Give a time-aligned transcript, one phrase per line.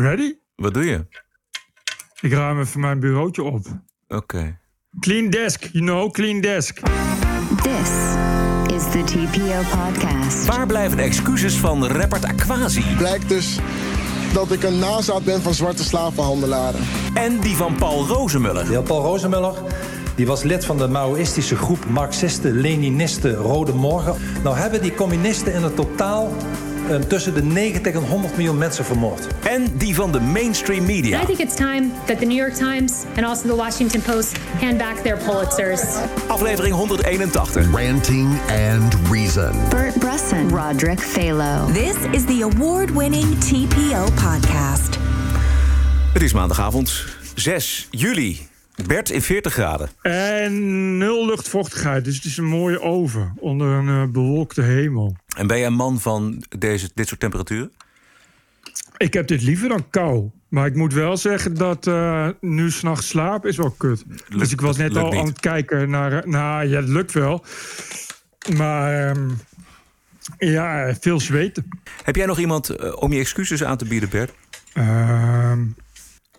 [0.00, 0.34] Ready?
[0.54, 1.06] Wat doe je?
[2.20, 3.66] Ik ruim even mijn bureautje op.
[4.08, 4.58] Oké.
[5.00, 6.80] Clean desk, you know, clean desk.
[7.62, 7.90] This
[8.76, 10.46] is the TPO podcast.
[10.46, 12.96] Waar blijven de excuses van rapper Aquasi?
[12.96, 13.58] Blijkt dus
[14.32, 16.80] dat ik een nazaat ben van zwarte slavenhandelaren.
[17.14, 18.64] En die van Paul Rozemuller.
[18.64, 19.54] De heer Paul Rozemuller
[20.16, 24.14] die was lid van de Maoïstische groep Marxisten, Leninisten, Rode Morgen.
[24.42, 26.32] Nou hebben die communisten in het totaal
[26.98, 29.26] tussen de 90 en 100 miljoen mensen vermoord.
[29.42, 31.22] En die van de mainstream media.
[31.22, 34.78] I think it's time that the New York Times and also the Washington Post hand
[34.78, 35.82] back their Pulitzers.
[36.28, 37.72] Aflevering 181.
[37.72, 39.52] Ranting and Reason.
[39.68, 41.72] Bert Bresson, Roderick Phalo.
[41.72, 44.98] This is the award-winning TPO podcast.
[46.12, 48.48] Het is maandagavond, 6 juli.
[48.86, 49.88] Bert in 40 graden.
[50.02, 55.16] En nul luchtvochtigheid, dus het is een mooie oven onder een uh, bewolkte hemel.
[55.36, 57.72] En ben jij een man van deze, dit soort temperaturen?
[58.96, 60.30] Ik heb dit liever dan kou.
[60.48, 64.04] Maar ik moet wel zeggen dat uh, nu s'nachts slaap is wel kut.
[64.08, 65.20] Lukt, dus ik was net al niet.
[65.20, 66.28] aan het kijken naar...
[66.28, 67.44] Nou ja, het lukt wel.
[68.56, 69.38] Maar um,
[70.38, 71.68] ja, veel zweten.
[72.02, 74.32] Heb jij nog iemand uh, om je excuses aan te bieden, Bert?
[74.74, 75.52] Uh,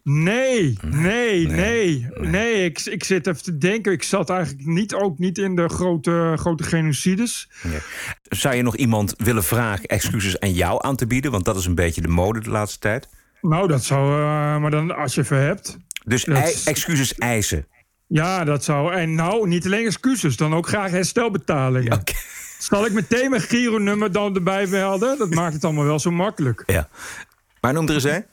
[0.03, 2.07] Nee, nee, nee, nee.
[2.19, 2.65] nee.
[2.65, 3.91] Ik, ik zit even te denken.
[3.91, 7.49] Ik zat eigenlijk niet, ook niet in de grote, grote genocides.
[7.63, 7.79] Nee.
[8.23, 11.31] Zou je nog iemand willen vragen excuses aan jou aan te bieden?
[11.31, 13.07] Want dat is een beetje de mode de laatste tijd.
[13.41, 14.11] Nou, dat zou...
[14.11, 15.77] Uh, maar dan als je even hebt.
[16.05, 16.61] Dus dat...
[16.65, 17.67] excuses eisen?
[18.07, 18.93] Ja, dat zou...
[18.93, 20.37] En nou, niet alleen excuses.
[20.37, 21.93] Dan ook graag herstelbetalingen.
[21.93, 22.15] Okay.
[22.59, 25.17] Zal ik meteen mijn Giro-nummer dan erbij melden?
[25.17, 26.63] Dat maakt het allemaal wel zo makkelijk.
[26.65, 26.89] Ja.
[27.61, 28.25] Maar noem er eens een.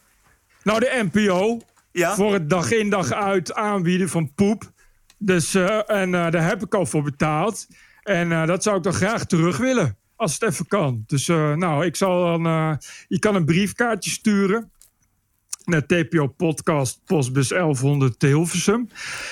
[0.68, 1.60] Nou, de NPO.
[1.92, 2.14] Ja?
[2.14, 4.72] Voor het dag in dag uit aanbieden van poep.
[5.18, 7.66] Dus, uh, en uh, daar heb ik al voor betaald.
[8.02, 9.96] En uh, dat zou ik dan graag terug willen.
[10.16, 11.04] Als het even kan.
[11.06, 12.42] Dus nou, ik zal dan...
[13.08, 14.72] je kan een briefkaartje sturen
[15.64, 18.88] naar TPO Podcast Postbus 1100 Hilversum.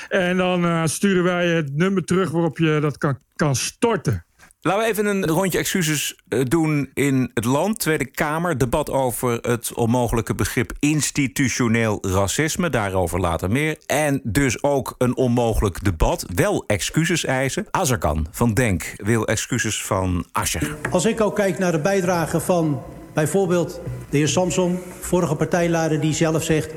[0.09, 4.25] En dan sturen wij het nummer terug waarop je dat kan, kan storten.
[4.66, 6.16] Laten we even een rondje excuses
[6.49, 7.78] doen in het land.
[7.78, 12.71] Tweede Kamer, debat over het onmogelijke begrip institutioneel racisme.
[12.71, 13.78] Daarover later meer.
[13.87, 16.26] En dus ook een onmogelijk debat.
[16.34, 17.66] Wel excuses eisen.
[17.71, 20.76] Azarkan van Denk wil excuses van Ascher.
[20.91, 22.82] Als ik ook kijk naar de bijdrage van
[23.15, 24.78] bijvoorbeeld de heer Samson...
[25.00, 26.75] vorige partijleider die zelf zegt...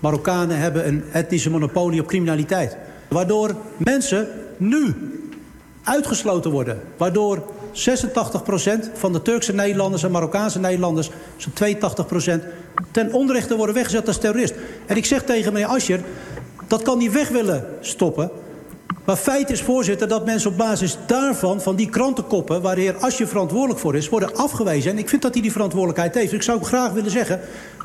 [0.00, 2.76] Marokkanen hebben een etnische monopolie op criminaliteit.
[3.08, 4.94] Waardoor mensen nu
[5.88, 6.80] uitgesloten worden.
[6.96, 7.78] Waardoor 86%
[8.94, 11.10] van de Turkse Nederlanders en Marokkaanse Nederlanders...
[11.36, 11.76] zo'n
[12.40, 12.42] 82%
[12.90, 14.54] ten onrechte worden weggezet als terrorist.
[14.86, 16.00] En ik zeg tegen meneer Ascher,
[16.66, 18.30] dat kan niet weg willen stoppen...
[19.08, 21.60] Maar feit is, voorzitter, dat mensen op basis daarvan...
[21.60, 24.08] van die krantenkoppen waar de heer Asje verantwoordelijk voor is...
[24.08, 24.90] worden afgewezen.
[24.90, 26.32] En ik vind dat hij die verantwoordelijkheid heeft.
[26.32, 27.40] Ik zou graag willen zeggen...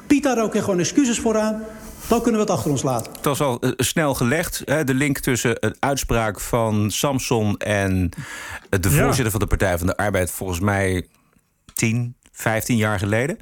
[0.07, 1.63] bied daar ook gewoon excuses voor aan...
[2.07, 3.11] Dan kunnen we het achter ons laten.
[3.11, 7.57] Het was al uh, snel gelegd, hè, de link tussen een uitspraak van Samson...
[7.57, 8.09] en
[8.69, 9.29] de voorzitter ja.
[9.29, 10.31] van de Partij van de Arbeid...
[10.31, 11.07] volgens mij
[11.73, 13.37] 10, 15 jaar geleden.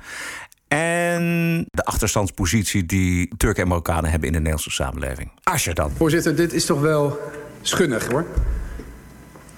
[0.67, 5.31] En de achterstandspositie die Turken en Marokkanen hebben in de Nederlandse samenleving.
[5.43, 5.91] Asje dan.
[5.97, 7.19] Voorzitter, dit is toch wel
[7.61, 8.25] schunnig hoor.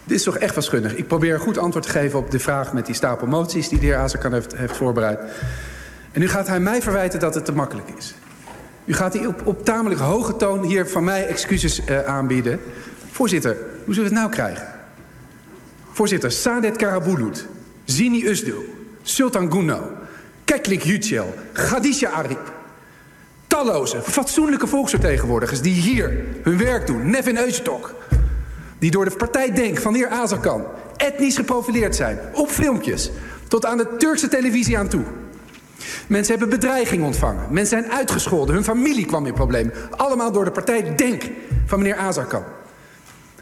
[0.04, 0.96] Dit is toch echt wel schunnig.
[0.96, 3.70] Ik probeer een goed antwoord te geven op de vraag met die stapel moties...
[3.70, 5.20] die de heer Azarkan heeft, heeft voorbereid.
[6.14, 8.14] En nu gaat hij mij verwijten dat het te makkelijk is.
[8.86, 12.60] U gaat hier op, op tamelijk hoge toon hier van mij excuses uh, aanbieden.
[13.12, 14.68] Voorzitter, hoe zullen we het nou krijgen?
[15.92, 17.48] Voorzitter, Sadet Karabulut,
[17.86, 18.56] Zini Usdu,
[19.02, 19.92] Sultan Guno...
[20.46, 22.52] Keklik Yücel, Khadija Arip.
[23.48, 27.10] Talloze, fatsoenlijke volksvertegenwoordigers die hier hun werk doen.
[27.10, 27.96] Nevin Öztok.
[28.80, 30.66] Die door de partij Denk van de heer Azarkan
[30.98, 32.20] etnisch geprofileerd zijn.
[32.34, 33.12] Op filmpjes.
[33.48, 35.04] Tot aan de Turkse televisie aan toe.
[36.08, 37.46] Mensen hebben bedreiging ontvangen.
[37.50, 38.56] Mensen zijn uitgescholden.
[38.56, 39.74] Hun familie kwam in problemen.
[39.98, 41.24] Allemaal door de partij Denk
[41.66, 42.44] van meneer Azarkan.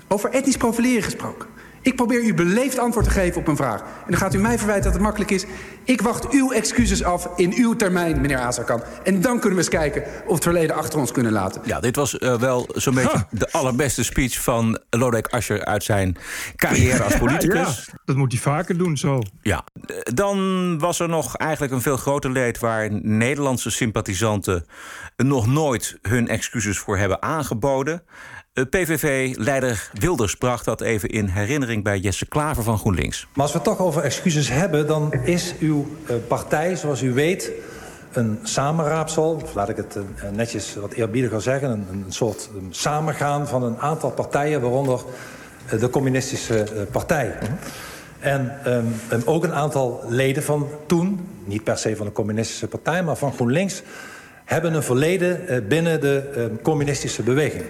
[0.07, 1.47] Over etnisch profileren gesproken.
[1.81, 3.81] Ik probeer u beleefd antwoord te geven op een vraag.
[3.81, 5.45] En dan gaat u mij verwijten dat het makkelijk is.
[5.83, 8.83] Ik wacht uw excuses af in uw termijn, meneer Azarkan.
[9.03, 11.61] En dan kunnen we eens kijken of we het verleden achter ons kunnen laten.
[11.65, 13.39] Ja, dit was uh, wel zo'n beetje huh.
[13.39, 15.65] de allerbeste speech van Lodewijk Asscher...
[15.65, 16.17] uit zijn
[16.55, 17.85] carrière als politicus.
[17.85, 19.21] Ja, dat moet hij vaker doen, zo.
[19.41, 19.63] Ja.
[20.03, 22.59] Dan was er nog eigenlijk een veel groter leed...
[22.59, 24.65] waar Nederlandse sympathisanten
[25.17, 28.03] nog nooit hun excuses voor hebben aangeboden...
[28.53, 33.27] PVV-leider Wilders bracht dat even in herinnering bij Jesse Klaver van GroenLinks.
[33.33, 37.13] Maar als we het toch over excuses hebben, dan is uw uh, partij, zoals u
[37.13, 37.51] weet,
[38.11, 40.03] een samenraapsel, laat ik het uh,
[40.35, 45.01] netjes wat eerbiediger zeggen, een, soort samengaan van een aantal partijen, waaronder
[45.79, 47.35] de Communistische Partij.
[47.39, 47.57] -hmm.
[48.19, 53.15] En ook een aantal leden van toen, niet per se van de Communistische Partij, maar
[53.15, 53.83] van GroenLinks,
[54.51, 57.63] hebben een verleden eh, binnen de eh, communistische beweging.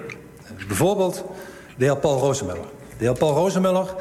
[0.67, 1.23] Bijvoorbeeld
[1.77, 2.65] de heer Paul Rosemuller.
[2.97, 3.95] De heer Paul Rosemuller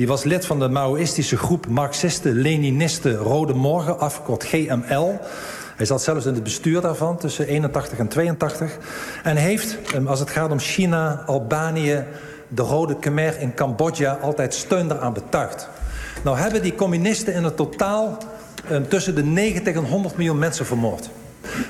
[0.00, 5.18] die was lid van de Maoïstische groep Marxisten-Leninisten Rode Morgen, afgekort GML.
[5.76, 8.78] Hij zat zelfs in het bestuur daarvan tussen 81 en 82.
[9.22, 12.04] En heeft, ehm, als het gaat om China, Albanië,
[12.48, 14.18] de Rode Khmer in Cambodja...
[14.22, 15.68] altijd steun eraan betuigd.
[16.24, 18.18] Nou hebben die communisten in het totaal
[18.70, 21.10] um, tussen de 90 en 100 miljoen mensen vermoord.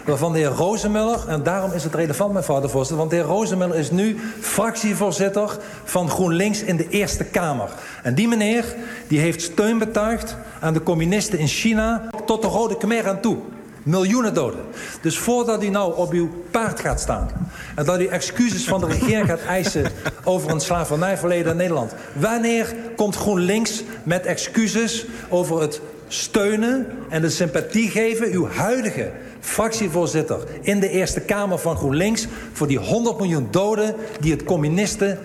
[0.05, 2.97] Waarvan de heer Rozemuller, en daarom is het relevant, mevrouw de voorzitter...
[2.97, 7.69] want de heer Rozemuller is nu fractievoorzitter van GroenLinks in de Eerste Kamer.
[8.03, 8.65] En die meneer
[9.09, 12.11] die heeft steun betuigd aan de communisten in China...
[12.27, 13.39] tot de Rode Khmer aan toe.
[13.83, 14.61] Miljoenen doden.
[15.03, 17.29] Dus voordat u nou op uw paard gaat staan...
[17.75, 19.93] en dat u excuses van de regering gaat eisen...
[20.25, 21.95] over een slavernijverleden in Nederland...
[22.13, 28.33] wanneer komt GroenLinks met excuses over het steunen en de sympathie geven...
[28.33, 32.27] uw huidige fractievoorzitter in de Eerste Kamer van GroenLinks...
[32.53, 34.45] voor die 100 miljoen doden die het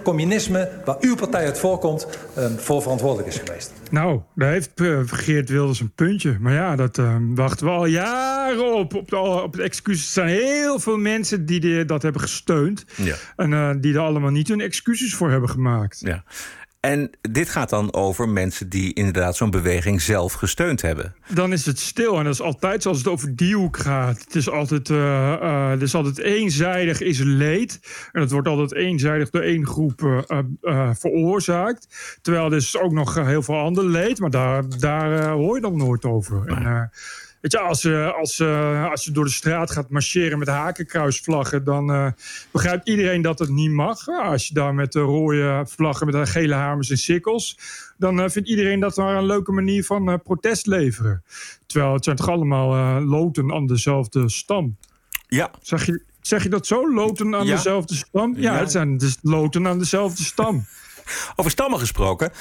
[0.03, 0.71] communisme...
[0.85, 3.73] waar uw partij uit voorkomt, ehm, voor verantwoordelijk is geweest.
[3.91, 6.37] Nou, daar heeft uh, Geert Wilders een puntje.
[6.39, 8.93] Maar ja, dat uh, wachten we al jaren op.
[8.93, 10.05] Op, de, op het excuses.
[10.05, 12.85] Er zijn heel veel mensen die de, dat hebben gesteund.
[12.95, 13.15] Ja.
[13.35, 15.99] En uh, die er allemaal niet hun excuses voor hebben gemaakt.
[15.99, 16.23] Ja.
[16.85, 21.15] En dit gaat dan over mensen die inderdaad zo'n beweging zelf gesteund hebben.
[21.33, 22.17] Dan is het stil.
[22.17, 24.19] En dat is altijd zoals het over die hoek gaat.
[24.19, 27.79] Het is altijd, uh, uh, het is altijd eenzijdig is leed.
[28.11, 30.25] En het wordt altijd eenzijdig door één groep
[30.61, 32.17] uh, veroorzaakt.
[32.21, 34.19] Terwijl er is ook nog heel veel ander leed.
[34.19, 36.47] Maar daar, daar hoor je dan nooit over.
[36.47, 36.91] En,
[37.45, 41.63] Weet je, als, uh, als, uh, als je door de straat gaat marcheren met hakenkruisvlaggen,
[41.63, 42.07] dan uh,
[42.51, 44.07] begrijpt iedereen dat het niet mag.
[44.07, 47.59] als je daar met de rode vlaggen, met de gele hamers en sikkels,
[47.97, 51.23] dan vindt iedereen dat maar een leuke manier van protest leveren.
[51.65, 54.77] Terwijl het zijn toch allemaal loten aan dezelfde stam.
[55.27, 55.51] Ja.
[55.61, 56.93] Zeg je, zeg je dat zo?
[56.93, 57.55] Loten aan Ja.
[57.55, 58.33] dezelfde stam?
[58.37, 58.59] Ja, Ja.
[58.59, 60.65] het zijn dus loten aan dezelfde stam.
[61.35, 62.31] Over stammen gesproken.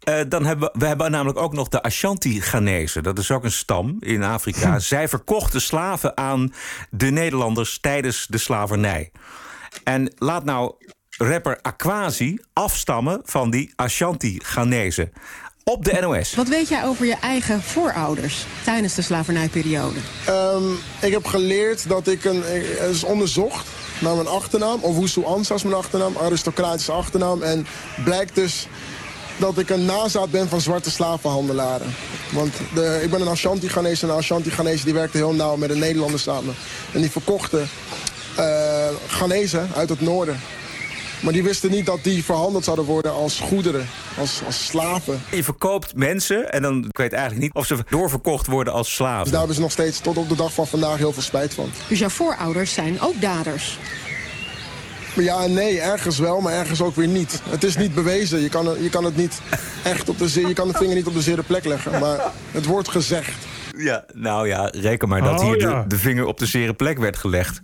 [0.00, 3.02] Eh, dan hebben we, we hebben namelijk ook nog de Ashanti-Ghanezen.
[3.02, 4.78] Dat is ook een stam in Afrika.
[4.78, 6.52] Zij verkochten slaven aan
[6.90, 9.10] de Nederlanders tijdens de slavernij.
[9.84, 10.74] En laat nou
[11.16, 15.12] rapper Aquasi afstammen van die Ashanti-Ghanezen.
[15.64, 16.34] Op de NOS.
[16.34, 19.98] Wat weet jij over je eigen voorouders tijdens de slavernijperiode?
[20.26, 22.42] Ehm, ik heb geleerd dat ik een...
[22.42, 23.68] Het is onderzocht
[24.00, 24.78] naar mijn achternaam.
[24.82, 26.16] Owusu Ansa is mijn achternaam.
[26.16, 27.42] Aristocratische achternaam.
[27.42, 27.66] En
[28.04, 28.68] blijkt dus
[29.40, 31.94] dat ik een nazaat ben van zwarte slavenhandelaren.
[32.32, 34.04] Want de, ik ben een Ashanti-Ghanese.
[34.06, 36.54] En een Ashanti-Ghanese die werkte heel nauw met de Nederlanders samen.
[36.92, 37.68] En die verkochten
[38.36, 40.40] eh Ghanese uit het noorden.
[41.22, 43.88] Maar die wisten niet dat die verhandeld zouden worden als goederen,
[44.18, 45.22] als, als slaven.
[45.30, 48.96] Je verkoopt mensen en dan ik weet eigenlijk niet of ze doorverkocht worden als Dus
[48.96, 49.28] slaven.
[49.30, 51.70] daar hebben ze nog steeds tot op de dag van vandaag heel veel spijt van.
[51.88, 53.78] Dus jouw voorouders zijn ook daders.
[55.14, 57.40] Maar ja en nee, ergens wel, maar ergens ook weer niet.
[57.48, 58.40] Het is niet bewezen.
[58.40, 59.40] Je kan, het- je kan het niet
[59.84, 62.00] echt op de zeer, je kan de vinger niet op de zere plek leggen.
[62.00, 62.18] Maar
[62.50, 63.32] het wordt gezegd.
[63.76, 65.82] Ja, nou ja, reken maar dat Oh, hier ja.
[65.82, 67.62] de, de vinger op de zere plek werd gelegd.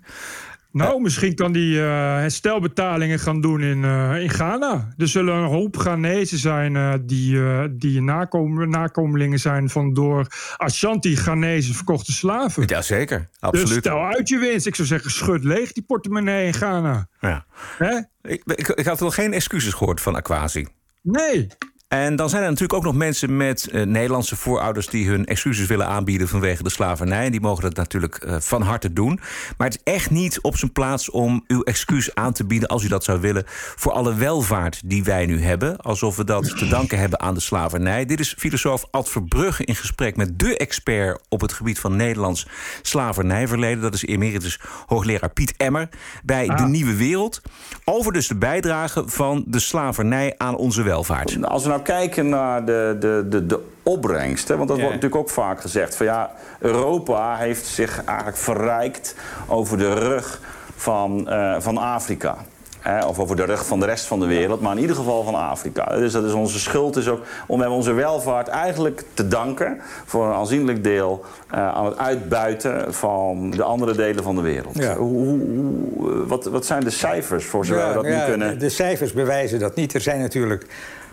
[0.76, 1.86] Nou, misschien kan die eh,
[2.16, 4.94] herstelbetalingen gaan doen in, eh, in Ghana.
[4.96, 7.38] Er zullen een hoop Ghanese zijn eh, die,
[7.76, 10.26] die nakom nakomelingen zijn van door
[10.56, 12.64] Ashanti-Ghanese verkochte slaven.
[12.66, 13.78] Jazeker, Dus absoluut.
[13.78, 14.66] stel uit je winst.
[14.66, 17.08] Ik zou zeggen, schud leeg die portemonnee in Ghana.
[17.20, 17.46] Ja.
[17.78, 18.00] Hè?
[18.22, 20.66] Ik, ik, ik had wel geen excuses gehoord van Aquasi.
[21.02, 21.46] Nee.
[21.88, 25.66] En dan zijn er natuurlijk ook nog mensen met eh, Nederlandse voorouders die hun excuses
[25.66, 27.24] willen aanbieden vanwege de slavernij.
[27.24, 29.20] En die mogen dat natuurlijk eh, van harte doen.
[29.56, 32.84] Maar het is echt niet op zijn plaats om uw excuus aan te bieden als
[32.84, 33.44] u dat zou willen.
[33.76, 35.76] Voor alle welvaart die wij nu hebben.
[35.76, 38.04] Alsof we dat te danken hebben aan de slavernij.
[38.04, 42.46] Dit is filosoof Ad Verbrugge in gesprek met de expert op het gebied van Nederlands
[42.82, 43.82] slavernijverleden.
[43.82, 45.88] Dat is emeritus hoogleraar Piet Emmer
[46.24, 47.42] bij De Nieuwe Wereld.
[47.84, 51.44] Over dus de bijdrage van de slavernij aan onze welvaart.
[51.44, 55.20] Als we nou kijken naar de, de, de, de opbrengst, hè, want dat wordt natuurlijk
[55.20, 59.14] ook vaak gezegd van ja, Europa heeft zich eigenlijk verrijkt
[59.46, 60.40] over de rug
[60.76, 62.36] van, eh, van Afrika.
[62.80, 65.24] Hè, of over de rug van de rest van de wereld, maar in ieder geval
[65.24, 65.84] van Afrika.
[65.84, 66.96] Dus dat is onze schuld.
[66.96, 71.68] Is ook, om, we hebben onze welvaart eigenlijk te danken voor een aanzienlijk deel eh,
[71.68, 74.76] aan het uitbuiten van de andere delen van de wereld.
[74.78, 74.94] Ja.
[74.94, 78.50] Hoe, hoe, eh, wat, wat zijn de cijfers voor zover we dat ja, nu kunnen?
[78.50, 79.94] De, de cijfers bewijzen dat niet.
[79.94, 80.66] Er zijn natuurlijk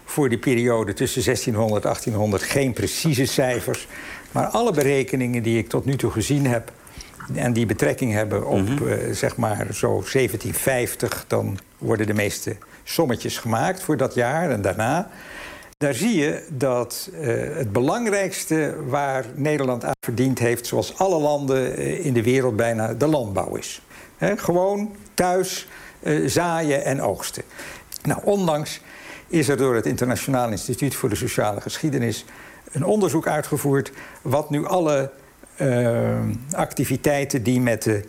[0.05, 3.87] voor die periode tussen 1600 en 1800 geen precieze cijfers.
[4.31, 6.71] Maar alle berekeningen die ik tot nu toe gezien heb...
[7.35, 8.87] en die betrekking hebben op Mhm.
[8.87, 11.25] eh, zeg maar zo 1750...
[11.27, 15.09] dan worden de meeste sommetjes gemaakt voor dat jaar en daarna.
[15.77, 21.79] daar zie je dat uh, het belangrijkste waar Nederland aan verdiend heeft, zoals alle landen
[21.79, 23.81] uh, in de wereld bijna, de landbouw is.
[24.17, 25.67] He, gewoon thuis
[26.25, 27.43] zaaien en oogsten.
[28.03, 28.81] Nou, onlangs
[29.33, 32.25] is er door het Internationaal Instituut voor de Sociale Geschiedenis
[32.71, 35.11] een onderzoek uitgevoerd wat nu alle
[36.51, 38.03] activiteiten die met de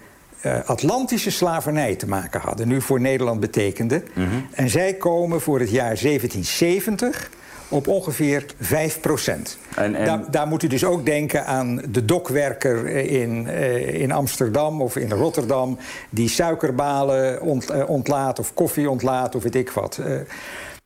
[0.47, 4.03] uh, Atlantische slavernij te maken hadden, nu voor Nederland betekende.
[4.15, 4.47] Mm -hmm.
[4.53, 7.31] En zij komen voor het jaar 1770
[7.69, 9.59] op ongeveer 5 procent.
[9.75, 10.05] En, en...
[10.05, 14.97] Daar, daar, moet u dus ook denken aan de dokwerker in, uh, in Amsterdam of
[14.97, 15.79] in Rotterdam...
[16.11, 20.01] die suikerbalen ont, ontlaat of koffie ontlaat of weet ik wat.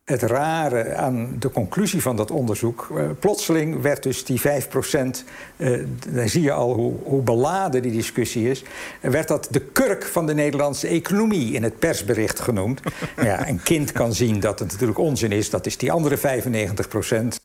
[0.09, 2.89] Het rare aan de conclusie van dat onderzoek...
[2.93, 5.25] Uh, plotseling werd dus die 5 procent...
[5.57, 8.63] Uh, dan zie je al hoe, hoe, beladen die discussie is...
[9.01, 12.81] werd dat de kurk van de Nederlandse economie in het persbericht genoemd.
[13.23, 15.51] ja, een kind kan zien dat het natuurlijk onzin is.
[15.51, 17.41] Dat is die andere 95 procent.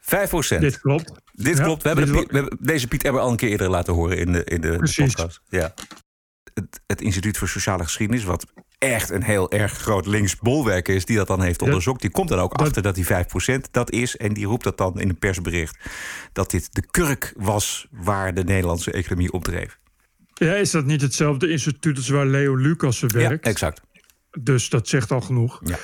[0.00, 0.60] 5 procent.
[0.60, 1.12] Dit klopt.
[1.32, 1.82] Dit ja, klopt.
[1.82, 4.32] We hebben, Piet, we hebben, deze Piet Ebber al een keer eerder laten horen in
[4.32, 5.40] de, in de, de podcast.
[5.48, 5.74] Ja.
[6.54, 8.46] Het, het Instituut voor Sociale Geschiedenis, wat
[8.78, 11.04] echt een heel erg groot links bolwerk is...
[11.04, 12.00] die dat dan heeft onderzocht.
[12.00, 13.08] Die komt dan ook achter dat die 5%
[13.70, 14.16] dat is.
[14.16, 15.78] En die roept dat dan in een persbericht...
[16.32, 19.78] dat dit de kurk was waar de Nederlandse economie op dreef.
[20.34, 23.44] Ja, is dat niet hetzelfde instituut als waar Leo Lucas werkt?
[23.44, 23.80] Ja, exact.
[24.40, 25.60] Dus dat zegt al genoeg.
[25.64, 25.78] Ja.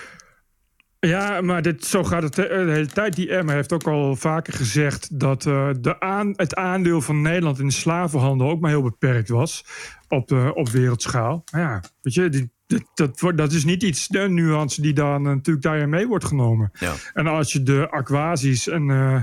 [1.01, 3.15] Ja, maar dit, zo gaat het de hele tijd.
[3.15, 7.59] Die Emma heeft ook al vaker gezegd dat uh, de aan, het aandeel van Nederland
[7.59, 9.65] in de slavenhandel ook maar heel beperkt was
[10.11, 11.45] op, de, op wereldschaal.
[11.53, 15.23] Maar ja, weet je, die, dat, dat, dat, is niet iets, de nuance die dan
[15.23, 16.71] natuurlijk daarin mee wordt genomen.
[16.79, 16.95] Ja.
[17.15, 19.21] En als je de aquasies en uh,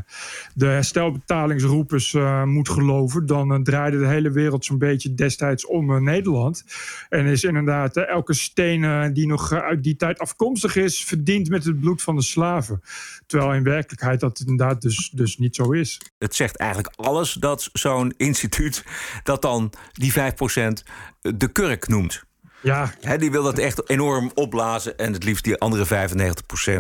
[0.54, 6.04] de herstelbetalingsroepers uh, moet geloven, dan uh, draaide de hele wereld zo'n beetje destijds om
[6.04, 6.64] Nederland.
[7.10, 11.80] En is inderdaad elke steen die nog uit die tijd afkomstig is, verdiend met het
[11.80, 12.82] bloed van de slaven.
[13.26, 16.02] Terwijl in werkelijkheid dat inderdaad dus, dus niet zo is.
[16.18, 18.86] Het zegt eigenlijk alles dat zo'n instituut
[19.24, 20.16] dat dan die 5%
[21.22, 22.24] de kurk noemt.
[22.62, 22.94] Ja.
[23.02, 26.10] He, die wil dat echt enorm opblazen en het liefst die andere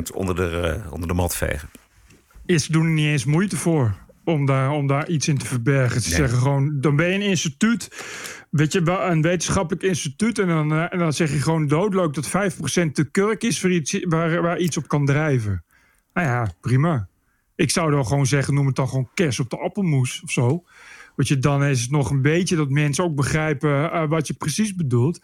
[0.10, 1.70] 95% onder de, uh, onder de mat vegen.
[2.46, 6.02] Is doen er niet eens moeite voor om daar, om daar iets in te verbergen.
[6.02, 6.18] Ze nee.
[6.18, 7.90] zeggen gewoon, dan ben je een instituut,
[8.50, 10.40] weet je, een wetenschappelijk instituut...
[10.40, 12.30] en dan, uh, en dan zeg je gewoon doodloop dat 5%
[12.92, 15.64] te kurk is voor iets, waar, waar iets op kan drijven.
[16.14, 17.08] Nou ja, prima.
[17.56, 20.64] Ik zou dan gewoon zeggen, noem het dan gewoon kers op de appelmoes of zo.
[21.18, 24.34] Wat je dan is het nog een beetje dat mensen ook begrijpen uh, wat je
[24.34, 25.20] precies bedoelt.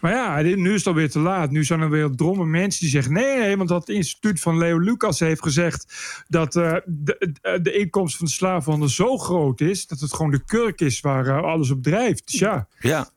[0.00, 1.50] Maar ja, nu is het alweer te laat.
[1.50, 4.78] Nu zijn er weer drommen mensen die zeggen: nee, nee, want dat instituut van Leo
[4.78, 5.94] Lucas heeft gezegd
[6.28, 10.44] dat uh, de, de inkomst van de slavenhandel zo groot is dat het gewoon de
[10.44, 12.30] kurk is waar uh, alles op drijft.
[12.30, 12.66] Dus ja.
[12.78, 13.08] Ja.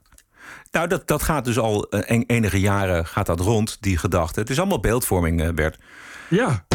[0.72, 1.90] Nou, dat, dat gaat dus al
[2.28, 4.40] enige jaren gaat dat rond, die gedachte.
[4.40, 5.80] Het is allemaal beeldvorming, Bert.
[6.28, 6.66] Ja.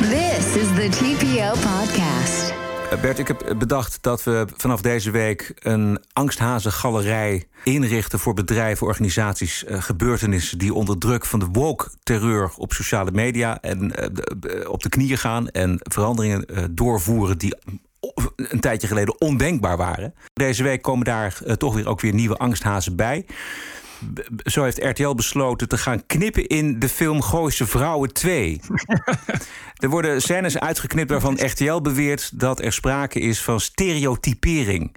[0.00, 2.09] This is the TPO podcast.
[2.98, 9.64] Bert, ik heb bedacht dat we vanaf deze week een angsthazengalerij inrichten voor bedrijven, organisaties,
[9.64, 14.88] uh, gebeurtenissen die onder druk van de woke-terreur op sociale media en uh, op de
[14.88, 17.56] knieën gaan en veranderingen doorvoeren die
[18.36, 20.14] een tijdje geleden ondenkbaar waren.
[20.32, 23.26] Deze week komen daar toch weer ook weer nieuwe angsthazen bij
[24.44, 28.60] zo heeft RTL besloten te gaan knippen in de film Gooise Vrouwen 2.
[29.82, 34.96] er worden scènes uitgeknipt waarvan RTL beweert dat er sprake is van stereotypering.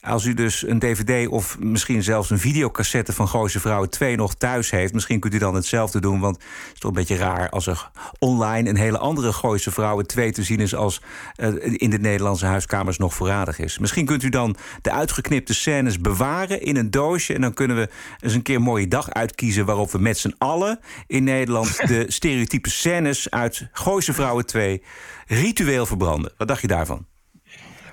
[0.00, 4.34] Als u dus een dvd of misschien zelfs een videocassette van Gooise Vrouwen 2 nog
[4.34, 4.92] thuis heeft...
[4.92, 7.48] misschien kunt u dan hetzelfde doen, want het is toch een beetje raar...
[7.48, 10.74] als er online een hele andere Gooise Vrouwen 2 te zien is...
[10.74, 11.00] als
[11.36, 13.78] uh, in de Nederlandse huiskamers nog voorradig is.
[13.78, 17.34] Misschien kunt u dan de uitgeknipte scènes bewaren in een doosje...
[17.34, 17.88] en dan kunnen we
[18.20, 19.64] eens een keer een mooie dag uitkiezen...
[19.64, 24.82] waarop we met z'n allen in Nederland de stereotype scènes uit Gooise Vrouwen 2
[25.26, 26.32] ritueel verbranden.
[26.36, 27.06] Wat dacht je daarvan?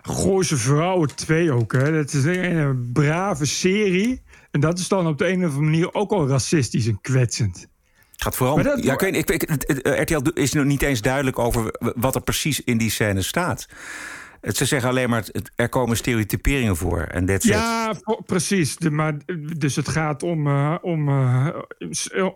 [0.07, 1.71] Gooise Vrouwen 2 ook.
[1.73, 1.91] Hè.
[1.91, 4.21] Dat is een, een, brave serie.
[4.51, 7.67] En dat is dan op de een of andere manier ook al racistisch en kwetsend.
[8.11, 8.63] Het gaat vooral.
[8.63, 12.21] Dat, ja, ik weet, ik, ik, RTL is nog niet eens duidelijk over wat er
[12.21, 13.67] precies in die scène staat.
[14.41, 17.01] Ze zeggen alleen maar, er komen stereotyperingen voor.
[17.01, 17.93] En ja,
[18.25, 18.75] precies.
[18.75, 19.17] De, maar,
[19.57, 21.47] dus het gaat om, uh, om, uh,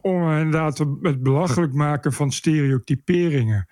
[0.01, 3.67] om inderdaad het belachelijk maken van stereotyperingen.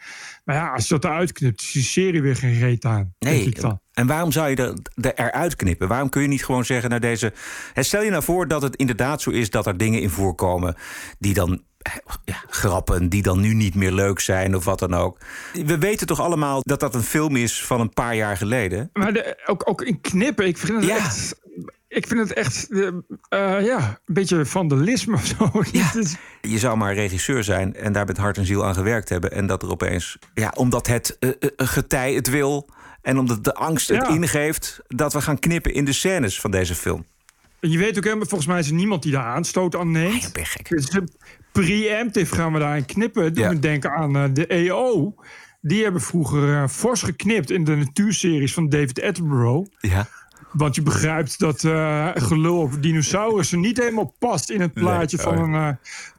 [0.46, 3.14] Maar ja, als je dat eruit knipt, is die serie weer geen reet aan.
[3.20, 3.54] Nee,
[3.98, 5.88] en waarom zou je er, er eruit knippen?
[5.88, 7.34] Waarom kun je niet gewoon zeggen naar deze...
[7.76, 10.76] Stel je nou voor dat het inderdaad zo is dat er dingen in voorkomen...
[11.20, 11.62] die dan
[12.26, 15.18] ja, grappen die dan nu niet meer leuk zijn of wat dan ook.
[15.66, 18.90] We weten toch allemaal dat dat een film is van een paar jaar geleden?
[18.94, 20.98] Maar de, ook, ook in knippen, ik vind het ja.
[20.98, 21.40] echt...
[21.88, 25.52] ik vind het echt uh, uh, ja, een beetje vandalisme of zo.
[25.72, 25.92] Ja.
[26.42, 29.32] Je zou maar regisseur zijn en daar met hart en ziel aan gewerkt hebben.
[29.32, 32.70] En dat er opeens, ja, omdat het uh, getij het wil
[33.08, 34.14] en omdat de angst het ja.
[34.14, 37.06] ingeeft, dat we gaan knippen in de scènes van deze film.
[37.60, 40.22] En je weet ook helemaal, volgens mij is er niemand die daar aanstoot aan neemt.
[40.22, 40.70] Ja, ben gek.
[40.70, 41.00] Dus
[41.52, 43.34] preemptive gaan we daarin knippen.
[43.34, 43.52] Doe ja.
[43.52, 45.16] me denken aan de EO.
[45.62, 49.72] Die hebben vroeger fors geknipt in de natuurseries van David Attenborough.
[49.80, 50.08] Ja.
[50.52, 55.26] Want je begrijpt dat uh, gelul over dinosaurussen niet helemaal past in het plaatje nee,
[55.26, 55.70] van, een, uh,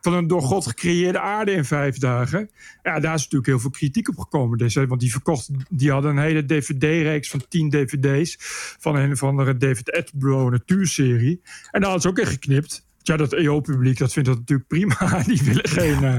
[0.00, 2.50] van een door God gecreëerde aarde in vijf dagen.
[2.82, 4.58] Ja, daar is natuurlijk heel veel kritiek op gekomen.
[4.58, 8.37] Dus, want die verkocht, die hadden een hele DVD-reeks van 10 DVD's
[8.78, 11.40] van een of andere David Attenborough natuurserie.
[11.70, 12.87] En daar hadden ze ook in geknipt.
[13.02, 14.97] Ja, dat EO-publiek dat vindt dat natuurlijk prima.
[15.26, 16.18] Die willen geen, uh,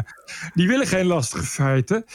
[0.53, 2.05] die willen geen lastige feiten.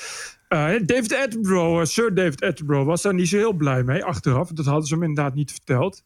[0.55, 4.49] Uh, David Attenborough, Sir David Attenborough, was daar niet zo heel blij mee achteraf.
[4.49, 6.03] Dat hadden ze hem inderdaad niet verteld.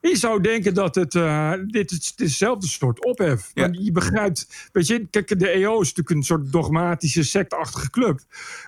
[0.00, 3.50] Je zou denken dat het, uh, dit is hetzelfde soort ophef.
[3.54, 3.68] Ja.
[3.72, 8.20] Je begrijpt, weet je, kijk, de EO is natuurlijk een soort dogmatische, sectachtige club.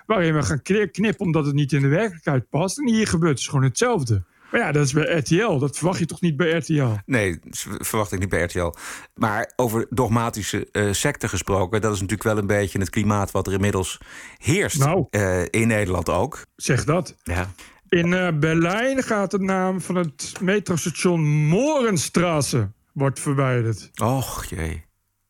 [0.05, 0.61] Waarin we gaan
[0.91, 2.79] knippen omdat het niet in de werkelijkheid past.
[2.79, 4.23] En hier gebeurt dus gewoon hetzelfde.
[4.55, 5.57] Maar ja, dat is bij RTL.
[5.57, 6.91] Dat verwacht je toch niet bij RTL?
[7.05, 7.39] Nee,
[7.79, 8.73] verwacht ik niet bij RTL.
[9.13, 11.81] Maar over dogmatische uh, secten gesproken...
[11.81, 13.97] dat is natuurlijk wel een beetje het klimaat wat er inmiddels
[14.37, 14.79] heerst.
[14.79, 15.07] Nou.
[15.11, 16.41] Uh, in Nederland ook.
[16.55, 17.15] Zeg dat.
[17.23, 17.51] Ja.
[17.89, 23.91] In uh, Berlijn gaat de naam van het metrostation Morenstraße wordt verwijderd.
[24.01, 24.85] Och jee.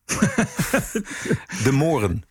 [1.63, 2.23] de Moren.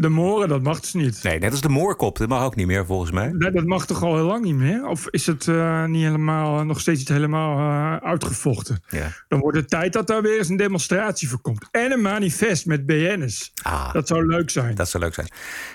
[0.00, 1.22] De moren, dat mag dus niet.
[1.22, 3.32] Nee, net als de moorkop, dat mag ook niet meer volgens mij.
[3.32, 4.86] Nee, dat mag toch al heel lang niet meer?
[4.86, 8.82] Of is het uh, niet helemaal, nog steeds niet helemaal uh, uitgevochten?
[8.88, 9.12] Ja.
[9.28, 11.68] Dan wordt het tijd dat daar weer eens een demonstratie voor komt.
[11.70, 13.52] En een manifest met BN'ers.
[13.62, 14.74] Ah, dat zou leuk zijn.
[14.74, 15.28] Dat zou leuk zijn.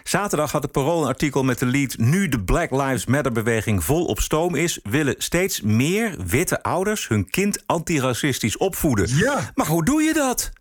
[0.03, 1.97] Zaterdag had de Parool een artikel met de lead...
[1.97, 4.79] nu de Black Lives Matter-beweging vol op stoom is...
[4.83, 9.17] willen steeds meer witte ouders hun kind antiracistisch opvoeden.
[9.17, 9.51] Ja.
[9.55, 10.51] Maar hoe doe je dat?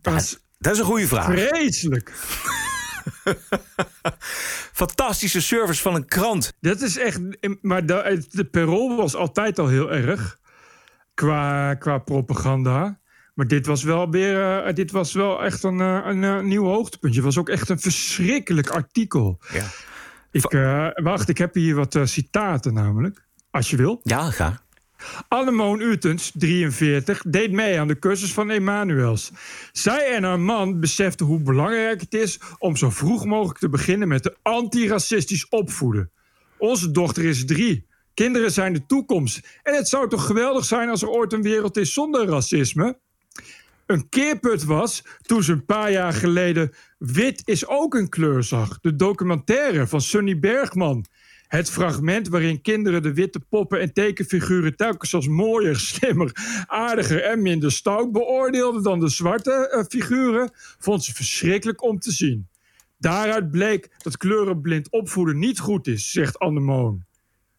[0.00, 1.24] Dat dat is een goede vraag.
[1.24, 2.12] Vreselijk.
[4.82, 6.52] Fantastische service van een krant.
[6.60, 7.20] Dat is echt.
[7.60, 10.38] Maar de, de Perol was altijd al heel erg.
[11.14, 13.00] Qua, qua propaganda.
[13.34, 14.66] Maar dit was wel weer.
[14.66, 17.20] Uh, dit was wel echt een, uh, een, een nieuw hoogtepuntje.
[17.20, 19.38] Het was ook echt een verschrikkelijk artikel.
[19.52, 19.64] Ja.
[20.30, 23.26] Ik, uh, wacht, ik heb hier wat citaten namelijk.
[23.50, 24.00] Als je wil.
[24.02, 24.63] Ja, ga.
[25.28, 29.30] Annemoon Utens, 43, deed mee aan de cursus van Emanuels.
[29.72, 34.08] Zij en haar man beseften hoe belangrijk het is om zo vroeg mogelijk te beginnen
[34.08, 36.10] met de antiracistisch opvoeden.
[36.58, 37.86] Onze dochter is drie.
[38.14, 39.60] Kinderen zijn de toekomst.
[39.62, 42.98] En het zou toch geweldig zijn als er ooit een wereld is zonder racisme?
[43.86, 48.80] Een keerput was toen ze een paar jaar geleden Wit is ook een kleur zag.
[48.80, 51.04] De documentaire van Sunny Bergman.
[51.54, 56.30] Het fragment waarin kinderen de witte poppen en tekenfiguren telkens als mooier, slimmer,
[56.66, 62.12] aardiger en minder stout beoordeelden dan de zwarte uh, figuren, vond ze verschrikkelijk om te
[62.12, 62.48] zien.
[62.98, 67.04] Daaruit bleek dat kleurenblind opvoeden niet goed is, zegt Annemoon.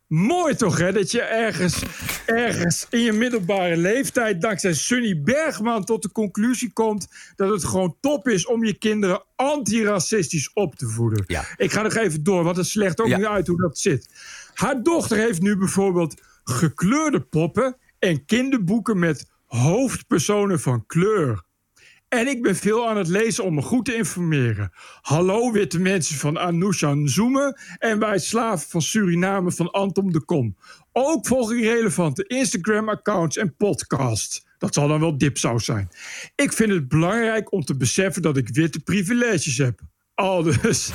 [0.08, 0.92] Mooi toch, hè?
[0.92, 1.84] Dat je ergens,
[2.26, 7.96] ergens in je middelbare leeftijd, dankzij Sunny Bergman, tot de conclusie komt dat het gewoon
[8.02, 11.24] top is om je kinderen antiracistisch op te voeden.
[11.28, 11.46] Ja.
[11.58, 13.18] Ik ga nog even door, want het slecht ook Ja.
[13.18, 14.10] nu uit hoe dat zit.
[14.54, 21.44] Haar dochter heeft nu bijvoorbeeld gekleurde poppen en kinderboeken met hoofdpersonen van kleur.
[22.08, 24.72] En ik ben veel aan het lezen om me goed te informeren.
[25.02, 30.56] Hallo witte mensen van Anousha Nzoeme en wij slaven van Suriname van Anton de Kom.
[30.92, 34.46] Ook volg ik relevante Instagram-accounts en podcasts.
[34.58, 35.90] Dat zal dan wel dipsaus zijn.
[36.36, 39.80] Ik vind het belangrijk om te beseffen dat ik witte privileges heb.
[40.14, 40.92] Aldus,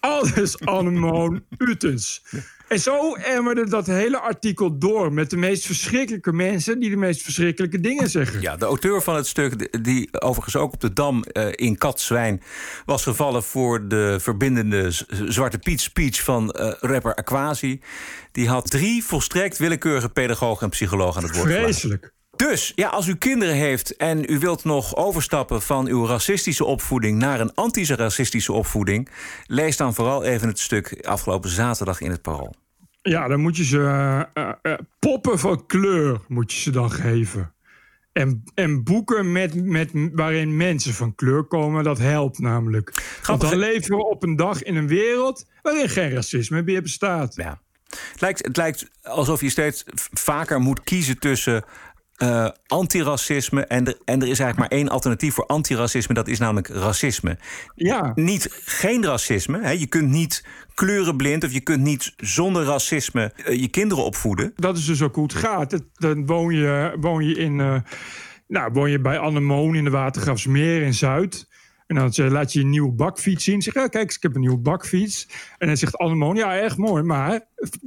[0.00, 2.22] aldus Annemoon Utens.
[2.68, 7.22] En zo emmerde dat hele artikel door met de meest verschrikkelijke mensen die de meest
[7.22, 8.40] verschrikkelijke dingen zeggen.
[8.40, 12.42] Ja, de auteur van het stuk, die overigens ook op de Dam eh, in Katzwijn
[12.84, 14.90] was gevallen voor de verbindende
[15.26, 17.80] Zwarte Piet speech van eh, rapper Aquasi.
[18.32, 21.50] Die had drie volstrekt willekeurige pedagogen en psychologen aan het woord.
[21.50, 22.16] Vreselijk.
[22.46, 27.18] Dus ja, als u kinderen heeft en u wilt nog overstappen van uw racistische opvoeding
[27.18, 29.08] naar een antiracistische opvoeding,
[29.46, 32.54] lees dan vooral even het stuk afgelopen zaterdag in het Parool.
[33.02, 36.90] Ja, dan moet je ze eh, eh, eh, poppen van kleur moet je ze dan
[36.90, 37.52] geven.
[38.12, 43.18] En, en boeken met, met, waarin mensen van kleur komen, dat helpt namelijk.
[43.22, 47.34] Want dan leven we op een dag in een wereld waarin geen racisme meer bestaat.
[47.34, 47.60] Ja.
[47.88, 51.64] Het lijkt, het lijkt alsof je steeds vaker moet kiezen tussen
[52.18, 53.64] uh, antiracisme.
[53.66, 56.14] En er, en er is eigenlijk maar één alternatief voor antiracisme.
[56.14, 57.38] Dat is namelijk racisme.
[57.74, 58.12] Ja.
[58.14, 59.60] Niet geen racisme.
[59.60, 59.70] Hè.
[59.70, 64.52] Je kunt niet kleurenblind of je kunt niet zonder racisme uh, je kinderen opvoeden.
[64.56, 65.80] Dat is dus ook hoe het gaat.
[65.94, 67.58] Dan woon je, woon je in.
[67.58, 67.80] Uh,
[68.48, 71.46] nou, woon je bij Annemoon in de Watergrafsmeer in Zuid.
[71.86, 73.62] En dan laat je een nieuwe bakfiets zien.
[73.62, 75.28] Zeg, ja, kijk eens, ik heb een nieuwe bakfiets.
[75.58, 77.02] En dan zegt Annemoon, ja, echt mooi.
[77.02, 77.40] Maar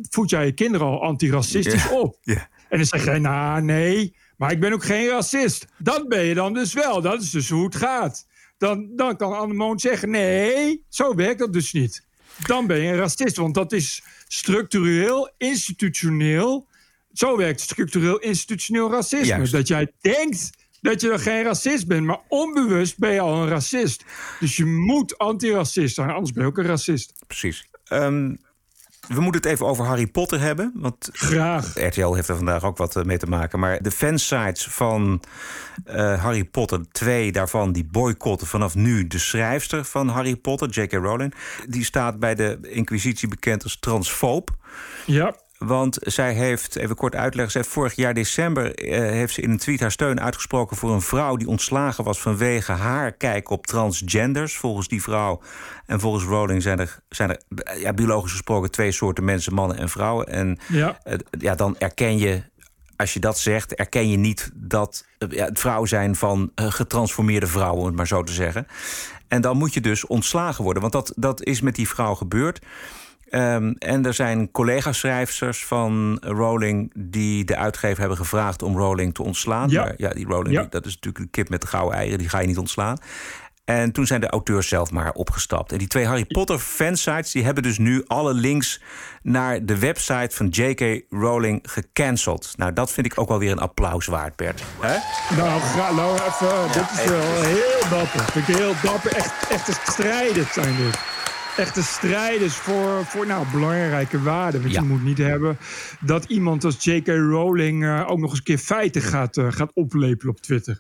[0.10, 2.00] voed jij je kinderen al antiracistisch yeah.
[2.00, 2.18] op?
[2.22, 2.42] Yeah.
[2.70, 5.66] En dan zeg jij, nou, nee, maar ik ben ook geen racist.
[5.78, 7.02] Dat ben je dan dus wel.
[7.02, 8.28] Dat is dus hoe het gaat.
[8.58, 12.06] Dan, dan kan Annemoon zeggen, nee, zo werkt dat dus niet.
[12.46, 16.68] Dan ben je een racist, want dat is structureel, institutioneel.
[17.14, 19.26] Zo werkt structureel, institutioneel racisme.
[19.26, 19.52] Juist.
[19.52, 20.50] Dat jij denkt
[20.82, 24.04] dat je dan geen racist bent, maar onbewust ben je al een racist.
[24.40, 27.14] Dus je moet antiracist zijn, anders ben je ook een racist.
[27.28, 27.70] Precies.
[27.92, 28.40] Um,
[29.08, 30.72] we moeten het even over Harry Potter hebben.
[30.76, 31.74] Want Graag.
[31.74, 33.60] RTL heeft er vandaag ook wat mee te maken.
[33.60, 35.22] Maar de fansites van
[35.88, 40.92] uh, Harry Potter, twee daarvan, die boycotten vanaf nu de schrijfster van Harry Potter, J.K.
[40.92, 41.34] Rowling.
[41.68, 44.50] Die staat bij de Inquisitie bekend als transfoob.
[45.06, 45.36] Ja.
[45.66, 49.50] Want zij heeft, even kort uitleggen, zij heeft vorig jaar december eh, heeft ze in
[49.50, 53.68] een tweet haar steun uitgesproken voor een vrouw die ontslagen was vanwege haar kijk op
[53.68, 54.58] transgenders.
[54.58, 55.42] Volgens die vrouw
[55.86, 57.42] en volgens Rowling zijn er, zijn er
[57.80, 60.28] ja, biologisch gesproken twee soorten mensen, mannen en vrouwen.
[60.28, 61.00] En ja.
[61.40, 62.42] Ja, dan erken je,
[62.96, 67.48] als je dat zegt, erken je niet dat ja, het vrouw zijn van uh, getransformeerde
[67.48, 68.68] vrouwen, om het maar zo te zeggen.
[69.28, 72.60] En dan moet je dus ontslagen worden, want dat, dat is met die vrouw gebeurd.
[73.34, 79.24] Um, en er zijn collega-schrijfsters van Rowling die de uitgever hebben gevraagd om Rowling te
[79.24, 79.70] ontslaan.
[79.70, 79.84] Ja.
[79.84, 80.68] Maar ja, die Rowling, Ja.
[80.70, 82.98] dat is natuurlijk de kip met de gouden eieren, die ga je niet ontslaan.
[83.66, 85.72] En toen zijn de auteurs zelf maar opgestapt.
[85.72, 88.82] En die twee Harry Potter fansites die hebben dus nu alle links
[89.22, 91.02] naar de website van J.K.
[91.10, 92.54] Rowling gecanceld.
[92.58, 94.64] Nou, dat vind ik ook wel weer een applaus waard, Bert.
[94.80, 94.98] Hè?
[95.36, 98.24] Nou, ga, nou even, dit is wel heel dapper.
[98.32, 99.16] Vind ik heel dapper.
[99.16, 101.00] Echt, echte strijders zijn dit.
[101.62, 104.62] Echte strijders voor, voor nou, belangrijke waarden.
[104.62, 104.82] Want Ja.
[104.82, 105.58] je moet niet hebben
[106.00, 107.08] dat iemand als J.K.
[107.08, 107.84] Rowling...
[107.86, 110.80] eh, ook nog eens een keer feiten gaat, eh, gaat oplepelen op Twitter.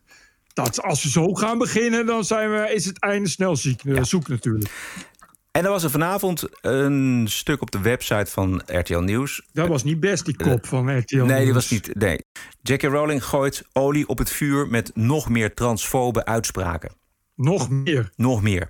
[0.54, 4.04] Dat, als we zo gaan beginnen, dan zijn we, is het einde snel ziek, eh,
[4.04, 4.70] zoek natuurlijk.
[5.52, 9.41] En er was er vanavond een stuk op de website van RTL Nieuws.
[9.54, 11.15] Dat was niet best, die kop van RTL.
[11.15, 11.54] Nee, die Nieuws.
[11.54, 11.96] was niet.
[11.96, 12.20] Nee.
[12.62, 12.82] J.K.
[12.84, 16.91] Rowling gooit olie op het vuur met nog meer transfobe uitspraken.
[17.36, 18.10] Nog meer.
[18.15, 18.70] Nog meer.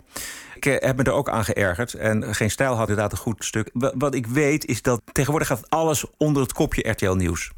[0.62, 1.94] Ik eh, heb me er ook aan geërgerd.
[1.94, 3.70] En Geen Stijl had inderdaad een goed stuk.
[3.74, 7.52] Wa- Wat ik weet is dat tegenwoordig gaat alles onder het kopje RTL Nieuws.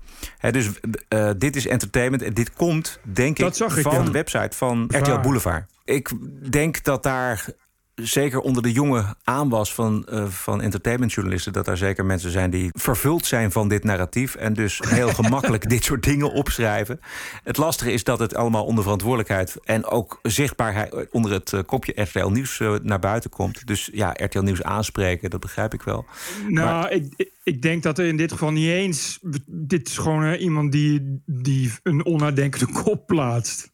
[0.51, 0.69] Dus
[1.07, 2.21] eh, dit is entertainment.
[2.23, 4.03] En dit komt, denk Dat ik, zag ik, van ja.
[4.03, 4.85] de website van.
[4.87, 5.65] RTL Boulevard.
[5.85, 6.11] Ik
[6.51, 7.45] denk dat daar
[7.95, 11.53] zeker onder de jonge aanwas van, eh, van entertainmentjournalisten...
[11.53, 14.35] dat daar zeker mensen zijn die vervuld zijn van dit narratief...
[14.35, 16.99] en dus heel gemakkelijk dit soort dingen opschrijven.
[17.43, 19.57] Het lastige is dat het allemaal onder verantwoordelijkheid...
[19.63, 23.67] en ook zichtbaarheid onder het eh, kopje RTL Nieuws eh, naar buiten komt.
[23.67, 26.05] Dus ja, RTL Nieuws aanspreken, dat begrijp ik wel.
[26.49, 29.19] Nou, Maar- ik, ik- denk dat er in dit geval niet eens...
[29.45, 33.71] Dit is gewoon iemand die, die een onnadenkende kop plaatst.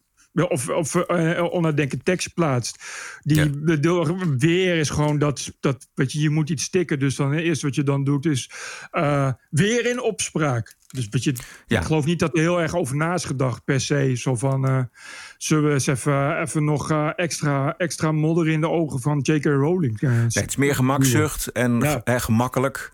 [0.48, 2.84] Of, of eh, onnadenkende tekst plaatst.
[3.22, 7.00] Die bedoel, weer is gewoon dat, dat weet je, je moet iets stikken.
[7.00, 8.52] Dus dan eerst wat je dan doet is
[8.92, 10.78] eh, weer in opspraak.
[10.88, 11.34] Dus weet je,
[11.68, 11.80] Ja.
[11.80, 14.16] ik geloof niet dat er heel erg over na is gedacht per se.
[14.16, 14.80] Zo van, eh,
[15.38, 19.46] zullen we eens even, even nog eh, extra, extra modder in de ogen van J.K.
[19.46, 20.02] Rowling?
[20.02, 22.02] eh, Nee, het is meer gemakzucht en Ja.
[22.04, 22.92] eh, gemakkelijk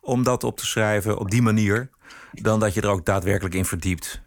[0.00, 1.90] om dat op te schrijven op die manier...
[2.32, 4.20] dan dat je er ook daadwerkelijk in verdiept.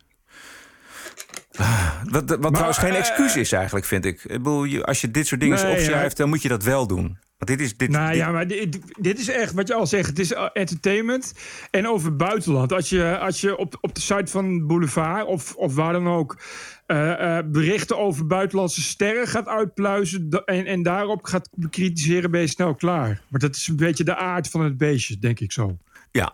[1.60, 4.24] Ah, Wat, wat trouwens geen excuus is eigenlijk, vind ik.
[4.24, 6.24] ik bedoel, als je dit soort dingen Nee, opschrijft, ja.
[6.24, 7.18] dan moet je dat wel doen.
[7.38, 7.78] Want dit is...
[7.78, 10.08] Dit, Nou dit- ja, maar dit, dit is echt wat je al zegt.
[10.10, 11.34] Het is eh, entertainment.
[11.72, 12.74] En over het buitenland.
[12.74, 16.38] Als je, als je op, op de site van Boulevard of, of waar dan ook.
[16.86, 20.30] eh, eh, berichten over buitenlandse sterren gaat uitpluizen.
[20.46, 23.22] En, en daarop gaat bekritiseren, ben je snel klaar.
[23.30, 25.78] Maar dat is een beetje de aard van het beestje, denk ik zo.
[26.12, 26.34] Ja.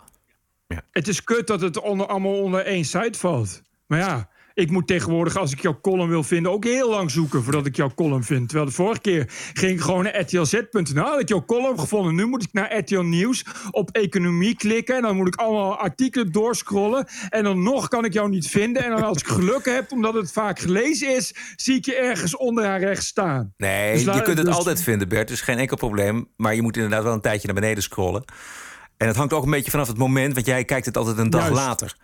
[0.91, 3.61] Het is kut dat het onder, allemaal onder één site valt.
[3.87, 7.43] Maar ja, ik moet tegenwoordig, als ik jouw column wil vinden, ook heel lang zoeken
[7.43, 8.47] voordat ik jouw column vind.
[8.47, 12.15] Terwijl de vorige keer ging ik gewoon naar rtlz.nl, had ik jouw column gevonden.
[12.15, 14.95] Nu moet ik naar RTL Nieuws op economie klikken.
[14.95, 17.07] En dan moet ik allemaal artikelen doorscrollen.
[17.29, 18.83] En dan nog kan ik jou niet vinden.
[18.83, 22.37] En dan als ik geluk heb, omdat het vaak gelezen is, zie ik je ergens
[22.37, 23.53] onderaan rechts staan.
[23.57, 25.29] Nee, Dus je kunt het dus- altijd vinden, Bert.
[25.29, 26.27] is geen enkel probleem.
[26.37, 28.23] Maar je moet inderdaad wel een tijdje naar beneden scrollen.
[28.97, 30.33] En het hangt ook een beetje vanaf het moment...
[30.33, 31.55] want jij kijkt het altijd een dag Juist.
[31.55, 31.95] later.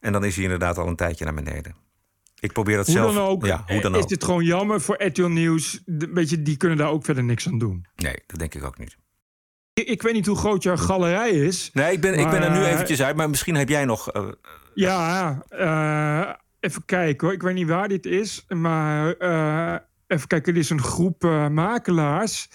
[0.00, 1.74] En dan is hij inderdaad al een tijdje naar beneden.
[2.44, 3.14] Ik probeer dat Hoe zelf...
[3.14, 4.08] dan ook, Ja, hoe dan is ook.
[4.08, 4.96] dit gewoon jammer voor
[6.12, 7.86] Weet je, die kunnen daar ook verder niks aan doen.
[7.96, 8.96] Nee, dat denk ik ook niet.
[9.72, 11.70] Ik, ik weet niet hoe groot jouw galerij is.
[11.72, 13.16] Nee, ik ben, ik ben er nu eventjes uit.
[13.16, 14.10] Maar misschien heb jij nog...
[14.12, 14.28] eh,
[14.74, 17.36] Ja, eh, even kijken hoor.
[17.36, 18.44] Ik weet niet waar dit is.
[18.48, 19.76] Maar eh,
[20.06, 22.48] even kijken, er is een groep eh, makelaars.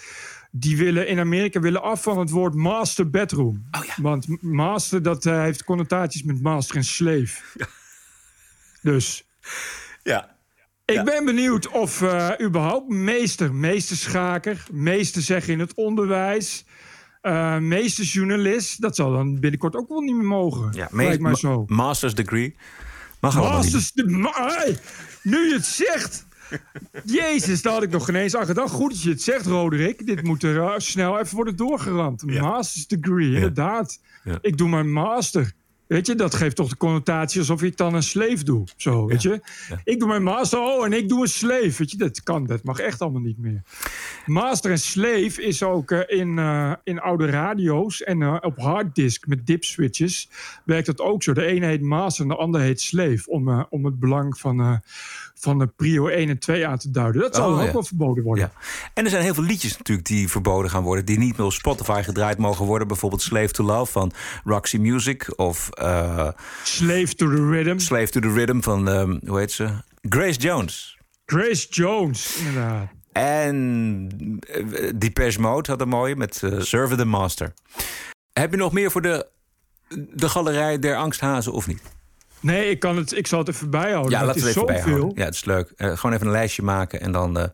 [0.50, 3.68] Die willen in Amerika willen af van het woord master bedroom.
[3.70, 3.94] Oh ja.
[4.02, 7.36] Want master, dat eh, heeft connotaties met master en slave.
[8.82, 9.24] Dus
[10.02, 10.36] Ja.
[10.84, 16.64] ik ben benieuwd of eh, überhaupt meester, meesterschaker, meester zeggen in het onderwijs,
[17.20, 20.72] eh meestersjournalist, dat zal dan binnenkort ook wel niet meer mogen.
[20.72, 21.64] Ja, Lijkt mij ma- zo.
[21.66, 22.56] Master's degree.
[23.20, 23.34] Mag.
[23.34, 24.78] Masters, de, ma- hey,
[25.22, 26.26] nu je het zegt.
[27.04, 28.70] Jezus, daar had ik nog geen eens aan gedacht.
[28.72, 30.06] Goed dat je het zegt, Roderick.
[30.06, 32.24] Dit moet er eh, snel even worden doorgeramd.
[32.26, 34.00] Master's degree, inderdaad.
[34.24, 34.38] Ja.
[34.40, 35.52] Ik doe mijn master.
[35.90, 38.64] Weet je, dat geeft toch de connotatie alsof ik dan een slave doe.
[38.76, 39.40] Zo, weet je.
[39.84, 41.74] Ik doe mijn master, oh, en ik doe een slave.
[41.76, 43.62] Weet je, dat kan, dat mag echt allemaal niet meer.
[44.26, 49.26] Master en slave is ook eh, in, eh, in oude radio's en eh, op harddisk
[49.26, 50.28] met dip switches
[50.64, 51.32] werkt dat ook zo.
[51.32, 53.30] De ene heet master en de andere heet slave.
[53.30, 54.82] Om, om het belang van,
[55.40, 57.20] van de prio 1 en 2 aan te duiden.
[57.22, 57.72] Dat zal Oh, ook ja.
[57.72, 58.50] wel verboden worden.
[58.54, 58.60] Ja.
[58.94, 61.04] En er zijn heel veel liedjes natuurlijk die verboden gaan worden.
[61.04, 62.88] Die niet meer op Spotify gedraaid mogen worden.
[62.88, 64.12] Bijvoorbeeld Slave to Love van
[64.44, 65.38] Roxy Music.
[65.38, 66.28] Of eh,
[66.62, 67.78] Slave to the Rhythm.
[67.78, 69.68] Slave to the Rhythm van, ehm, hoe heet ze?
[70.02, 70.98] Grace Jones.
[71.26, 72.88] Grace Jones, inderdaad.
[73.12, 73.56] En
[74.56, 77.52] uh, Depeche Mode had een mooie met eh Serve the Master.
[78.32, 79.26] Heb je nog meer voor de,
[80.14, 81.82] de galerij der angsthazen of niet?
[82.40, 84.10] Nee, ik, kan het, ik zal het even bijhouden.
[84.10, 85.12] Ja, laten we even bijhouden.
[85.14, 85.72] Ja, het is leuk.
[85.76, 87.44] Eh, gewoon even een lijstje maken en dan eh,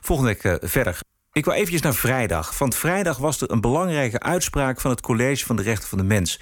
[0.00, 0.98] volgende week eh, verder.
[1.32, 2.58] Ik wil eventjes naar vrijdag.
[2.58, 6.04] Want vrijdag was er een belangrijke uitspraak van het College van de Rechten van de
[6.04, 6.40] Mens.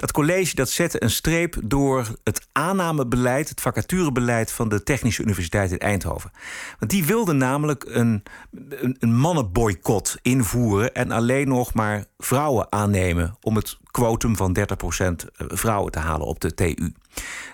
[0.00, 5.70] Dat college dat zette een streep door het aannamebeleid, het vacaturebeleid van de Technische Universiteit
[5.70, 6.30] in Eindhoven.
[6.78, 8.22] Want die wilde namelijk een,
[8.70, 14.62] een, een mannenboycott invoeren en alleen nog maar vrouwen aannemen om het quotum van 30%
[15.36, 16.92] vrouwen te halen op de TU.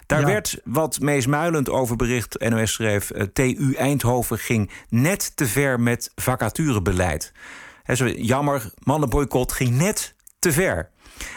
[0.07, 0.27] Daar Ja.
[0.27, 2.39] werd wat meesmuilend over bericht.
[2.49, 7.33] NOS schreef: eh, TU Eindhoven ging net te ver met vacaturebeleid.
[7.95, 10.91] Zo, jammer, mannenboycott ging net te ver.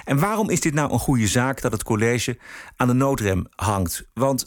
[0.03, 2.37] En waarom is dit nou een goede zaak dat het college
[2.75, 4.07] aan de noodrem hangt?
[4.13, 4.45] Want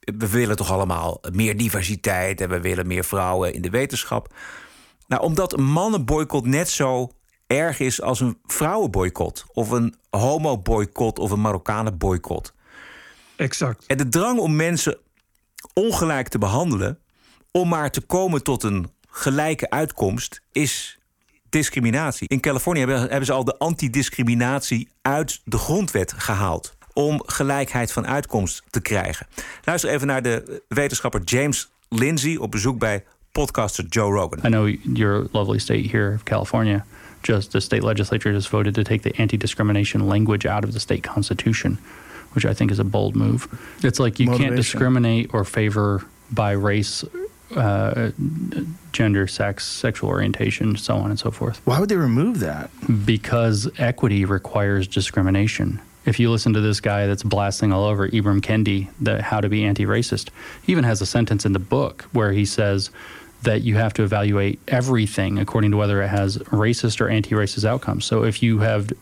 [0.00, 4.34] we willen toch allemaal meer diversiteit en we willen meer vrouwen in de wetenschap.
[5.06, 7.10] Nou, omdat een mannenboycott net zo
[7.46, 12.54] erg is als een vrouwenboycott, of een homo-boycott of een Marokkanen-boycott.
[13.36, 13.86] Exact.
[13.86, 14.98] En de drang om mensen
[15.74, 16.98] ongelijk te behandelen,
[17.50, 20.99] om maar te komen tot een gelijke uitkomst, is
[21.50, 22.28] discriminatie.
[22.28, 26.74] In Californië hebben, hebben ze al de antidiscriminatie uit de grondwet gehaald.
[26.92, 29.26] Om gelijkheid van uitkomst te krijgen.
[29.64, 34.38] Luister even naar de wetenschapper James Lindsay op bezoek bij podcaster Joe Rogan.
[34.44, 36.84] I know your lovely state here of California,
[37.22, 40.78] just the state legislature just voted to take the anti discrimination language out of the
[40.78, 41.78] state constitution,
[42.32, 43.48] which I think is a bold move.
[43.82, 47.04] It's like you can't discriminate or favor by race,
[47.56, 48.10] uh,
[48.92, 51.60] gender, sex, sexual orientation, so on and so forth.
[51.64, 52.70] Why would they remove that?
[53.04, 55.80] Because equity requires discrimination.
[56.06, 59.48] If you listen to this guy that's blasting all over Ibram Kendi, the how to
[59.48, 60.30] be anti-racist,
[60.62, 62.90] he even has a sentence in the book where he says
[63.42, 68.04] that you have to evaluate everything according to whether it has racist or anti-racist outcomes.
[68.04, 68.92] So if you have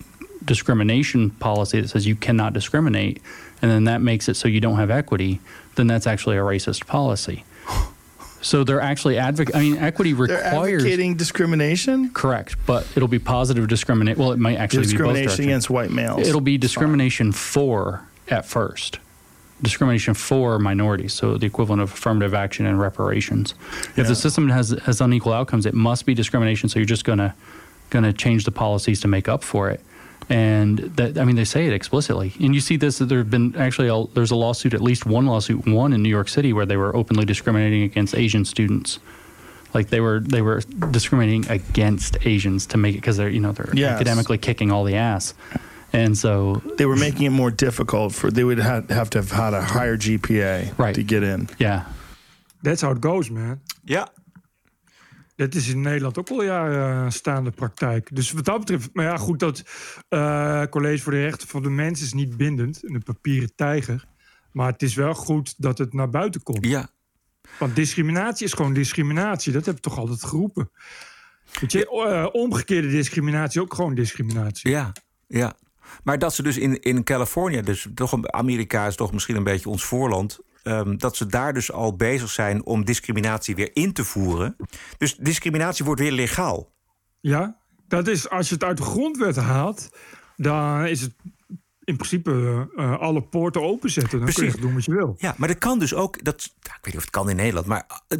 [0.44, 3.20] discrimination policy that says you cannot discriminate,
[3.62, 5.40] and then that makes it so you don't have equity,
[5.74, 7.44] then that's actually a racist policy.
[8.40, 9.54] So they're actually advocate.
[9.54, 12.10] I mean, equity They're requires advocating discrimination.
[12.10, 14.16] Correct, but it'll be positive discriminate.
[14.16, 16.26] Well, it might actually be Discrimination against white males.
[16.26, 19.00] It'll be discrimination for at first.
[19.60, 23.54] Discrimination for minorities, so the equivalent of affirmative action and reparations.
[23.96, 26.68] If the system has has unequal outcomes, it must be discrimination.
[26.68, 27.34] So you're just gonna
[27.90, 29.80] gonna change the policies to make up for it.
[30.30, 32.34] And that I mean, they say it explicitly.
[32.40, 32.98] And you see this.
[32.98, 36.02] that There have been actually a, there's a lawsuit, at least one lawsuit, one in
[36.02, 38.98] New York City, where they were openly discriminating against Asian students
[39.74, 40.60] like they were they were
[40.90, 43.92] discriminating against Asians to make it because they're you know they're Yes.
[43.96, 45.34] academically kicking all the ass,
[45.92, 48.30] and so They were making it more difficult for.
[48.30, 50.94] They would have, have to have had a higher GPA Right.
[50.94, 51.48] to get in.
[51.58, 51.84] yeah,
[52.62, 53.60] That's how it goes, man.
[53.86, 54.06] Ja,
[55.38, 58.08] Dat is in Nederland ook al jaren eh, staande praktijk.
[58.16, 59.62] Dus wat dat betreft, maar ja, goed, dat
[60.08, 64.04] eh, College voor de Rechten van de Mens is niet bindend, een papieren tijger.
[64.52, 66.66] Maar het is wel goed dat het naar buiten komt.
[66.66, 66.88] ja.
[67.58, 69.52] Want discriminatie is gewoon discriminatie.
[69.52, 70.70] Dat heb ik toch altijd geroepen.
[71.60, 74.70] Weet je, eh, omgekeerde discriminatie ook gewoon discriminatie.
[74.70, 74.92] Ja,
[75.26, 75.56] ja.
[76.04, 79.68] Maar dat ze dus in, in Californië, dus toch Amerika is toch misschien een beetje
[79.68, 80.38] ons voorland.
[80.62, 84.56] Ehm, dat ze daar dus al bezig zijn om discriminatie weer in te voeren.
[84.98, 86.70] Dus discriminatie wordt weer legaal.
[87.20, 87.56] Ja,
[87.88, 89.90] dat is als je het uit de grondwet haalt,
[90.36, 91.14] dan is het
[91.84, 94.20] in principe eh, alle poorten openzetten.
[94.20, 95.14] Dan kun je doen wat je wil.
[95.18, 96.24] Ja, maar dat kan dus ook.
[96.24, 98.18] Dat, ik weet niet of het kan in Nederland, maar eh,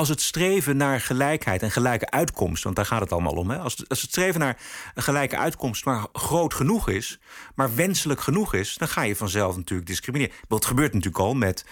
[0.00, 3.50] als het streven naar gelijkheid en gelijke uitkomst, want daar gaat het allemaal om.
[3.50, 3.58] Hè?
[3.58, 4.58] Als, als het streven naar
[4.94, 7.20] een gelijke uitkomst maar groot genoeg is,
[7.54, 10.34] maar wenselijk genoeg is, dan ga je vanzelf natuurlijk discrimineren.
[10.48, 11.64] Want het gebeurt natuurlijk al met.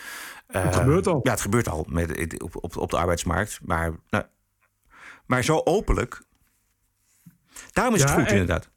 [0.47, 1.21] het gebeurt al.
[1.23, 3.61] Ja, het gebeurt al met, op, op, op de arbeidsmarkt.
[3.62, 4.25] Maar, nou,
[5.27, 6.23] maar zo openlijk.
[7.73, 8.71] Daarom is het goed, inderdaad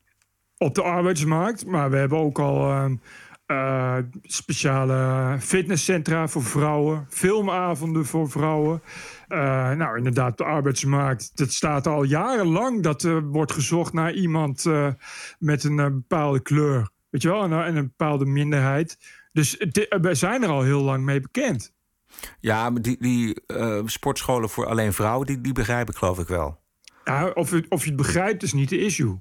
[0.57, 1.65] op de arbeidsmarkt.
[1.65, 2.89] Maar we hebben ook al
[3.51, 8.81] uh, speciale fitnesscentra voor vrouwen, filmavonden voor vrouwen.
[9.31, 11.31] Uh, nou, inderdaad, de arbeidsmarkt.
[11.35, 14.87] Het staat al jarenlang dat er wordt gezocht naar iemand uh,
[15.39, 16.89] met een bepaalde kleur.
[17.09, 18.97] Weet je wel, en, en een bepaalde minderheid.
[19.31, 19.57] Dus
[20.01, 21.73] we zijn er al heel lang mee bekend.
[22.39, 23.43] Ja, maar die, die
[23.85, 26.59] sportscholen voor alleen vrouwen, die, die begrijp ik geloof ik wel.
[27.03, 29.19] Ja, of, of je het begrijpt, is niet de issue.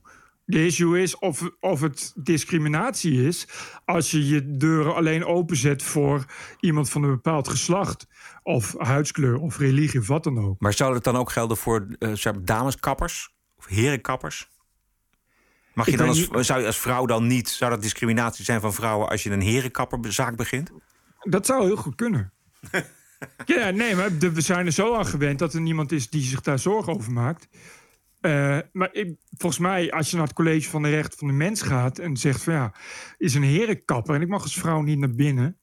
[0.51, 3.47] De issue is of, of het discriminatie is
[3.85, 6.25] als je je deuren alleen openzet voor
[6.61, 8.07] iemand van een bepaald geslacht
[8.43, 10.61] of huidskleur of religie of wat dan ook.
[10.61, 14.49] Maar zou het dan ook gelden voor uh, dameskappers of herenkappers?
[15.75, 18.75] Mag je dan als, zou je als vrouw dan niet, zou dat discriminatie zijn van
[18.75, 20.71] vrouwen als je een herenkapperzaak begint?
[21.21, 22.33] Dat zou heel goed kunnen.
[23.45, 26.41] ja, nee, maar we zijn er zo aan gewend dat er niemand is die zich
[26.41, 27.49] daar zorgen over maakt.
[28.21, 31.35] Uh, maar ik, volgens mij, als je naar het college van de rechten van de
[31.35, 32.75] mens gaat en zegt van ja,
[33.19, 35.59] is een herenkapper en ik mag als vrouw niet naar binnen.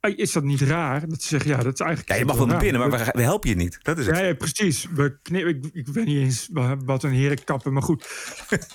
[0.00, 1.08] Eh, is dat niet raar?
[1.08, 2.10] Dat ze zeggen, ja, dat is eigenlijk.
[2.10, 3.78] Ja, je mag wel naar binnen, maar we, helpen je niet.
[3.82, 4.16] Dat is het.
[4.16, 4.86] Ja, ja precies.
[4.94, 6.48] We knip, ik, ik, weet niet eens
[6.84, 8.00] wat een herenkapper, maar goed.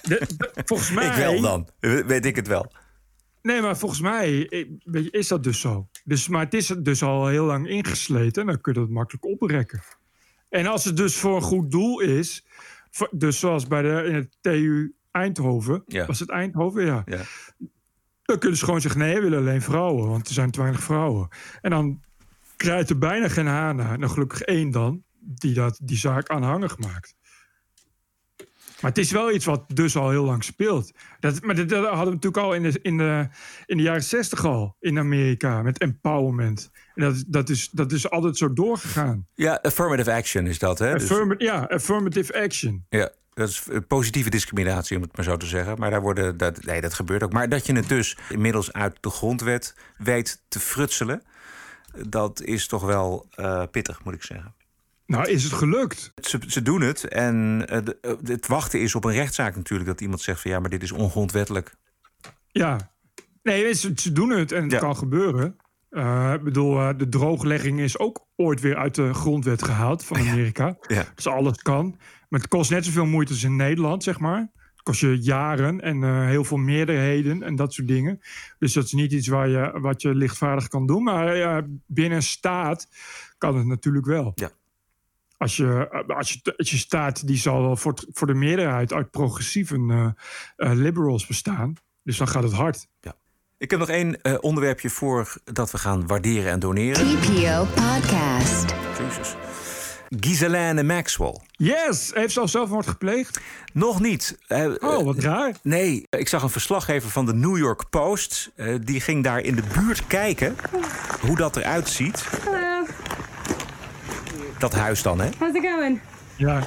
[0.01, 0.27] De,
[0.65, 1.07] volgens mij.
[1.09, 1.69] ik wel dan.
[1.79, 2.71] Weet ik het wel.
[3.41, 4.39] Nee, maar volgens mij
[5.11, 5.87] is dat dus zo.
[6.03, 9.25] Dus, maar het is dus al heel lang ingesleten en dan kun je dat makkelijk
[9.25, 9.81] oprekken.
[10.49, 12.45] En als het dus voor een goed doel is,
[13.11, 15.83] dus zoals bij de, in het TU Eindhoven.
[16.07, 16.85] Was het Eindhoven?
[16.85, 17.01] Ja.
[17.05, 17.21] ja.
[18.23, 20.83] Dan kunnen ze gewoon zeggen: nee, we willen alleen vrouwen, want er zijn te weinig
[20.83, 21.27] vrouwen.
[21.61, 22.01] En dan
[22.55, 23.99] krijgt er bijna geen haan naar.
[23.99, 27.15] Nou, gelukkig één dan, die dat, die zaak aanhangig maakt.
[28.83, 30.91] Maar het is wel iets wat dus al heel lang speelt.
[31.19, 33.27] Dat, maar dat, hadden we natuurlijk al in de, in, de,
[33.65, 36.71] in de jaren zestig al in Amerika met empowerment.
[36.95, 39.27] En dat, dat, is, dat is altijd zo doorgegaan.
[39.33, 40.93] Ja, affirmative action is dat, hè?
[40.93, 42.85] Dus- ja, affirmative action.
[42.89, 45.79] Ja, dat is positieve discriminatie, om het maar zo te zeggen.
[45.79, 47.33] Maar daar worden, dat, nee, dat gebeurt ook.
[47.33, 51.23] Maar dat je het dus inmiddels uit de grondwet weet te frutselen...
[52.07, 54.53] dat is toch wel uh, pittig, moet ik zeggen.
[55.17, 56.13] Nou, is het gelukt?
[56.21, 57.07] Ze, ze doen het.
[57.07, 59.89] En uh, de, het wachten is op een rechtszaak natuurlijk...
[59.89, 61.75] dat iemand zegt van ja, maar dit is ongrondwettelijk.
[62.47, 62.91] Ja.
[63.43, 65.57] Nee, ze, ze doen het en het kan gebeuren.
[65.89, 70.17] Uh, ik bedoel, uh, de drooglegging is ook ooit weer uit de grondwet gehaald van
[70.17, 70.77] Amerika.
[70.81, 71.05] Ja.
[71.15, 71.95] Dus alles kan.
[72.29, 74.39] Maar het kost net zoveel moeite als in Nederland, zeg maar.
[74.39, 78.19] Het kost je jaren en uh, heel veel meerderheden en dat soort dingen.
[78.59, 81.03] Dus dat is niet iets waar je, wat je lichtvaardig kan doen.
[81.03, 82.87] Maar binnen staat
[83.37, 84.31] kan het natuurlijk wel.
[84.35, 84.51] Ja.
[85.43, 90.13] Als je, als, je, als je staat, die zal voor, voor de meerderheid uit progressieve
[90.55, 91.73] liberals bestaan.
[92.03, 92.87] Dus dan gaat het hard.
[93.01, 93.15] Ja.
[93.57, 97.19] Ik heb nog één uh, onderwerpje voor dat we gaan waarderen en doneren.
[97.19, 98.75] TPO Podcast.
[98.99, 99.35] Jezus.
[100.19, 101.39] Ghislaine Maxwell.
[101.51, 102.11] Yes!
[102.13, 103.39] Heeft ze al zelfmoord gepleegd?
[103.73, 104.37] Nog niet.
[104.47, 105.53] Uh, oh, wat raar.
[105.63, 108.51] Nee, ik zag een verslaggever van de New York Post.
[108.55, 110.55] Uh, die ging daar in de buurt kijken
[111.21, 112.29] hoe dat eruit ziet.
[114.63, 114.75] Hallo.
[114.75, 115.29] Dat huis dan, hè?
[115.39, 115.99] How's it going?
[116.35, 116.63] Ja.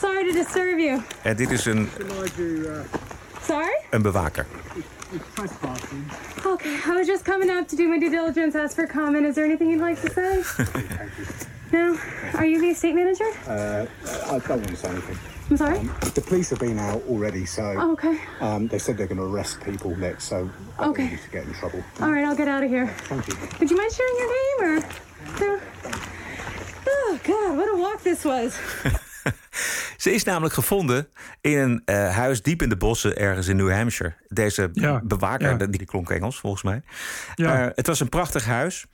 [0.00, 1.00] Sorry to disturb you.
[1.22, 1.88] En dit is een...
[3.46, 3.80] Sorry?
[3.90, 4.46] Een bewaker.
[6.46, 9.26] Okay, I was just coming up to do my due diligence, ask for comment.
[9.26, 10.42] Is there anything you'd like to say?
[11.76, 11.96] no?
[12.34, 13.28] Are you the estate manager?
[13.48, 13.86] Uh,
[14.32, 15.18] I don't want to say anything.
[15.50, 15.78] I'm sorry?
[15.78, 18.18] Um, the police have been out already, so oh, okay.
[18.40, 21.02] um, they said they're going to arrest people next, so I okay.
[21.02, 21.82] don't want to get in trouble.
[22.00, 22.88] All right, I'll get out of here.
[23.08, 23.36] Thank you.
[23.60, 24.88] Would you mind sharing your name, or...
[25.40, 25.60] No?
[26.84, 28.52] Oh, God, what a walk this was.
[29.96, 31.08] Ze is namelijk gevonden
[31.40, 34.14] in een uh, huis diep in de bossen ergens in New Hampshire.
[34.28, 35.66] Deze ja, bewaker, ja.
[35.66, 36.82] die klonk Engels volgens mij.
[37.34, 37.60] Ja.
[37.60, 38.86] Uh, het was een prachtig huis.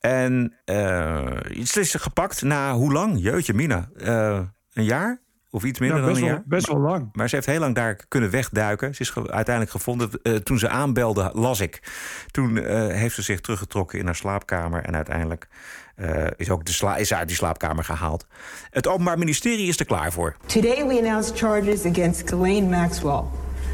[0.00, 1.26] En uh,
[1.64, 3.22] ze is gepakt na hoe lang?
[3.22, 3.88] Jeutje, Mina.
[3.94, 5.20] een jaar?
[5.54, 6.42] Of iets minder ja, dan een wel, jaar?
[6.46, 7.08] Best wel lang.
[7.12, 8.94] Maar ze heeft heel lang daar kunnen wegduiken.
[8.94, 10.10] Ze is ge uiteindelijk gevonden.
[10.22, 11.82] Uh, toen ze aanbelde, las ik.
[12.30, 14.84] Toen uh, heeft ze zich teruggetrokken in haar slaapkamer.
[14.84, 15.48] En uiteindelijk
[15.96, 18.26] uh, is ook de sla is uit die slaapkamer gehaald.
[18.70, 20.36] Het Openbaar Ministerie is er klaar voor.
[20.46, 23.24] Today we announced charges against Ghislaine Maxwell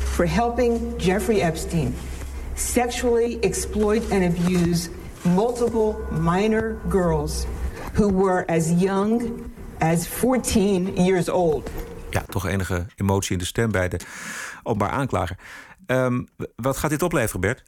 [0.04, 1.94] for helping Jeffrey Epstein
[2.54, 4.90] sexually exploit and abuse
[5.22, 7.46] multiple minor girls
[7.94, 9.44] who were as young
[9.80, 11.70] as 14 years old.
[12.10, 14.00] Ja, toch enige emotie in de stem bij de
[14.62, 15.36] openbaar aanklager.
[15.86, 16.22] Ehm,
[16.56, 17.62] wat gaat dit opleveren, Bert?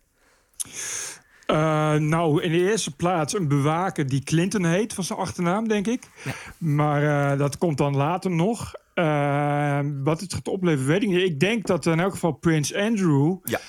[1.50, 5.86] Uh, nou, in de eerste plaats een bewaker die Clinton heet van zijn achternaam, denk
[5.86, 6.02] ik.
[6.24, 6.32] Ja.
[6.58, 8.74] Maar uh, dat komt dan later nog.
[8.94, 11.30] Uh, wat het gaat opleveren, weet ik niet.
[11.30, 13.36] Ik denk dat in elk geval Prins Andrew.
[13.44, 13.60] Ja.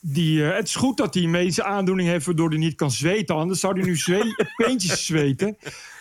[0.00, 3.34] die, het is goed dat hij een medische aandoening heeft waardoor hij niet kan zweten.
[3.34, 5.56] Anders zou hij nu zwe peentjes zweten.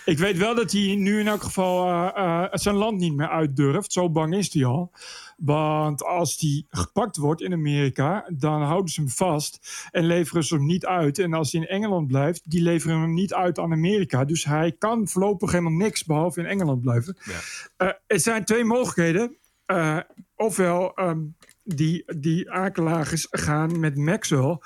[0.05, 2.11] Ik weet wel dat hij nu in elk geval
[2.51, 3.93] zijn land niet meer uit durft.
[3.93, 4.91] Zo bang is hij al.
[5.39, 10.55] Want als die gepakt wordt in Amerika, dan houden ze hem vast en leveren ze
[10.55, 11.19] hem niet uit.
[11.19, 14.25] En als hij in Engeland blijft, die leveren hem niet uit aan Amerika.
[14.25, 17.17] Dus hij kan voorlopig helemaal niks behalve in Engeland blijven.
[17.23, 17.87] Ja.
[17.87, 19.37] Uh, er zijn twee mogelijkheden.
[19.67, 19.99] Uh,
[20.35, 24.57] ofwel um, die, die aanklagers gaan met Maxwell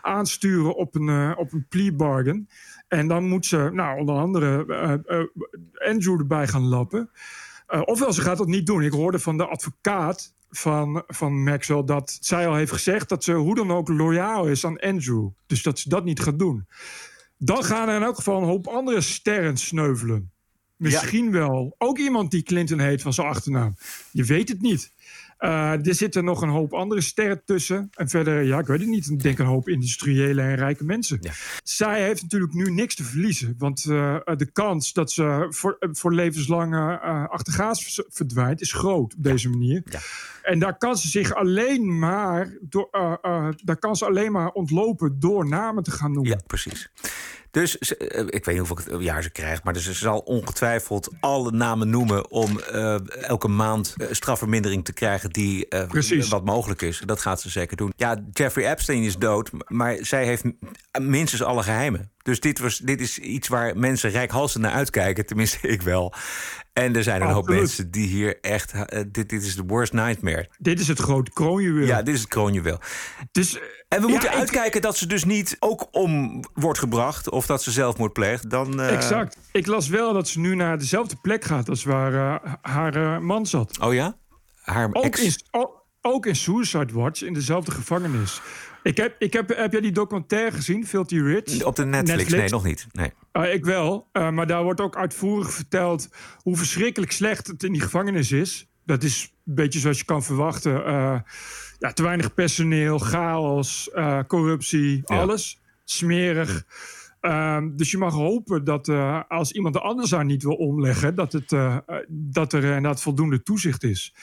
[0.00, 2.48] aansturen op een, uh, op een plea bargain.
[2.88, 4.66] En dan moet ze, nou, onder andere
[5.88, 7.10] Andrew erbij gaan lappen.
[7.74, 8.82] Uh, ofwel, ze gaat dat niet doen.
[8.82, 13.32] Ik hoorde van de advocaat van, van Maxwell dat zij al heeft gezegd dat ze
[13.32, 15.28] hoe dan ook loyaal is aan Andrew.
[15.46, 16.66] Dus dat ze dat niet gaat doen.
[17.36, 20.30] Dan gaan er in elk geval een hoop andere sterren sneuvelen.
[20.76, 21.74] Misschien wel.
[21.78, 23.76] Ook iemand die Clinton heet van zijn achternaam.
[24.10, 24.92] Je weet het niet.
[25.44, 27.90] Uh, er zitten nog een hoop andere sterren tussen.
[27.94, 29.10] En verder, ja, ik weet het niet.
[29.10, 31.18] Ik denk een hoop industriële en rijke mensen.
[31.20, 31.32] Ja.
[31.62, 33.54] Zij heeft natuurlijk nu niks te verliezen.
[33.58, 39.22] Want uh, de kans dat ze voor, voor levenslang uh, achtergaas verdwijnt is groot op
[39.22, 39.82] deze manier.
[39.84, 40.00] Ja.
[40.42, 42.88] En daar kan ze zich alleen maar, door,
[43.64, 46.32] daar kan ze alleen maar ontlopen door namen te gaan noemen.
[46.32, 46.90] Ja, precies.
[47.52, 51.50] Dus uh, ik weet niet hoeveel jaar ze krijgt, maar dus ze zal ongetwijfeld alle
[51.50, 55.66] namen noemen om uh, elke maand uh, strafvermindering te krijgen die
[56.28, 57.02] wat mogelijk is.
[57.06, 57.92] Dat gaat ze zeker doen.
[57.96, 60.44] Ja, Jeffrey Epstein is dood, maar zij heeft
[61.00, 62.10] minstens alle geheimen.
[62.22, 66.14] Dus dit, was, dit is iets waar mensen rijkhalsend naar uitkijken, tenminste ik wel.
[66.72, 68.72] En er zijn een hoop mensen die hier echt...
[68.74, 70.48] Uh, dit, dit is de worst nightmare.
[70.58, 71.86] Dit is het grote kroonjuweel.
[71.86, 72.78] Ja, dit is het kroonjuweel.
[73.32, 73.58] Dus,
[73.88, 77.30] en we moeten uitkijken dat ze dus niet ook om wordt gebracht...
[77.30, 78.50] of dat ze zelfmoord pleegt.
[78.50, 78.92] Dan, uh...
[78.92, 79.36] Exact.
[79.52, 81.68] Ik las wel dat ze nu naar dezelfde plek gaat...
[81.68, 83.78] als waar uh, haar man zat.
[83.80, 84.16] Oh ja?
[84.62, 85.20] Haar ook ex...
[85.20, 85.32] In,
[86.00, 88.40] ook in Suicide Watch, in dezelfde gevangenis.
[88.82, 91.64] Ik heb, ik heb, heb jij die documentaire gezien, Filthy Rich?
[91.64, 92.18] Op de Netflix?
[92.18, 92.40] Netflix?
[92.40, 92.86] Nee, nog niet.
[92.92, 93.12] Nee.
[93.32, 97.72] Uh, ik wel, uh, maar daar wordt ook uitvoerig verteld hoe verschrikkelijk slecht het in
[97.72, 98.68] die gevangenis is.
[98.84, 100.72] Dat is een beetje zoals je kan verwachten.
[100.72, 101.20] Uh,
[101.78, 103.90] ja, te weinig personeel, chaos,
[104.26, 105.20] corruptie, ja.
[105.20, 105.60] alles.
[105.84, 106.66] Smerig.
[107.20, 108.88] Um, dus je mag hopen dat
[109.28, 111.56] als iemand er anders aan niet wil omleggen, dat, het,
[112.08, 114.14] dat er inderdaad voldoende toezicht is.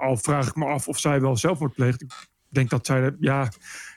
[0.00, 2.02] al vraag ik me af of zij wel zelfmoord pleegt.
[2.02, 2.12] Ik
[2.48, 3.52] denk dat zij, ja,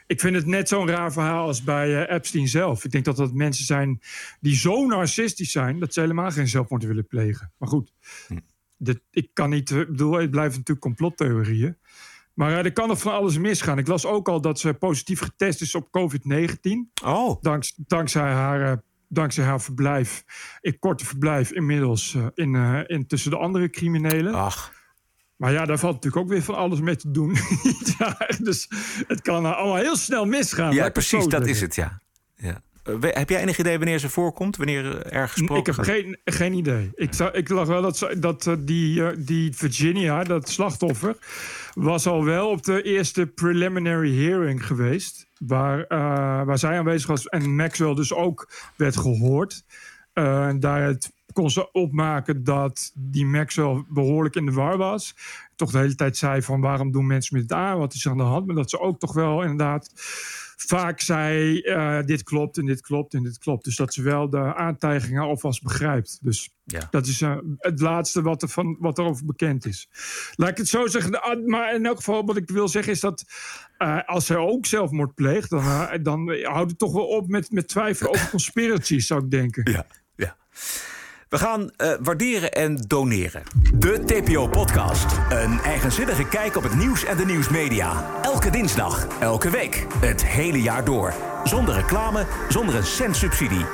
[0.06, 2.84] ik vind het net zo'n raar verhaal als bij uh, Epstein zelf.
[2.84, 4.00] Ik denk dat dat mensen zijn
[4.40, 7.52] die zo narcistisch zijn dat ze helemaal geen zelfmoord willen plegen.
[7.58, 7.92] Maar goed,
[8.26, 8.38] hm.
[8.76, 11.76] dit, ik kan niet, ik bedoel, het blijven natuurlijk complottheorieën.
[12.34, 13.78] Maar uh, er kan nog van alles misgaan.
[13.78, 17.02] Ik las ook al dat ze positief getest is op COVID-19.
[17.04, 17.42] Oh.
[17.42, 18.60] Dank, dankzij haar.
[18.60, 18.72] Uh,
[19.12, 20.24] dankzij haar verblijf,
[20.60, 22.54] in korte verblijf inmiddels in,
[22.86, 24.34] in tussen de andere criminelen.
[24.34, 24.79] Ach.
[25.40, 27.36] Maar ja, daar valt natuurlijk ook weer van alles mee te doen.
[27.98, 28.68] ja, dus
[29.06, 30.74] het kan allemaal heel snel misgaan.
[30.74, 32.00] Ja, precies, dat is het, ja.
[32.36, 32.62] ja.
[32.84, 34.56] Uh, heb jij enig idee wanneer ze voorkomt?
[34.56, 36.90] Wanneer er gesproken Ik heb geen, geen idee.
[36.94, 41.16] Ik, zag, ik lag wel dat, dat uh, die, uh, die Virginia, dat slachtoffer...
[41.74, 45.26] was al wel op de eerste preliminary hearing geweest...
[45.38, 45.84] waar,
[46.46, 49.64] waar zij aanwezig was en Maxwell dus ook werd gehoord.
[50.12, 55.14] en daaruit kon ze opmaken dat die Maxwell behoorlijk in de war was.
[55.56, 57.78] Toch de hele tijd zei van waarom doen mensen met het aan?
[57.78, 58.46] Wat is er aan de hand?
[58.46, 59.92] Maar dat ze ook toch wel inderdaad
[60.66, 63.64] vaak zei uh, dit klopt en dit klopt en dit klopt.
[63.64, 66.18] Dus dat ze wel de aantijgingen alvast begrijpt.
[66.22, 66.88] Dus ja.
[66.90, 69.88] dat is uh, het laatste wat, er van, wat erover bekend is.
[70.34, 71.20] Laat ik het zo zeggen.
[71.46, 73.24] Maar in elk geval wat ik wil zeggen is dat
[73.78, 75.50] uh, als zij ook zelfmoord pleegt...
[75.50, 79.72] dan, dan houdt het toch wel op met, met twijfelen over conspiracies, zou ik denken.
[79.72, 80.36] Ja, ja.
[81.30, 83.42] We gaan uh, waarderen en doneren.
[83.74, 85.18] De TPO-podcast.
[85.28, 88.20] Een eigenzinnige kijk op het nieuws en de nieuwsmedia.
[88.22, 91.14] Elke dinsdag, elke week, het hele jaar door.
[91.44, 93.64] Zonder reclame, zonder een cent subsidie.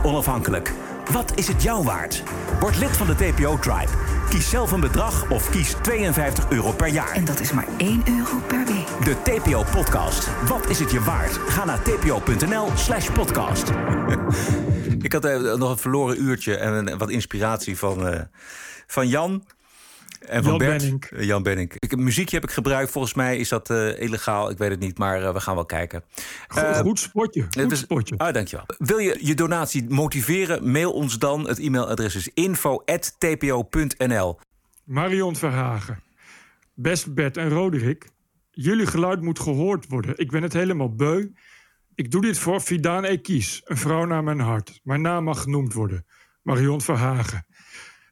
[0.00, 0.72] 100% onafhankelijk.
[1.12, 2.22] Wat is het jou waard?
[2.60, 3.90] Word lid van de TPO-tribe.
[4.28, 7.12] Kies zelf een bedrag of kies 52 euro per jaar.
[7.12, 9.04] En dat is maar 1 euro per week.
[9.04, 10.28] De TPO-podcast.
[10.48, 11.32] Wat is het je waard?
[11.32, 13.70] Ga naar tpo.nl slash podcast.
[15.06, 18.20] Ik had uh, nog een verloren uurtje en wat inspiratie van, uh,
[18.86, 19.44] van Jan.
[20.28, 20.82] En van Jan Bert.
[20.82, 21.10] Benink.
[21.10, 21.74] Uh, Jan Benink.
[21.78, 22.90] Ik, muziekje heb ik gebruikt.
[22.90, 24.50] Volgens mij is dat illegaal.
[24.50, 26.04] Ik weet het niet, maar we gaan wel kijken.
[26.48, 27.46] Goed, goed spotje.
[27.60, 28.18] Goed spotje.
[28.18, 28.66] Ah, dankjewel.
[28.78, 30.70] Wil je je donatie motiveren?
[30.70, 31.48] Mail ons dan.
[31.48, 34.38] Het e-mailadres is info.tpo.nl
[34.84, 36.02] Marion Verhagen.
[36.74, 38.08] Best Bert en Roderick.
[38.50, 40.18] Jullie geluid moet gehoord worden.
[40.18, 41.28] Ik ben het helemaal beu.
[41.94, 44.80] Ik doe dit voor Vidaan Ekies, een vrouw naar mijn hart.
[44.82, 46.06] Mijn naam mag genoemd worden.
[46.42, 47.46] Marion Verhagen.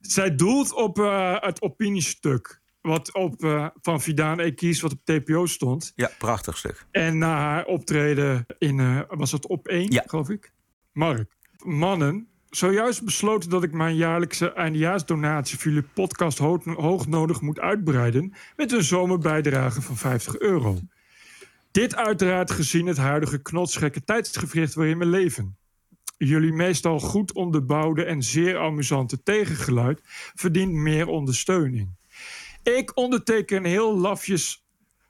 [0.09, 5.47] Zij doelt op eh, het opiniestuk wat op, eh, van Vidaan Ekies, wat op TPO
[5.47, 5.93] stond.
[5.95, 6.87] Ja, prachtig stuk.
[6.91, 10.03] En na haar optreden in, eh, was het op één, Ja.
[10.07, 10.53] geloof ik?
[10.93, 11.37] Mark.
[11.65, 18.35] Mannen, zojuist besloten dat ik mijn jaarlijkse eindejaarsdonatie voor jullie podcast hoog, hoognodig moet uitbreiden
[18.57, 20.79] met een zomerbijdrage van 50 euro.
[21.71, 25.57] Dit uiteraard gezien het huidige knotsgekke tijdsgevricht waarin we leven.
[26.17, 30.01] Jullie meestal goed onderbouwde en zeer amusante tegengeluid
[30.35, 31.97] verdient meer ondersteuning.
[32.63, 34.64] Ik onderteken heel lafjes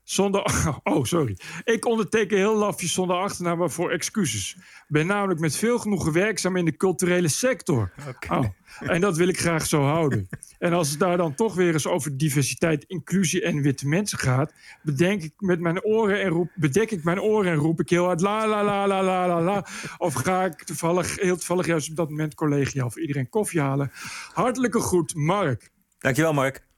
[0.04, 0.42] zonder.
[0.82, 1.38] Oh, sorry.
[1.64, 4.56] Ik onderteken heel lafjes zonder achternaam waarvoor excuses.
[4.88, 7.92] Ben namelijk met veel genoegen werkzaam in de culturele sector.
[8.30, 8.44] Oh,
[8.80, 10.28] en dat wil ik graag zo houden.
[10.58, 14.52] En als het daar dan toch weer eens over diversiteit, inclusie en witte mensen gaat,
[14.82, 18.04] bedenk ik met mijn oren en roep, bedek ik mijn oren en roep ik heel
[18.04, 19.66] hard la la la la la la la.
[19.98, 23.90] Of ga ik toevallig, heel toevallig juist op dat moment collegiaal voor iedereen koffie halen.
[24.32, 25.70] Hartelijke groet, Mark.
[25.98, 26.73] Dankjewel, Mark.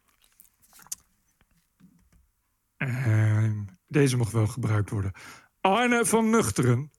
[2.77, 5.12] Ehm, deze mag wel gebruikt worden.
[5.61, 6.91] Arne van Nuchteren.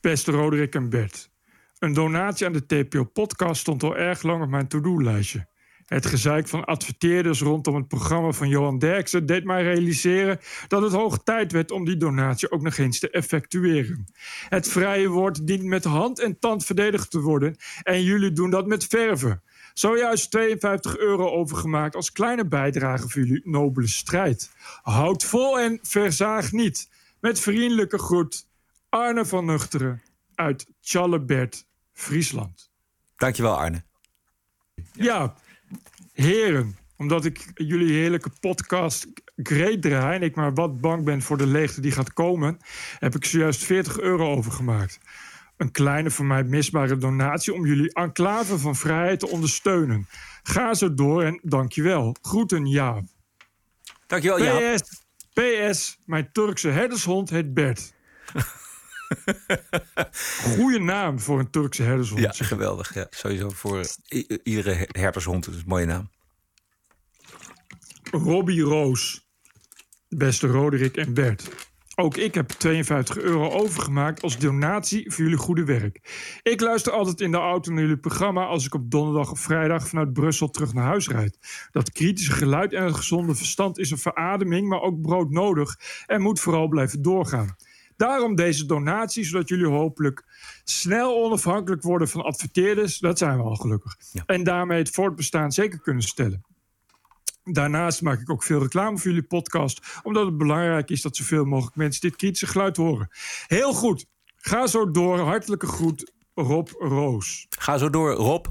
[0.00, 1.30] Beste Roderick en Bert.
[1.78, 5.48] Een donatie aan de TPO-podcast stond al erg lang op mijn to-do-lijstje.
[5.84, 10.38] Het gezeik van adverteerders rondom het programma van Johan Derksen deed mij realiseren
[10.68, 14.04] dat het hoog tijd werd om die donatie ook nog eens te effectueren.
[14.48, 18.66] Het vrije woord dient met hand en tand verdedigd te worden en jullie doen dat
[18.66, 19.42] met verven.
[19.74, 24.50] Zojuist 52 euro overgemaakt als kleine bijdrage voor jullie nobele strijd.
[24.82, 26.88] Houd vol en verzaag niet.
[27.20, 28.46] Met vriendelijke groet,
[28.88, 30.02] Arne van Nuchteren
[30.34, 32.70] uit Tjallebert, Friesland.
[33.16, 33.82] Dankjewel, Arne.
[34.92, 35.34] Ja,
[36.12, 39.06] heren, omdat ik jullie heerlijke podcast
[39.36, 40.16] great draai...
[40.16, 42.58] en ik maar wat bang ben voor de leegte die gaat komen...
[42.98, 44.98] heb ik zojuist 40 euro overgemaakt.
[45.60, 50.08] Een kleine voor mij misbare donatie om jullie enclave van vrijheid te ondersteunen.
[50.42, 52.16] Ga zo door en dankjewel.
[52.22, 53.04] Groeten, Jaap.
[54.06, 54.76] Dankjewel, Jaap.
[54.76, 55.02] PS,
[55.32, 57.92] PS, mijn Turkse herdershond heet Bert.
[60.56, 62.20] Goeie naam voor een Turkse herdershond.
[62.20, 62.94] Ja, geweldig.
[62.94, 63.84] Ja, sowieso voor
[64.42, 66.10] iedere herdershond is een mooie naam.
[68.10, 69.28] Robbie Roos.
[70.08, 71.69] Beste Roderick en Bert.
[72.00, 76.00] Ook ik heb 52 euro overgemaakt als donatie voor jullie goede werk.
[76.42, 79.88] Ik luister altijd in de auto naar jullie programma als ik op donderdag of vrijdag
[79.88, 81.38] vanuit Brussel terug naar huis rijd.
[81.70, 86.40] Dat kritische geluid en het gezonde verstand is een verademing, maar ook broodnodig en moet
[86.40, 87.56] vooral blijven doorgaan.
[87.96, 90.24] Daarom deze donatie, zodat jullie hopelijk
[90.64, 92.98] snel onafhankelijk worden van adverteerders.
[92.98, 93.96] Dat zijn we al gelukkig.
[94.26, 96.44] En daarmee het voortbestaan zeker kunnen stellen.
[97.44, 101.44] Daarnaast maak ik ook veel reclame voor jullie podcast, omdat het belangrijk is dat zoveel
[101.44, 103.08] mogelijk mensen dit kritische geluid horen.
[103.46, 104.06] Heel goed.
[104.36, 105.18] Ga zo door.
[105.18, 107.46] Hartelijke groet, Rob Roos.
[107.58, 108.46] Ga zo door, Rob.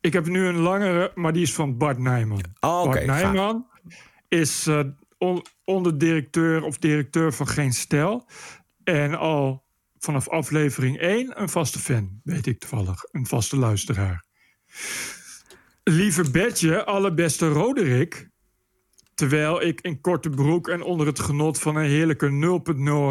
[0.00, 2.42] Ik heb nu een langere, maar die is van Bart Nijman.
[2.60, 3.66] Oh, Bart Nijman
[4.28, 4.80] is eh,
[5.18, 8.26] on- onderdirecteur of directeur van Geen Stijl.
[8.84, 9.64] En al
[9.98, 13.02] vanaf aflevering 1 een vaste fan, weet ik toevallig.
[13.10, 14.24] Een vaste luisteraar.
[15.88, 18.28] Lieve Bertje, allerbeste Roderick.
[19.14, 22.60] Terwijl ik in korte broek en onder het genot van een heerlijke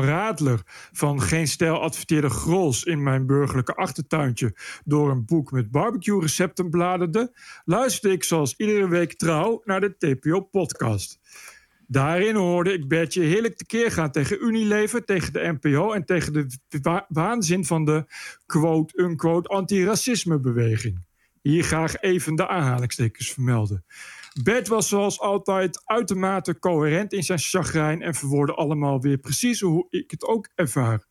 [0.03, 0.61] 0.0 radler
[0.91, 4.55] van geen stijl adverteerde grols in mijn burgerlijke achtertuintje
[4.85, 7.31] door een boek met barbecue recepten bladerde,
[7.65, 11.19] luisterde ik zoals iedere week trouw naar de TPO-podcast.
[11.87, 16.47] Daarin hoorde ik Bertje heerlijk tekeer gaan tegen Unilever, tegen de NPO en tegen de
[16.81, 18.05] wa- waanzin van de
[18.45, 21.06] quote-unquote anti-racisme-beweging.
[21.47, 23.85] Hier graag even de aanhalingstekens vermelden.
[24.43, 29.87] Bert was zoals altijd uitermate coherent in zijn chagrijn en verwoordde allemaal weer precies hoe
[29.89, 31.05] ik het ook ervaar.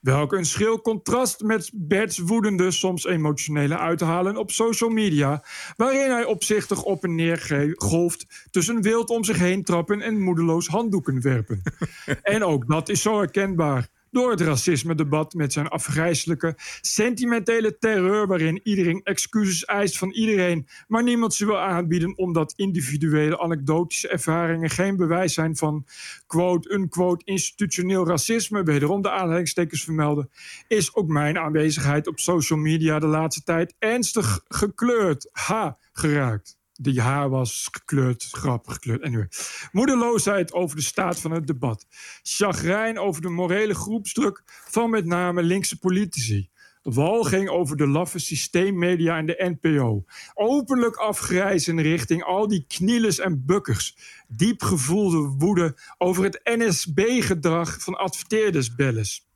[0.00, 5.44] Welk een schril contrast met Bert's woedende, soms emotionele uithalen op social media,
[5.76, 10.66] waarin hij opzichtig op en neer golft tussen wild om zich heen trappen en moedeloos
[10.66, 11.62] handdoeken werpen.
[12.22, 13.88] en ook dat is zo herkenbaar.
[14.14, 21.02] Door het racisme-debat met zijn afgrijzelijke, sentimentele terreur, waarin iedereen excuses eist van iedereen, maar
[21.02, 25.86] niemand ze wil aanbieden omdat individuele anekdotische ervaringen geen bewijs zijn van
[26.26, 30.30] quote-unquote institutioneel racisme, wederom de aanhalingstekens vermelden,
[30.68, 36.62] is ook mijn aanwezigheid op social media de laatste tijd ernstig gekleurd, ha, geraakt.
[36.80, 39.02] Die haar was gekleurd, grappig gekleurd.
[39.02, 39.28] Anyway.
[39.72, 41.86] Moedeloosheid over de staat van het debat.
[42.22, 46.52] Chagrijn over de morele groepsdruk van met name linkse politici.
[46.82, 50.04] walging over de laffe systeemmedia en de NPO.
[50.34, 53.96] Openlijk afgrijzen richting al die knielers en bukkers.
[54.28, 59.26] Diep gevoelde woede over het NSB-gedrag van adverteerdersbellers.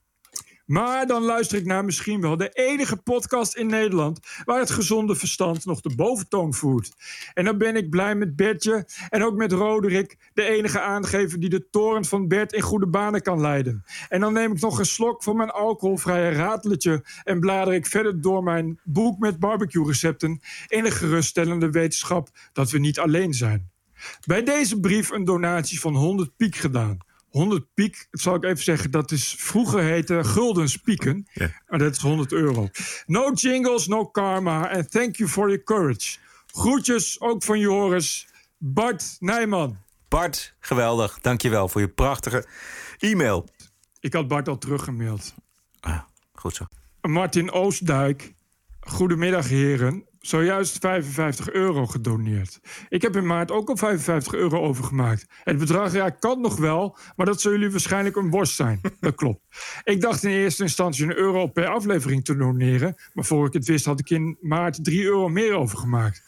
[0.68, 5.14] Maar dan luister ik naar misschien wel de enige podcast in Nederland waar het gezonde
[5.14, 6.92] verstand nog de boventoon voert.
[7.34, 11.48] En dan ben ik blij met Bertje en ook met Roderick, de enige aangever die
[11.48, 13.84] de toren van Bert in goede banen kan leiden.
[14.08, 18.20] En dan neem ik nog een slok van mijn alcoholvrije rateletje en blader ik verder
[18.20, 23.70] door mijn boek met barbecue recepten in de geruststellende wetenschap dat we niet alleen zijn.
[24.26, 26.98] Bij deze brief een donatie van 100 piek gedaan.
[27.30, 31.28] 100 piek, dat zal ik even zeggen, dat is vroeger heette guldens pieken.
[31.68, 32.68] Maar dat is 100 euro.
[33.06, 34.70] No jingles, no karma.
[34.70, 36.18] And thank you for your courage.
[36.46, 38.28] Groetjes ook van Joris.
[38.58, 39.78] Bart Nijman.
[40.08, 41.18] Bart, geweldig.
[41.20, 42.46] Dankjewel voor je prachtige
[42.98, 43.48] e-mail.
[44.00, 45.34] Ik had Bart al teruggemaild.
[45.80, 46.00] Ah,
[46.32, 46.64] goed zo.
[47.00, 48.34] Martin Oostdijk.
[48.80, 50.07] Goedemiddag, heren.
[50.28, 52.60] Zojuist 55 euro gedoneerd.
[52.88, 55.26] Ik heb in maart ook al 55 euro overgemaakt.
[55.44, 58.80] Het bedrag ja, kan nog wel, maar dat zullen jullie waarschijnlijk een worst zijn.
[59.00, 59.40] Dat klopt.
[59.84, 62.94] Ik dacht in eerste instantie een euro per aflevering te doneren.
[63.12, 66.22] Maar voor ik het wist had ik in maart 3 euro meer overgemaakt.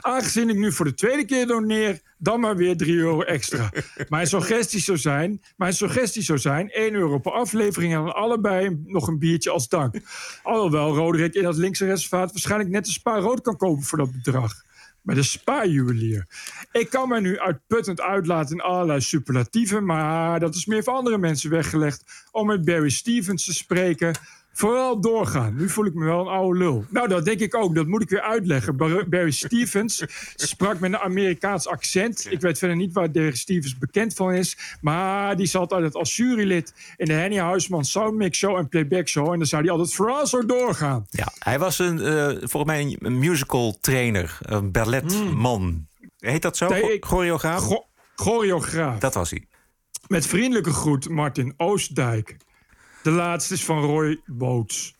[0.00, 3.70] Aangezien ik nu voor de tweede keer doneer, dan maar weer 3 euro extra.
[4.08, 8.82] Mijn suggestie zou zijn, mijn suggestie zou zijn 1 euro per aflevering en dan allebei
[8.86, 9.94] nog een biertje als dank.
[10.42, 14.12] Alhoewel Roderick in dat linkse reservaat waarschijnlijk net een spa rood kan kopen voor dat
[14.12, 14.66] bedrag.
[15.02, 16.26] Bij de spa-juwelier.
[16.72, 21.18] Ik kan mij nu uitputtend uitlaten in allerlei superlatieven, maar dat is meer voor andere
[21.18, 24.14] mensen weggelegd om met Barry Stevens te spreken.
[24.52, 25.54] Vooral doorgaan.
[25.56, 26.84] Nu voel ik me wel een oude lul.
[26.90, 27.74] Nou, dat denk ik ook.
[27.74, 28.76] Dat moet ik weer uitleggen.
[28.76, 30.04] Bar- Barry Stevens
[30.36, 32.26] sprak met een Amerikaans accent.
[32.30, 34.76] Ik weet verder niet waar Barry Stevens bekend van is.
[34.80, 39.32] Maar die zat altijd als jurylid in de Henny Huisman Soundmix Show en Playback Show.
[39.32, 41.06] En dan zou hij altijd vooral zo doorgaan.
[41.10, 45.86] Ja, hij was een, eh, volgens mij een- musical trainer, een balletman.
[46.18, 46.66] Heet dat zo?
[46.66, 46.74] Hmm.
[46.80, 47.62] Nee, ik- Choreograaf?
[47.62, 48.98] Go- choreograaf.
[48.98, 49.44] Dat was hij.
[50.06, 52.36] Met vriendelijke groet Martin Oostdijk.
[53.08, 54.94] De laatste is van Roy Boots.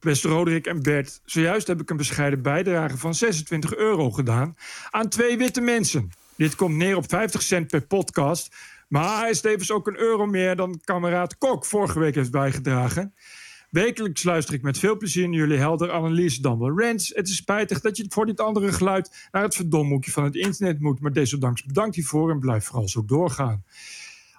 [0.00, 4.56] Beste Roderick en Bert, zojuist heb ik een bescheiden bijdrage van 26 euro gedaan
[4.90, 6.10] aan twee witte mensen.
[6.36, 8.56] Dit komt neer op 50 cent per podcast,
[8.88, 13.14] maar hij is tevens ook een euro meer dan kameraad Kok vorige week heeft bijgedragen.
[13.70, 17.12] Wekelijks luister ik met veel plezier naar jullie helder analyse dan wel rants.
[17.14, 20.80] Het is spijtig dat je voor dit andere geluid naar het verdomhoekje van het internet
[20.80, 23.64] moet, maar desondanks bedankt hiervoor en blijf vooral zo doorgaan.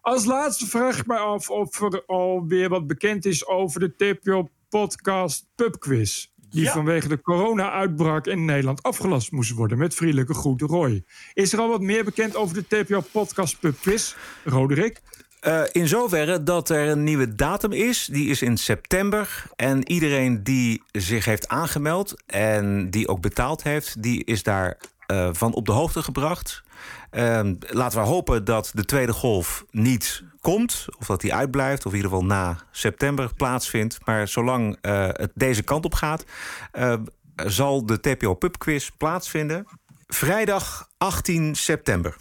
[0.01, 5.47] Als laatste vraag ik mij af of er alweer wat bekend is over de TPO-podcast
[5.55, 6.27] Pubquiz.
[6.49, 9.77] Die vanwege de corona-uitbraak in Nederland afgelast moest worden.
[9.77, 11.03] Met vriendelijke groeten, Roy.
[11.33, 15.01] Is er al wat meer bekend over de TPO-podcast Pubquiz, Roderick?
[15.39, 18.05] Eh, in zoverre dat er een nieuwe datum is.
[18.11, 19.43] Die is in september.
[19.55, 24.77] En iedereen die zich heeft aangemeld en die ook betaald heeft, die is daar
[25.11, 26.63] eh, van op de hoogte gebracht.
[27.09, 31.91] Ehm, laten we hopen dat de tweede golf niet komt, of dat die uitblijft, of
[31.91, 34.05] in ieder geval na september plaatsvindt.
[34.05, 36.25] Maar zolang eh, het deze kant op gaat,
[36.71, 36.93] eh,
[37.35, 39.67] zal de TPO Pub Quiz plaatsvinden.
[40.07, 42.17] Vrijdag 18 september.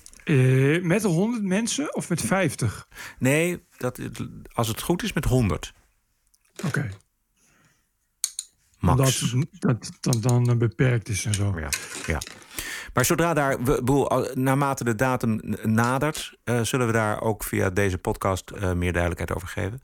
[0.82, 2.88] Met 100 mensen of met 50?
[3.18, 3.99] Nee, dat,
[4.53, 5.72] als het goed is met 100.
[6.66, 6.91] Oké.
[8.81, 9.20] Max.
[9.31, 11.53] Dat, dat, dat dan eh, beperkt is en zo.
[11.59, 11.68] Ja,
[12.07, 12.18] ja.
[12.95, 17.70] Maar zodra daar, we, bedoel, naarmate de datum nadert, eh, zullen we daar ook via
[17.70, 19.83] deze podcast eh, meer duidelijkheid over geven.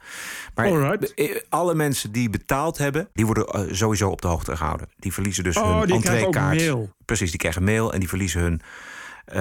[0.55, 1.45] Maar Alright.
[1.49, 4.89] alle mensen die betaald hebben, die worden sowieso op de hoogte gehouden.
[4.97, 6.57] Die verliezen dus Oh, hun die krijgen ook entreekaart.
[6.59, 6.91] mail.
[7.05, 8.61] Precies, die krijgen mail en die verliezen hun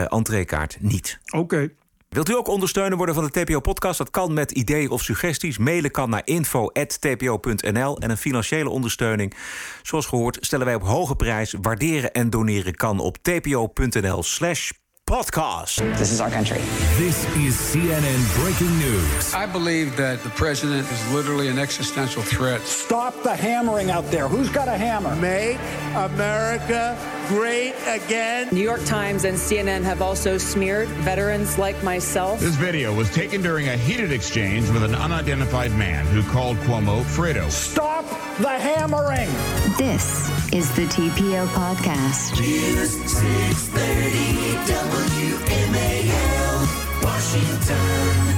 [0.09, 1.19] entreekaart niet.
[1.31, 1.69] Oké.
[2.15, 3.97] Wilt u ook ondersteuner worden van de TPO-podcast?
[3.97, 5.57] Dat kan met ideeën of suggesties.
[5.57, 7.99] Mailen kan naar info.tpo.nl.
[7.99, 9.33] En een financiële ondersteuning,
[9.81, 11.55] zoals gehoord, stellen wij op hoge prijs.
[11.61, 14.71] Waarderen en doneren kan op tpo.nl slash
[15.09, 15.77] podcast.
[15.99, 16.57] This is our country.
[16.97, 19.35] This is CNN breaking news.
[19.35, 22.61] I believe that the president is literally an existential threat.
[22.61, 24.27] Stop the hammering out there.
[24.27, 25.15] Who's got a hammer?
[25.17, 25.59] Make
[25.95, 26.97] America
[27.27, 28.49] great again.
[28.51, 32.39] New York Times and CNN have also smeared veterans like myself.
[32.39, 37.03] This video was taken during a heated exchange with an unidentified man who called Cuomo
[37.03, 37.51] Fredo.
[37.51, 38.05] Stop
[38.39, 39.29] the hammering.
[39.77, 42.39] This is the TPO podcast.
[42.39, 44.94] News 630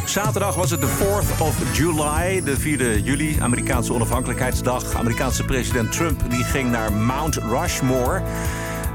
[0.05, 4.93] Zaterdag was het de 4th of July, de 4e juli, Amerikaanse onafhankelijkheidsdag.
[4.93, 8.21] Amerikaanse president Trump die ging naar Mount Rushmore.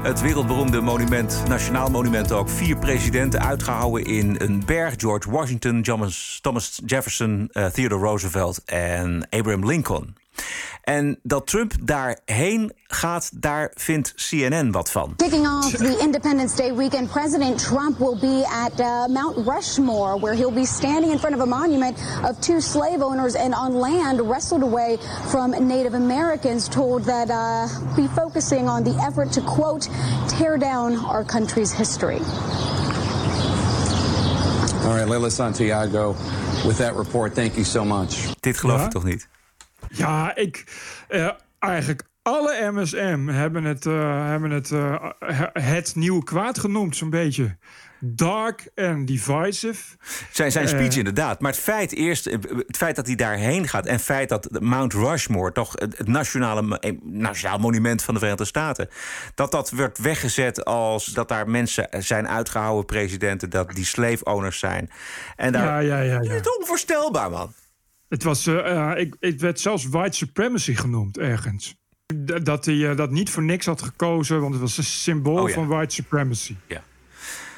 [0.03, 2.49] Het wereldberoemde monument, nationaal monument ook.
[2.49, 4.93] Vier presidenten uitgehouden in een berg.
[4.97, 10.15] George Washington, Thomas, Thomas Jefferson, eh, Theodore Roosevelt en Abraham Lincoln.
[10.83, 15.13] En dat Trump daarheen gaat, daar vindt CNN wat van.
[15.15, 20.35] Kicking off the Independence Day weekend, President Trump will be at uh, Mount Rushmore, where
[20.35, 21.97] he'll be standing in front of a monument
[22.29, 24.97] of two slave owners and on land wrestled away
[25.31, 29.89] from Native Americans, told that uh, be focusing on the effort to, quote,
[30.27, 32.19] tear down our country's history.
[34.83, 36.15] All right, Lila Santiago,
[36.65, 38.33] with that report, thank you so much.
[38.39, 38.85] Dit geloof Ja?
[38.85, 39.27] ik toch niet?
[39.97, 40.63] Ja, ik.
[41.07, 41.29] eh,
[41.59, 45.11] eigenlijk alle MSM hebben het, eh, hebben het, eh,
[45.53, 47.57] het nieuwe kwaad genoemd, zo'n beetje.
[48.05, 49.97] Dark en divisive.
[50.31, 51.39] Zijn, zijn speech inderdaad.
[51.39, 53.85] Maar het feit, eerst, het feit dat hij daarheen gaat...
[53.85, 58.89] en het feit dat Mount Rushmore, toch het, nationale, nationaal monument van de Verenigde Staten...
[59.35, 63.49] dat dat werd weggezet als dat daar mensen zijn uitgehouden presidenten...
[63.49, 64.89] dat die slave owners zijn.
[65.35, 66.21] En daar, Ja, ja, ja.
[66.21, 66.31] ja.
[66.31, 67.53] Het is onvoorstelbaar, man.
[68.13, 71.75] Het, was, eh, eh, ik, het werd zelfs white supremacy genoemd ergens.
[72.25, 75.41] D- Dat hij eh, dat niet voor niks had gekozen, want het was een symbool
[75.41, 75.53] Oh ja.
[75.53, 76.55] van white supremacy.
[76.67, 76.83] Ja.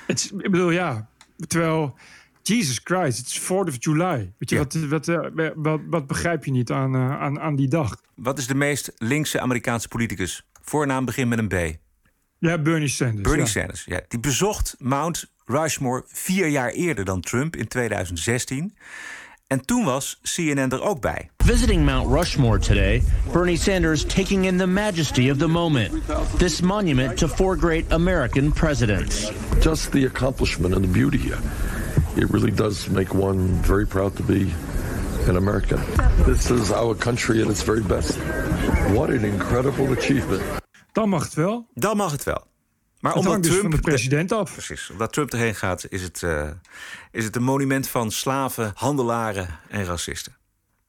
[0.08, 1.10] Het, ik bedoel, ja.
[1.48, 1.96] Terwijl,
[2.42, 4.34] Jesus Christ, het is 4th of July.
[4.38, 4.88] Weet je, Ja.
[4.88, 8.02] wat, wat, wat, wat begrijp je niet aan, aan, aan die dag?
[8.16, 10.48] Wat is de meest linkse Amerikaanse politicus?
[10.62, 11.78] Voornaam begint met een B.
[12.40, 13.22] Ja, Bernie Sanders.
[13.22, 13.52] Bernie ja.
[13.52, 13.84] Sanders.
[13.86, 18.78] Ja, die bezocht Mount Rushmore vier jaar eerder dan Trump in 2016.
[19.48, 21.30] En toen was CNN er ook bij.
[21.38, 25.92] Visiting Mount Rushmore today, Bernie Sanders taking in the majesty of the moment.
[26.38, 29.32] This monument to four great American presidents.
[29.60, 31.40] just the accomplishment and the beauty here.
[32.16, 34.54] It really does make one very proud to be
[35.28, 35.80] an American.
[36.26, 38.18] This is our country at its very best.
[38.94, 40.42] What an incredible achievement.
[40.92, 41.68] Dan mag het wel.
[41.74, 42.44] Dan mag het wel.
[43.00, 44.52] Maar Het omdat hangt dus Trump van de president af.
[44.54, 44.90] Precies.
[44.90, 46.50] Omdat Trump erheen gaat, is het, eh,
[47.16, 50.36] is het een monument van slaven, handelaren en racisten.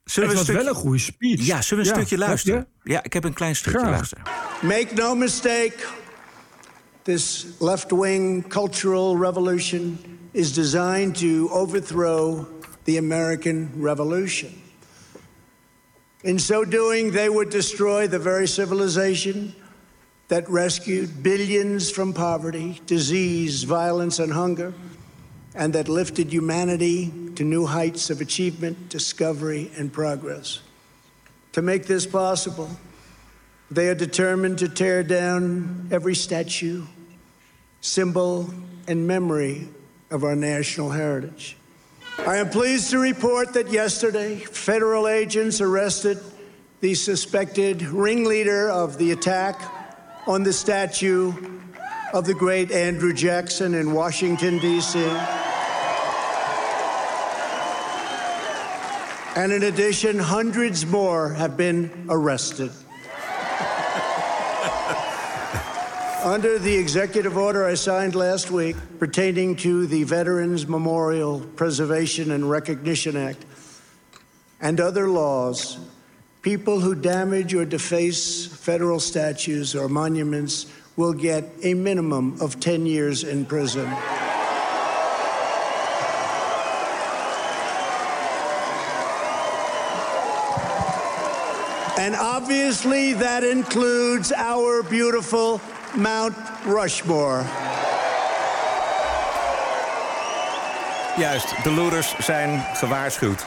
[0.05, 1.47] Zullen het we was wel een goede speech.
[1.47, 2.67] Ja, zullen we een Ja, stukje luisteren?
[2.83, 3.91] Ja, ik heb een klein stukje Graag.
[3.91, 4.25] luisteren.
[4.63, 5.75] Make no mistake,
[7.03, 9.99] this left wing cultural revolution
[10.33, 12.45] is designed to overthrow
[12.83, 14.51] the American Revolution.
[16.21, 19.55] In so doing, they would destroy the very civilization
[20.27, 24.73] that rescued billions from poverty, disease, violence, and hunger,
[25.57, 30.61] and that lifted humanity to new heights of achievement, discovery, and progress.
[31.53, 32.71] To make this possible,
[33.71, 36.85] they are determined to tear down every statue,
[37.81, 38.53] symbol,
[38.87, 39.69] and memory
[40.11, 41.57] of our national heritage.
[42.19, 46.19] I am pleased to report that yesterday, federal agents arrested
[46.81, 49.61] the suspected ringleader of the attack
[50.27, 51.33] on the statue
[52.13, 55.01] of the great Andrew Jackson in Washington, D.C.
[59.37, 62.71] And in addition, hundreds more have been arrested.
[66.25, 72.49] Under the executive order I signed last week pertaining to the Veterans Memorial Preservation and
[72.49, 73.45] Recognition Act
[74.61, 75.79] and other laws,
[76.41, 80.67] people who damage or deface federal statues or monuments
[80.97, 83.87] will get a minimum of 10 years in prison.
[91.99, 95.61] And obviously, that includes our beautiful
[95.97, 96.35] Mount
[96.65, 97.45] Rushmore.
[101.17, 103.47] Juist, de looters zijn gewaarschuwd.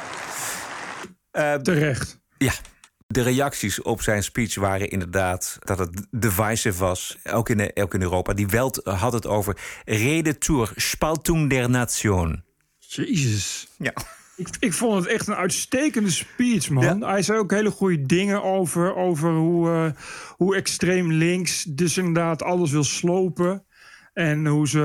[1.31, 2.19] Eh, Terecht.
[2.37, 2.51] Ja.
[3.13, 7.17] De reacties op zijn speech waren inderdaad dat het divisive was.
[7.23, 8.33] Ook in, ook in Europa.
[8.33, 12.43] Die Welt had het over Rede zur Spaltung der Nation.
[12.77, 13.67] Jezus.
[13.77, 13.93] Ja.
[14.35, 17.03] Ik, ik vond het echt een uitstekende speech, man.
[17.03, 20.01] Hij zei ook hele goede dingen over, over hoe, eh,
[20.35, 23.65] hoe extreem links dus inderdaad alles wil slopen.
[24.13, 24.79] En hoe ze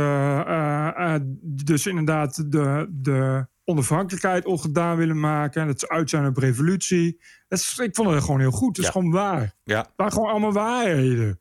[0.46, 5.60] eh, eh, dus inderdaad de, de onafhankelijkheid ongedaan willen maken.
[5.60, 7.20] En dat ze uit zijn op revolutie.
[7.48, 8.76] Dat is, ik vond het gewoon heel goed.
[8.76, 9.52] Het is gewoon waar.
[9.64, 9.78] Ja.
[9.78, 11.40] Het waren gewoon allemaal waarheden.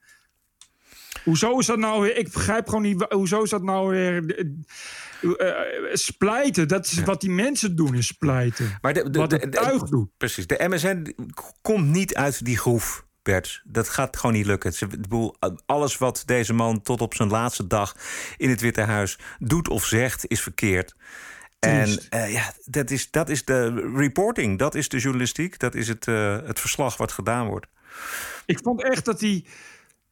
[1.23, 2.17] Hoezo is dat nou weer?
[2.17, 3.05] Ik begrijp gewoon niet.
[3.09, 4.35] Hoezo is dat nou weer.
[4.35, 8.77] eh, eh, splijten, dat is wat die mensen doen, is splijten.
[8.81, 10.09] Maar de, de, wat de- het tuig doet.
[10.17, 10.47] Precies.
[10.47, 11.15] De MSN
[11.61, 13.61] komt niet uit die groef, Bert.
[13.65, 14.73] Dat gaat gewoon niet lukken.
[14.73, 17.95] Ze- ik bedoel, alles wat deze man tot op zijn laatste dag
[18.37, 20.95] in het Witte Huis doet of zegt, is verkeerd.
[21.63, 25.87] En eh, ja, dat is, dat is de reporting, dat is de journalistiek, dat is
[25.87, 27.67] het, eh, het verslag wat gedaan wordt.
[28.45, 29.45] Ik vond echt dat hij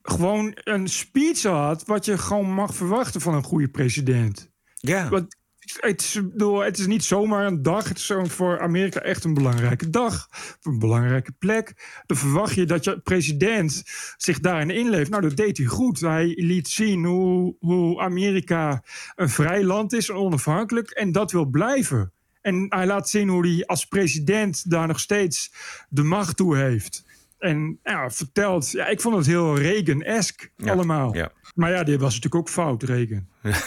[0.02, 1.86] gewoon een speech had...
[1.86, 4.52] wat je gewoon mag verwachten van een goede president.
[4.76, 5.10] Ja.
[5.10, 5.36] Want
[5.80, 7.88] het, is, bedoel, het is niet zomaar een dag.
[7.88, 10.30] Het is zo voor Amerika echt een belangrijke dag.
[10.62, 11.74] Een belangrijke plek.
[12.06, 13.84] Dan verwacht je dat je president
[14.18, 15.10] zich daarin inleeft.
[15.10, 16.00] Nou, dat deed hij goed.
[16.00, 18.84] Hij liet zien hoe, hoe Amerika
[19.16, 20.90] een vrij land is, onafhankelijk.
[20.90, 22.12] En dat wil blijven.
[22.42, 25.54] En hij laat zien hoe hij als president daar nog steeds
[25.90, 27.04] de macht toe heeft.
[27.38, 31.16] En ja, vertelt, ja, ik vond het heel Reagan-esque allemaal.
[31.16, 31.32] ja.
[31.56, 33.28] Maar ja, dit was natuurlijk ook fout, Reagan.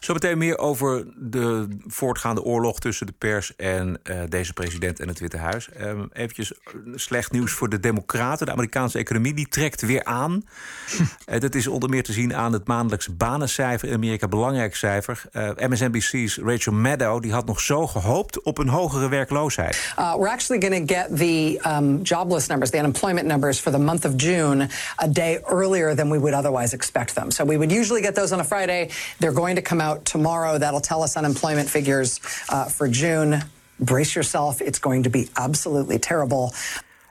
[0.00, 5.18] Zometeen meer over de voortgaande oorlog tussen de pers en eh, deze president en het
[5.18, 5.68] Witte Huis.
[5.72, 8.46] Even eventjes eh, slecht nieuws voor de Democraten.
[8.46, 10.42] De Amerikaanse economie die trekt weer aan.
[11.24, 15.22] Eh, dat is onder meer te zien aan het maandelijkse banencijfer in Amerika, belangrijk cijfer.
[15.32, 19.94] Eh, MSNBC's Rachel Maddow die had nog zo gehoopt op een hogere werkloosheid.
[19.98, 23.78] Uh, we're actually going to get the um, jobless numbers, the unemployment numbers for the
[23.78, 24.68] month of June,
[25.02, 27.30] a day earlier than we would otherwise expect them.
[27.30, 28.88] So we would usually get those on a Friday.
[29.18, 30.58] They're going to come out tomorrow.
[30.58, 33.42] That'll tell us unemployment figures uh, for June.
[33.78, 36.52] Brace yourself, it's going to be absolutely terrible.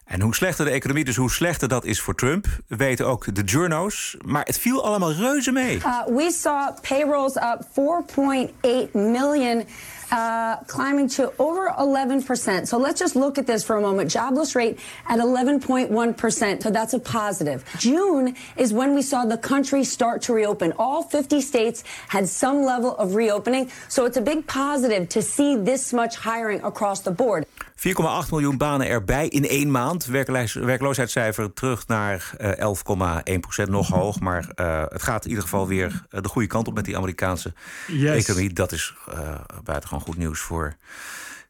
[0.09, 3.43] En hoe slechter de economie, dus hoe slechter dat is voor Trump, weten ook de
[3.43, 4.17] journo's.
[4.25, 5.75] Maar het viel allemaal reuze mee.
[5.75, 9.63] Uh, we saw payrolls up 4.8 million.
[10.11, 12.67] Uh, climbing to over 11%.
[12.67, 14.09] So let's just look at this for a moment.
[14.09, 16.63] Jobless rate at 11.1%.
[16.63, 17.63] So that's a positive.
[17.77, 20.73] June is when we saw the country start to reopen.
[20.77, 23.69] All 50 states had some level of reopening.
[23.87, 27.45] So it's a big positive to see this much hiring across the board.
[27.75, 30.05] 4,8 miljoen banen erbij in één maand.
[30.05, 33.69] Werkloos- Werkloosheidscijfer terug naar eh, 11,1 procent.
[33.69, 36.73] Nog hoog, maar eh, het gaat in ieder geval weer eh, de goede kant op
[36.73, 37.53] met die Amerikaanse
[37.87, 38.23] Yes.
[38.27, 38.53] economie.
[38.53, 39.15] Dat is eh
[39.63, 40.75] buitengewoon goed nieuws voor,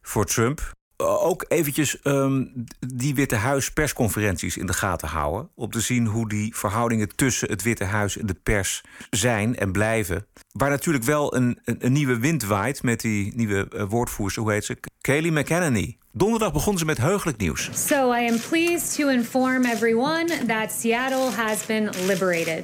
[0.02, 0.78] voor Trump.
[0.96, 2.46] Eh, Ook eventjes ehm,
[2.80, 5.50] die Witte Huis persconferenties in de gaten houden.
[5.56, 9.72] Om te zien hoe die verhoudingen tussen het Witte Huis en de pers zijn en
[9.72, 10.26] blijven.
[10.52, 14.52] Waar natuurlijk wel een, een, een nieuwe wind waait met die nieuwe eh, woordvoerster, hoe
[14.52, 14.78] heet ze?
[15.02, 15.98] Kayleigh McEnany.
[16.20, 17.70] Donderdag begonnen ze met heugelijk nieuws.
[17.74, 22.64] So I am pleased to inform everyone that Seattle has been liberated.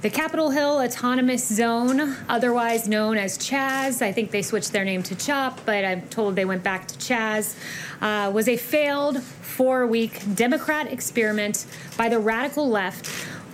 [0.00, 5.02] The Capitol Hill Autonomous Zone, otherwise known as Chaz, I think they switched their name
[5.02, 7.54] to CHOP, but I'm told they went back to Chaz,
[8.00, 13.06] uh, was a failed four week Democrat experiment by the radical left.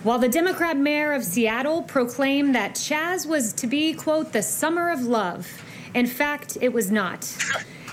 [0.03, 4.89] While the Democrat mayor of Seattle proclaimed that Chaz was to be, quote, the summer
[4.89, 5.47] of love,
[5.93, 7.33] in fact, it was not.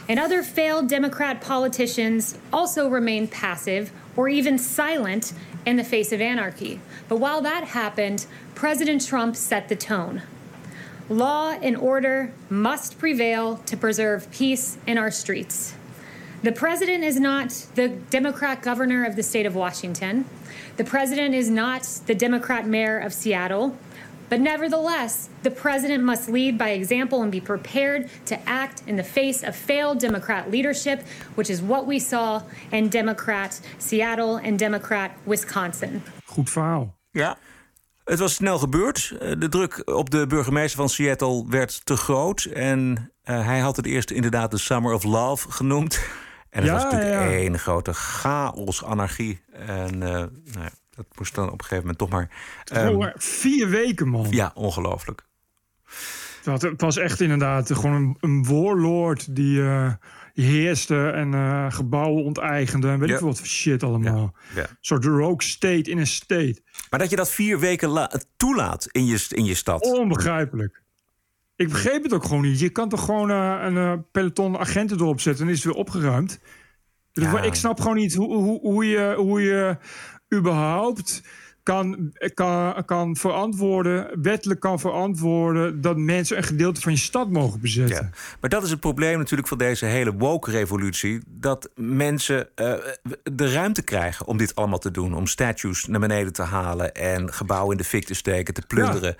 [0.08, 5.32] And other failed Democrat politicians also remain passive or even silent
[5.64, 6.80] in the face of anarchy.
[7.08, 10.22] But while that happened, President Trump set the tone.
[11.08, 15.74] Law and order must prevail to preserve peace in our streets.
[16.42, 20.26] The president is not the Democrat governor of the state of Washington.
[20.76, 23.76] The president is not the Democrat mayor of Seattle.
[24.34, 29.04] But nevertheless, the president must lead by example and be prepared to act in the
[29.04, 31.02] face of failed Democrat leadership,
[31.34, 36.02] which is what we saw in Democrat Seattle and Democrat Wisconsin.
[36.24, 36.94] Goed verhaal.
[37.10, 37.36] Ja.
[38.04, 39.16] Het was snel gebeurd.
[39.20, 42.44] Eh, De druk op de burgemeester van Seattle werd te groot.
[42.44, 46.00] En eh, hij had het eerst inderdaad de Summer of Love genoemd.
[46.50, 47.28] En het Ja, was natuurlijk ja.
[47.28, 49.40] één grote chaos, anarchie.
[49.52, 50.28] En eh, nou
[50.60, 52.30] ja, dat moest dan op een gegeven moment toch maar...
[52.64, 54.26] ehm, vier weken, man.
[54.30, 55.22] ja, ongelooflijk.
[56.44, 59.92] Het het was echt inderdaad gewoon een, een warlord die eh,
[60.34, 63.12] heerste en eh, gebouwen onteigende en weet Ja.
[63.14, 64.34] ik veel wat voor shit allemaal.
[64.54, 64.60] Ja.
[64.62, 66.62] Een soort rogue state in een state.
[66.90, 69.82] Maar dat je dat vier weken la- toelaat in je, in je stad.
[69.98, 70.82] Onbegrijpelijk.
[71.56, 72.60] Ik begreep het ook gewoon niet.
[72.60, 76.40] Je kan toch gewoon eh, een peloton agenten erop zetten en is het weer opgeruimd.
[77.12, 77.42] Dus Ja.
[77.42, 79.76] Ik snap gewoon niet hoe, hoe, hoe, je, hoe je
[80.34, 81.22] überhaupt
[81.64, 87.60] kan, kan, kan verantwoorden, wettelijk kan verantwoorden dat mensen een gedeelte van je stad mogen
[87.60, 87.96] bezetten.
[87.96, 88.10] Ja.
[88.40, 91.20] Maar dat is het probleem natuurlijk van deze hele woke-revolutie.
[91.26, 92.74] Dat mensen eh,
[93.22, 95.14] de ruimte krijgen om dit allemaal te doen.
[95.14, 99.16] Om statues naar beneden te halen en gebouwen in de fik te steken, te plunderen.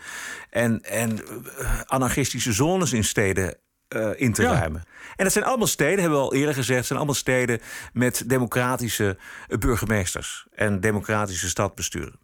[0.50, 1.18] En, en
[1.58, 3.56] eh, anarchistische zones in steden
[3.88, 4.52] eh, in te Ja.
[4.52, 4.82] ruimen.
[5.16, 6.86] En dat zijn allemaal steden, hebben we al eerder gezegd...
[6.86, 7.60] zijn allemaal steden
[7.92, 9.16] met democratische
[9.58, 10.46] burgemeesters...
[10.54, 12.18] en democratische stadbesturen.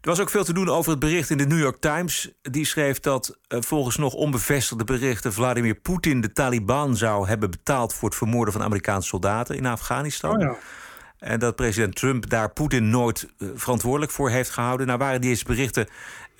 [0.00, 2.30] Er was ook veel te doen over het bericht in de New York Times.
[2.42, 5.32] Die schreef dat eh, volgens nog onbevestigde berichten...
[5.32, 7.94] Vladimir Poetin de Taliban zou hebben betaald...
[7.94, 10.34] voor het vermoorden van Amerikaanse soldaten in Afghanistan.
[10.34, 10.56] Oh ja.
[11.22, 14.86] En dat president Trump daar Poetin nooit eh, verantwoordelijk voor heeft gehouden.
[14.86, 15.88] Nou waren deze berichten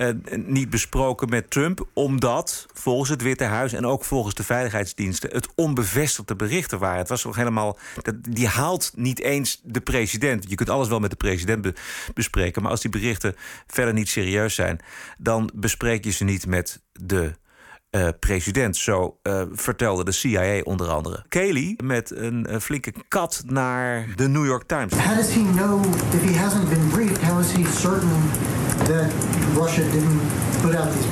[0.03, 1.87] eh, niet besproken met Trump...
[1.93, 5.31] omdat volgens het Witte Huis en ook volgens de veiligheidsdiensten...
[5.33, 6.99] het onbevestigde berichten waren.
[6.99, 7.79] Het was nog helemaal...
[8.03, 10.51] Dat, die haalt niet eens de president.
[10.51, 11.75] Je kunt alles wel met de president be-
[12.15, 12.63] bespreken...
[12.63, 13.35] maar als die berichten
[13.67, 14.81] verder niet serieus zijn...
[15.19, 17.33] dan bespreek je ze niet met de
[17.91, 18.77] eh, president.
[18.77, 21.25] Zo eh, vertelde de CIA onder andere.
[21.29, 24.93] Kelly met een flinke kat naar de New York Times.
[28.93, 29.13] That
[29.57, 30.21] Russia didn't
[30.61, 31.03] put out these?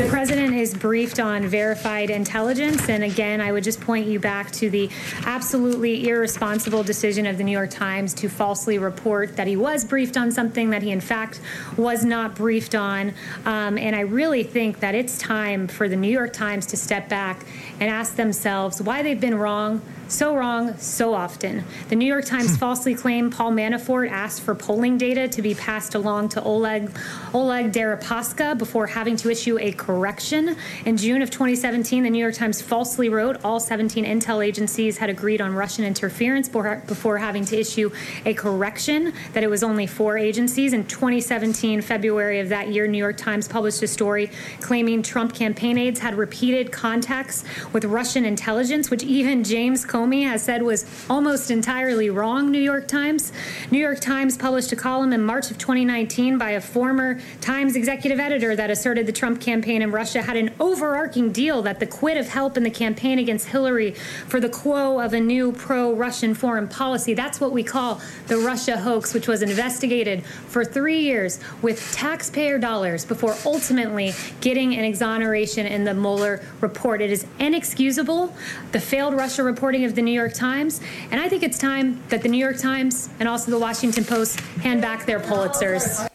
[0.00, 2.88] The president is briefed on verified intelligence.
[2.88, 4.88] And again, I would just point you back to the
[5.26, 10.16] absolutely irresponsible decision of the New York Times to falsely report that he was briefed
[10.16, 11.40] on something that he, in fact,
[11.76, 13.12] was not briefed on.
[13.44, 17.08] Um, and I really think that it's time for the New York Times to step
[17.10, 17.44] back
[17.78, 21.64] and ask themselves why they've been wrong so wrong so often.
[21.88, 22.56] The New York Times hmm.
[22.56, 26.90] falsely claimed Paul Manafort asked for polling data to be passed along to Oleg
[27.32, 30.56] Oleg Deripaska before having to issue a correction.
[30.84, 35.10] In June of 2017, the New York Times falsely wrote all 17 intel agencies had
[35.10, 37.90] agreed on Russian interference before, before having to issue
[38.26, 40.72] a correction that it was only four agencies.
[40.72, 44.30] In 2017, February of that year, New York Times published a story
[44.60, 50.42] claiming Trump campaign aides had repeated contacts with Russian intelligence, which even James Comey has
[50.42, 53.32] said was almost entirely wrong, New York Times.
[53.70, 58.18] New York Times published a column in March of 2019 by a former Times executive
[58.18, 62.16] editor that asserted the Trump campaign in Russia had an overarching deal that the quid
[62.16, 63.92] of help in the campaign against Hillary
[64.26, 67.12] for the quo of a new pro Russian foreign policy.
[67.12, 72.58] That's what we call the Russia hoax, which was investigated for three years with taxpayer
[72.58, 77.02] dollars before ultimately getting an exoneration in the Mueller report.
[77.02, 78.34] It is inexcusable,
[78.72, 80.80] the failed Russia reporting of the New York Times.
[81.10, 84.40] And I think it's time that the New York Times and also the Washington Post
[84.62, 86.08] hand back their Pulitzers.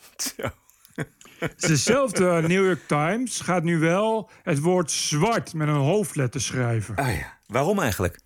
[1.58, 6.96] Is dezelfde New York Times gaat nu wel het woord zwart met een hoofdletter schrijven.
[6.96, 8.20] Ah ja, waarom eigenlijk?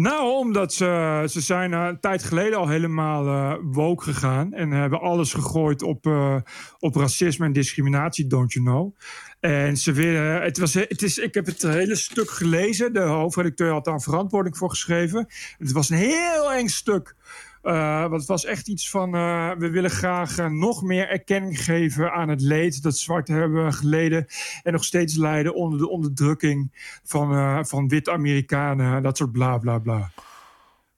[0.00, 4.52] Nou, omdat ze, ze zijn eh, een tijd geleden al helemaal eh woke gegaan.
[4.52, 6.36] En hebben alles gegooid op, eh,
[6.78, 8.96] op racisme en discriminatie, don't you know.
[9.40, 12.92] En ze willen, het was, het is, ik heb het hele stuk gelezen.
[12.92, 15.26] De hoofdredacteur had daar verantwoording voor geschreven.
[15.58, 17.14] Het was een heel eng stuk.
[17.62, 21.64] Eh, want het was echt iets van, eh, we willen graag eh, nog meer erkenning
[21.64, 24.26] geven aan het leed dat zwarten hebben geleden
[24.62, 26.70] en nog steeds lijden onder de onderdrukking
[27.04, 30.10] van, van wit-Amerikanen, dat soort bla bla bla.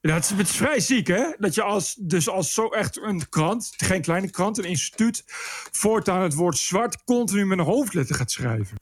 [0.01, 1.23] Het, is, het is vrij ziek, hè?
[1.37, 5.23] Dat je als, dus als zo echt een krant, geen kleine krant, een instituut,
[5.71, 8.77] voortaan het woord zwart continu met een hoofdletter gaat schrijven.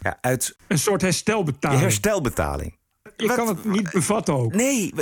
[0.00, 1.80] Ja, uit Een soort herstelbetaling.
[1.80, 2.77] herstelbetaling.
[3.26, 4.54] Je kan het niet bevatten ook.
[4.54, 4.92] Nee,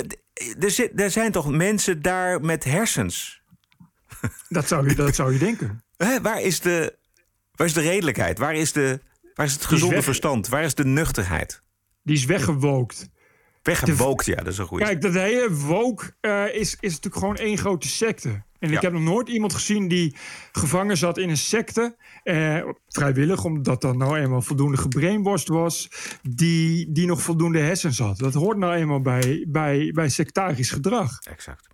[0.59, 3.41] er, zit, er zijn toch mensen daar met hersens?
[4.49, 5.83] Dat zou je, dat zou je denken.
[5.97, 6.97] Hè, waar, is de,
[7.55, 8.37] waar is de redelijkheid?
[8.37, 8.99] Waar is, de,
[9.33, 10.03] waar is het is gezonde weg.
[10.03, 10.47] verstand?
[10.47, 11.61] Waar is de nuchterheid?
[12.03, 13.09] Die is weggewookt.
[13.61, 14.85] Weggewookt, ja, dat is een goede.
[14.85, 18.43] Kijk, dat hele woke eh, is, is natuurlijk gewoon één grote secte.
[18.59, 18.75] En Ja.
[18.75, 20.15] ik heb nog nooit iemand gezien die
[20.51, 21.95] gevangen zat in een secte.
[22.23, 25.89] eh, vrijwillig, omdat dat nou eenmaal voldoende gebrainwashed was.
[26.21, 28.17] Die, die nog voldoende hersens had.
[28.17, 31.19] Dat hoort nou eenmaal bij, bij, bij sectarisch gedrag.
[31.29, 31.67] Exact.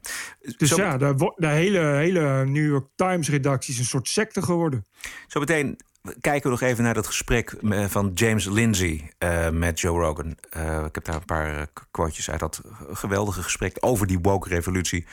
[0.57, 4.86] Dus Zo- ja, de, hele, hele New York Times redactie is een soort secte geworden.
[5.27, 5.77] Zometeen
[6.21, 10.38] kijken we nog even naar dat gesprek eh, van James Lindsay eh, met Joe Rogan.
[10.49, 12.61] Eh, ik heb daar een paar quotejes uit dat
[12.91, 15.05] geweldige gesprek over die woke-revolutie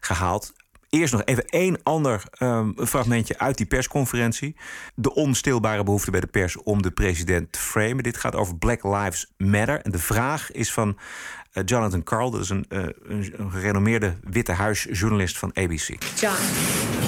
[0.00, 0.52] gehaald.
[0.94, 4.56] Eerst nog even één ander ehm, fragmentje uit die persconferentie.
[4.94, 8.02] De onstilbare behoefte bij de pers om de president te framen.
[8.02, 9.80] Dit gaat over Black Lives Matter.
[9.80, 10.98] En de vraag is van
[11.52, 12.30] eh, Jonathan Carl.
[12.30, 15.96] Dat is een, eh, een, een gerenommeerde Witte Huisjournalist van ABC.
[16.14, 16.34] John.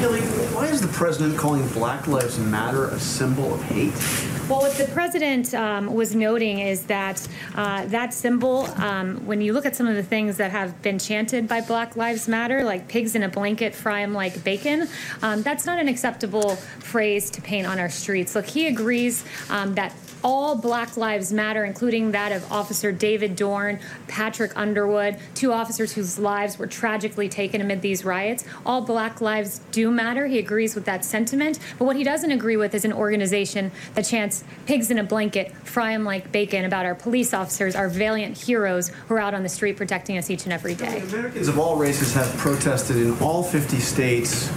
[0.00, 0.20] Kelly,
[0.52, 4.35] why is the president calling Black Lives Matter a symbol of hate?
[4.48, 7.26] Well, what the president um, was noting is that
[7.56, 11.00] uh, that symbol, um, when you look at some of the things that have been
[11.00, 14.86] chanted by Black Lives Matter, like pigs in a blanket, fry them like bacon,
[15.22, 18.36] um, that's not an acceptable phrase to paint on our streets.
[18.36, 19.92] Look, he agrees um, that
[20.26, 26.18] all Black Lives Matter, including that of Officer David Dorn, Patrick Underwood, two officers whose
[26.18, 28.44] lives were tragically taken amid these riots.
[28.66, 30.26] All Black lives do matter.
[30.26, 31.60] He agrees with that sentiment.
[31.78, 35.52] But what he doesn't agree with is an organization that chants pigs in a blanket,
[35.58, 39.44] fry them like bacon about our police officers, our valiant heroes who are out on
[39.44, 41.02] the street protecting us each and every day.
[41.02, 44.50] Americans of all races have protested in all 50 states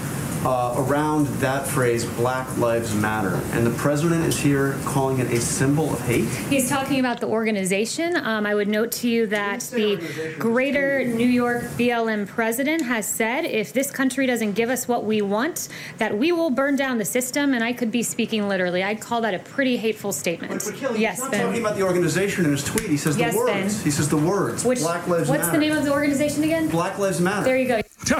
[0.45, 3.35] uh, around that phrase, Black Lives Matter.
[3.51, 6.25] And the president is here calling it a symbol of hate.
[6.49, 8.15] He's talking about the organization.
[8.15, 13.45] Um, I would note to you that the greater New York BLM president has said
[13.45, 15.67] if this country doesn't give us what we want,
[15.97, 17.53] that we will burn down the system.
[17.53, 18.83] And I could be speaking literally.
[18.83, 20.63] I'd call that a pretty hateful statement.
[20.97, 21.45] yes, He's not Ben.
[21.47, 22.89] talking about the organization in his tweet.
[22.89, 23.75] He says Yes, the words.
[23.75, 23.83] Ben.
[23.83, 24.63] He says the words.
[24.63, 25.51] Which, Black Lives what's Matter.
[25.51, 26.69] the name of the organization again?
[26.69, 27.43] Black Lives Matter.
[27.43, 27.81] There you go.
[28.03, 28.19] Ja,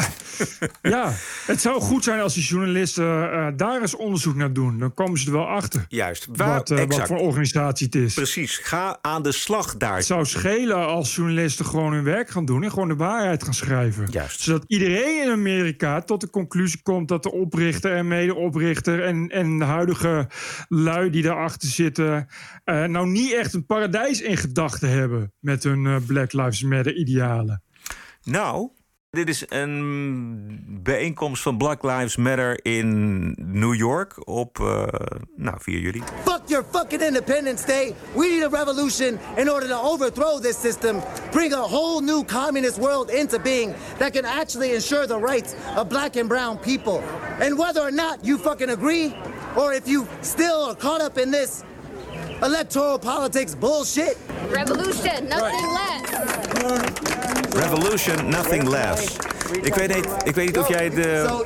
[0.82, 1.14] ja,
[1.46, 4.80] het zou goed zijn als die journalisten eh, daar eens onderzoek naar doen.
[4.80, 5.86] Dan komen ze er wel achter.
[5.88, 6.28] Juist.
[6.32, 8.14] Waar, wat, eh, wat voor organisatie het is.
[8.14, 8.58] Precies.
[8.58, 9.96] Ga aan de slag daar.
[9.96, 13.54] Het zou schelen als journalisten gewoon hun werk gaan doen en gewoon de waarheid gaan
[13.54, 14.08] schrijven.
[14.12, 14.42] Juist.
[14.42, 19.60] Zodat iedereen in Amerika tot de conclusie komt dat de oprichter en medeoprichter en, en
[19.60, 20.28] de huidige
[20.70, 22.28] lui die daarachter zitten,
[22.64, 27.64] eh, nou niet echt een paradijs in gedachten hebben met hun Black Lives Matter idealen.
[28.24, 28.70] Nou,
[29.12, 34.84] dit is een bijeenkomst van Black Lives Matter in New York op eh,
[35.36, 36.04] nou, 4 juli.
[36.24, 37.96] Fuck your fucking Independence Day.
[38.14, 41.02] We need a revolution in order to overthrow this system,
[41.32, 45.88] bring a whole new communist world into being that can actually ensure the rights of
[45.88, 47.02] black and brown people.
[47.40, 49.14] And whether or not you fucking agree,
[49.56, 51.64] or if you still are caught up in this
[52.42, 54.18] electoral politics bullshit.
[54.52, 56.02] Revolution, nothing less.
[57.54, 59.18] Revolution, nothing less.
[59.62, 61.44] Ik weet niet, ik weet niet of jij de,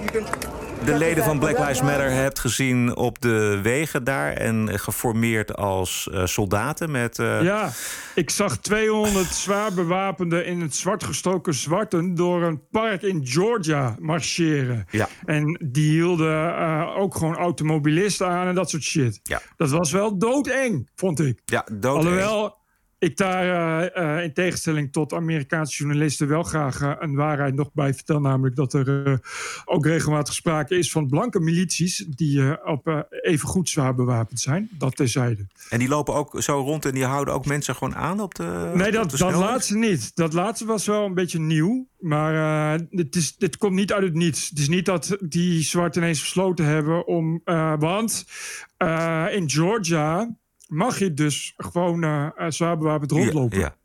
[0.85, 6.09] de leden van Black Lives Matter hebt gezien op de wegen daar en geformeerd als
[6.11, 7.19] eh, soldaten met.
[7.19, 7.69] eh, Ja,
[8.15, 13.95] ik zag 200 zwaar bewapenden in het zwart gestoken zwarten door een park in Georgia
[13.99, 14.85] marcheren.
[14.89, 15.07] Ja.
[15.25, 19.19] En die hielden eh, ook gewoon automobilisten aan en dat soort shit.
[19.23, 19.41] Ja.
[19.57, 21.39] Dat was wel doodeng, vond ik.
[21.45, 21.97] Ja, dood.
[21.97, 22.61] Alhoewel
[23.03, 27.73] ik daar eh, eh, in tegenstelling tot Amerikaanse journalisten wel graag eh, een waarheid nog
[27.73, 28.19] bij vertel.
[28.19, 29.19] Namelijk dat er
[29.65, 34.69] ook regelmatig sprake is van blanke milities die op even goed zwaar bewapend zijn.
[34.71, 35.47] Dat terzijde.
[35.69, 38.71] En die lopen ook zo rond en die houden ook mensen gewoon aan op de.
[38.73, 40.15] Nee, op dat, de dat laatste niet.
[40.15, 41.87] Dat laatste was wel een beetje nieuw.
[41.99, 42.33] Maar
[42.73, 44.49] eh, het is, dit komt niet uit het niets.
[44.49, 47.41] Het is niet dat die zwart ineens besloten hebben om...
[47.79, 48.25] want
[49.31, 50.35] in Georgia
[50.73, 53.59] mag je dus gewoon eh, eh, zwaar bewapend rondlopen.
[53.59, 53.75] Ja,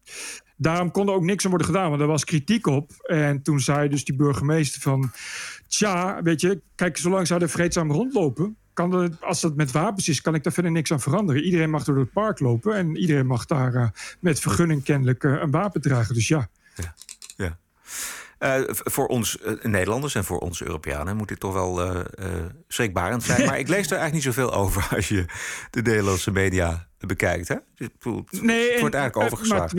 [0.57, 2.91] Daarom kon er ook niks aan worden gedaan, want er was kritiek op.
[3.03, 5.11] En toen zei dus die burgemeester van...
[5.67, 8.57] Tja, weet je, kijk, zolang zij er vreedzaam rondlopen...
[8.73, 11.43] Kan er, als dat met wapens is, kan ik daar verder niks aan veranderen.
[11.43, 13.89] Iedereen mag door het park lopen en iedereen mag daar eh,
[14.21, 16.15] met vergunning kennelijk een wapen dragen.
[16.15, 16.49] Dus ja.
[16.75, 16.95] Ja.
[17.37, 17.51] Eh,
[18.69, 22.45] v- voor ons eh, Nederlanders en voor ons Europeanen moet dit toch wel eh eh,
[22.69, 23.47] schrikbarend zijn.
[23.47, 25.25] Maar ik lees er eigenlijk niet zoveel over als je
[25.71, 27.49] de Nederlandse media bekijkt.
[27.49, 27.57] Hè?
[27.75, 27.93] Het
[28.43, 29.77] Nee, het wordt en- eigenlijk Maar overgeslagen.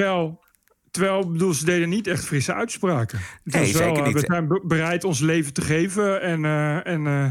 [0.91, 3.19] Terwijl, bedoel, ze deden niet echt frisse uitspraken.
[3.43, 4.13] Nee, zeker eh, niet.
[4.13, 6.21] We zijn be- bereid ons leven te geven.
[6.21, 7.23] En, eh, en, eh,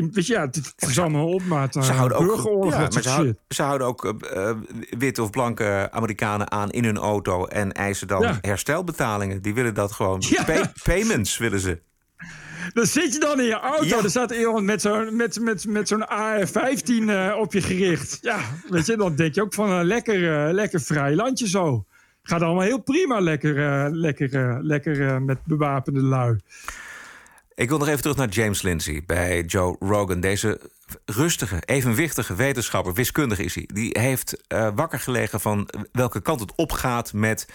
[0.00, 1.72] en weet je, ja, het, is allemaal op maat.
[1.84, 3.56] Ze houden ook, burgeroorlog, ja, maar ze, houden, shit.
[3.56, 4.56] ze houden ook eh, eh,
[4.98, 8.38] witte of blanke Amerikanen aan in hun auto en eisen dan Ja.
[8.40, 9.42] herstelbetalingen.
[9.42, 10.22] Die willen dat gewoon.
[10.28, 10.44] Ja.
[10.44, 11.80] Pay- payments willen ze.
[12.72, 13.84] Dan zit je dan in je auto.
[13.84, 14.02] Ja.
[14.02, 18.18] Er staat iemand met zo'n met, met, met zo'n AR-15 eh, op je gericht.
[18.20, 18.38] Ja,
[18.68, 21.84] weet je, dan denk je ook van een lekker, eh, lekker vrij landje zo.
[22.22, 26.38] Gaat allemaal heel prima lekker, eh, lekker, eh, lekker eh, met bewapende lui.
[27.60, 30.20] Ik wil nog even terug naar James Lindsay bij Joe Rogan.
[30.20, 30.60] Deze
[31.04, 33.68] rustige, evenwichtige wetenschapper, wiskundige is hij.
[33.72, 37.48] Die heeft eh, wakker gelegen van welke kant het opgaat met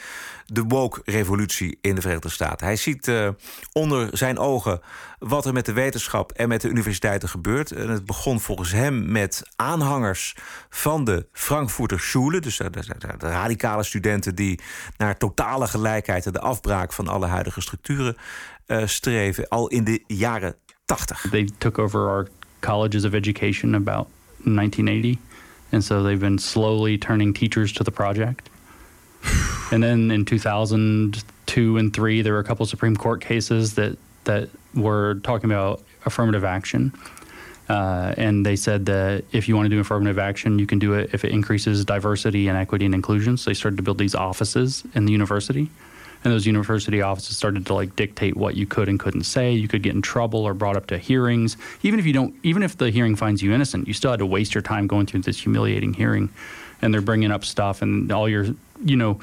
[0.46, 2.66] de woke-revolutie in de Verenigde Staten.
[2.66, 3.30] Hij ziet eh,
[3.72, 4.82] onder zijn ogen
[5.20, 7.72] wat er met de wetenschap en met de universiteiten gebeurt.
[7.72, 10.36] En het begon volgens hem met aanhangers
[10.70, 12.82] van de Frankfurter Schule, dus de, de-
[13.18, 14.60] de- radicale studenten die
[14.98, 18.24] naar totale gelijkheid en de afbraak van alle huidige structuren eh,
[18.70, 20.56] streven, al in de jaren
[20.92, 21.30] 80.
[21.30, 22.28] They took over our
[22.62, 24.08] colleges of education about
[24.44, 25.20] 1980.
[25.72, 28.50] And so they've been slowly turning teachers to the project.
[29.72, 34.50] and then in 2002 and 3, there were a couple Supreme Court cases that, that
[34.74, 36.94] were talking about affirmative action.
[37.68, 40.94] Uh, and they said that if you want to do affirmative action, you can do
[40.94, 43.38] it if it increases diversity and equity and inclusion.
[43.38, 45.70] So they started to build these offices in the university.
[46.26, 49.54] And those university offices started to like dictate what you could and couldn't say.
[49.54, 51.56] You could get in trouble or brought up to hearings.
[51.84, 54.26] Even if you don't, even if the hearing finds you innocent, you still had to
[54.26, 56.30] waste your time going through this humiliating hearing.
[56.82, 58.48] And they're bringing up stuff and all your,
[58.84, 59.20] you know,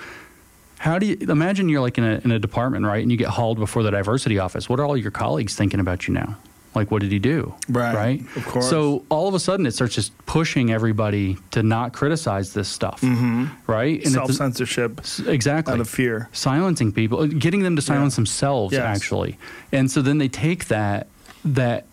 [0.79, 3.03] how do you imagine you're like in a, in a department, right?
[3.03, 4.69] And you get hauled before the diversity office.
[4.69, 6.37] What are all your colleagues thinking about you now?
[6.75, 7.55] Like, what did he do?
[7.69, 8.21] Right, Right.
[8.37, 8.69] of course.
[8.71, 13.01] So all of a sudden, it starts just pushing everybody to not criticize this stuff.
[13.03, 13.51] Mhm.
[13.67, 14.03] Right.
[14.03, 15.01] And Self it's- censorship.
[15.27, 15.75] Exactly.
[15.75, 16.29] Out of fear.
[16.33, 18.17] Silencing people, getting them to silence Yeah.
[18.17, 18.83] themselves, Yes.
[18.83, 19.37] actually.
[19.71, 21.09] And so then they take that
[21.45, 21.85] that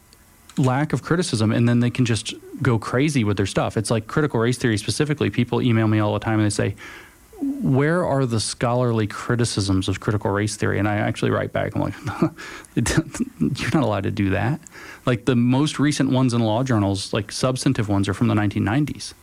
[0.57, 3.77] lack of criticism and then they can just go crazy with their stuff.
[3.77, 5.29] It's like critical race theory specifically.
[5.29, 6.75] People email me all the time and they say,
[7.41, 10.79] where are the scholarly criticisms of critical race theory?
[10.79, 11.93] And I actually write back, I'm like,
[12.75, 14.59] you're not allowed to do that.
[15.05, 19.13] Like the most recent ones in law journals, like substantive ones, are from the 1990s.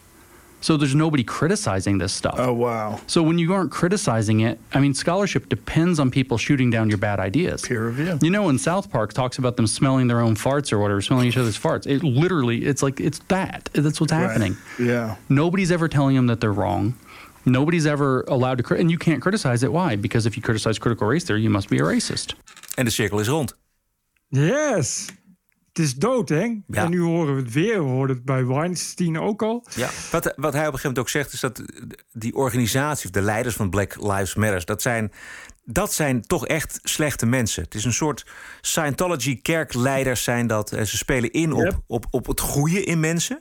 [0.63, 2.37] So there's nobody criticizing this stuff.
[2.39, 2.99] Oh, wow.
[3.07, 6.99] So when you aren't criticizing it, I mean, scholarship depends on people shooting down your
[6.99, 7.61] bad ideas.
[7.63, 8.19] Peer review.
[8.23, 11.29] You know, when South Park talks about them smelling their own farts or whatever, smelling
[11.29, 13.69] each other's farts, it literally, it's like, it's that.
[13.75, 14.23] That's what's Right.
[14.23, 14.57] happening.
[14.81, 15.17] Yeah.
[15.29, 16.95] Nobody's ever telling them that they're wrong.
[17.49, 19.71] Nobody's ever allowed to, cri- and you can't criticize it.
[19.71, 20.01] Why?
[20.01, 22.35] Because if you criticize critical race theory, you must be a racist.
[22.75, 23.57] En de cirkel is rond.
[24.29, 25.09] Yes.
[25.69, 26.55] Het is dood, hè?
[26.71, 27.85] En nu horen we het weer.
[27.85, 29.67] We hoorden het bij Weinstein ook al.
[29.75, 31.63] Ja, wat, wat hij op een gegeven moment ook zegt, is dat
[32.13, 35.13] die organisatie, of de leiders van Black Lives Matter, dat zijn,
[35.69, 37.63] dat zijn toch echt slechte mensen.
[37.63, 38.27] Het is een soort
[38.61, 40.73] Scientology-kerkleiders zijn dat.
[40.73, 43.41] En Ze spelen in op, op, op het goede in mensen.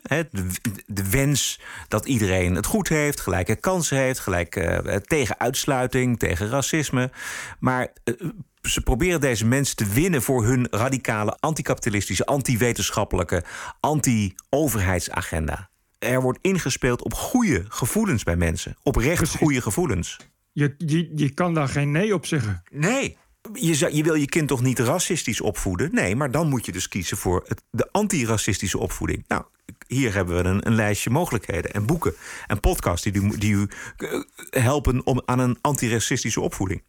[0.85, 6.49] De, wens dat iedereen het goed heeft, gelijke kansen heeft, gelijk eh, tegen uitsluiting, tegen
[6.49, 7.11] racisme.
[7.59, 8.13] Maar eh,
[8.61, 13.43] ze proberen deze mensen te winnen voor hun radicale, anticapitalistische, anti-wetenschappelijke,
[13.79, 15.69] anti-overheidsagenda.
[15.99, 18.77] Er wordt ingespeeld op goede gevoelens bij mensen.
[18.83, 20.17] Oprecht goede gevoelens.
[20.55, 22.63] Je, je, je kan daar geen nee op zeggen.
[22.71, 23.17] Nee.
[23.53, 25.89] Je, zou- je wil je kind toch niet racistisch opvoeden?
[25.93, 29.23] Nee, maar dan moet je dus kiezen voor het, de antiracistische opvoeding.
[29.27, 29.43] Nou,
[29.87, 31.73] hier hebben we een, een lijstje mogelijkheden.
[31.73, 32.13] En boeken
[32.47, 33.67] en podcasts die, u- die u
[33.97, 34.21] eh,
[34.63, 36.83] helpen om, aan een antiracistische opvoeding.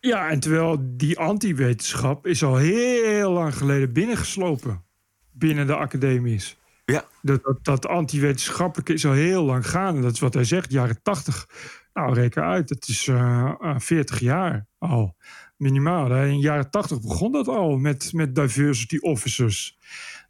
[0.00, 4.82] Ja, en terwijl die anti-wetenschap is al heel lang geleden binnengeslopen.
[5.32, 6.56] Binnen de academies.
[6.84, 7.04] Ja.
[7.22, 10.00] Dat, dat, dat anti-wetenschappelijke is al heel lang gaande.
[10.00, 11.48] Dat is wat hij zegt, jaren 80.
[11.98, 12.68] Nou, reken uit.
[12.68, 15.16] Het is eh, eh, 40 jaar al.
[15.56, 16.10] Minimaal.
[16.10, 16.26] hè.
[16.26, 19.78] In de jaren 80 begon dat al met, met diversity officers.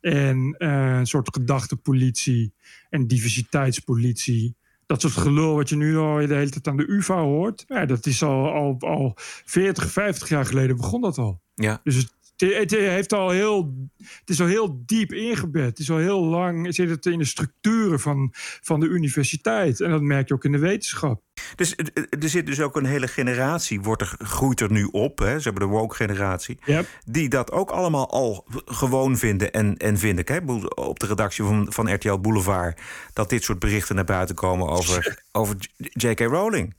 [0.01, 2.55] En eh, een soort gedachtepolitie.
[2.91, 4.57] En diversiteitspolitie.
[4.87, 7.65] Dat soort gelul wat je nu al de hele tijd aan de UvA hoort.
[7.67, 11.43] Ja, dat is al, al, al 40, 50 jaar geleden begon dat al.
[11.55, 11.81] Ja.
[11.85, 15.65] Dus het, het heeft al heel, het is al heel diep ingebed.
[15.65, 18.29] Het is al heel lang zit het in de structuren van,
[18.61, 19.81] van de universiteit.
[19.81, 21.23] En dat merk je ook in de wetenschap.
[21.55, 21.75] Dus
[22.21, 25.19] er zit dus ook een hele generatie, wordt er, groeit er nu op.
[25.19, 26.59] Hè, ze hebben de woke-generatie.
[27.05, 30.25] Die dat ook allemaal al gewoon vinden en, en vinden.
[30.27, 32.81] Ik op de redactie van, van RTL Boulevard...
[33.13, 36.21] dat dit soort berichten naar buiten komen over, over J.K.
[36.21, 36.75] Rowling.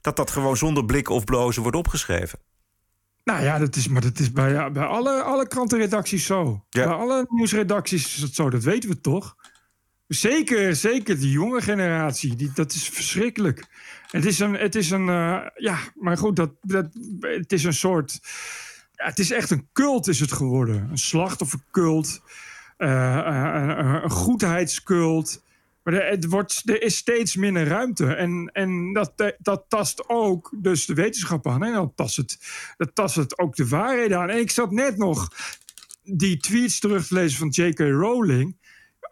[0.00, 2.38] Dat dat gewoon zonder blikken of blozen wordt opgeschreven.
[3.24, 6.64] Nou ja, dat is, maar dat is bij, bij alle, alle krantenredacties zo.
[6.70, 9.36] Bij alle nieuwsredacties is het zo, dat weten we toch?
[10.06, 13.66] Zeker, zeker die jonge generatie, die, dat is verschrikkelijk.
[14.10, 16.86] Het is een, het is een uh, ja, maar goed, dat, dat,
[17.20, 18.20] het is een soort,
[18.92, 20.88] ja, het is echt een cult is het geworden.
[20.90, 22.22] Een slachtoffercult,
[22.78, 25.42] uh, een, een goedheidscult.
[25.82, 28.14] Maar er, het wordt, er is steeds minder ruimte.
[28.14, 31.64] En, en dat, dat tast ook dus de wetenschap aan.
[31.64, 32.38] En dan tast het,
[32.76, 34.30] dat tast het ook de waarheid aan.
[34.30, 35.28] En ik zat net nog
[36.02, 37.78] die tweets terug te lezen van J.K.
[37.78, 38.56] Rowling.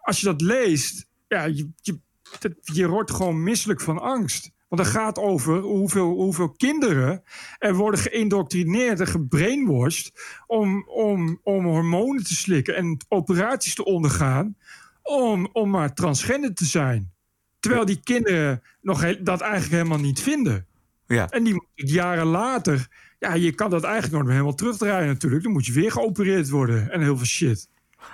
[0.01, 1.99] Als je dat leest, ja, je, je,
[2.39, 4.51] dat, je wordt gewoon misselijk van angst.
[4.67, 7.23] Want het gaat over hoeveel, hoeveel kinderen
[7.57, 10.11] er worden geïndoctrineerd en gebrainwashed
[10.47, 14.55] om, om, om hormonen te slikken en operaties te ondergaan
[15.03, 17.11] om, om maar transgender te zijn.
[17.59, 20.65] Terwijl die kinderen nog dat eigenlijk helemaal niet vinden.
[21.07, 21.29] Ja.
[21.29, 22.87] En die jaren later...
[23.19, 25.43] Ja, je kan dat eigenlijk nog helemaal terugdraaien natuurlijk.
[25.43, 27.69] Dan moet je weer geopereerd worden en heel veel shit.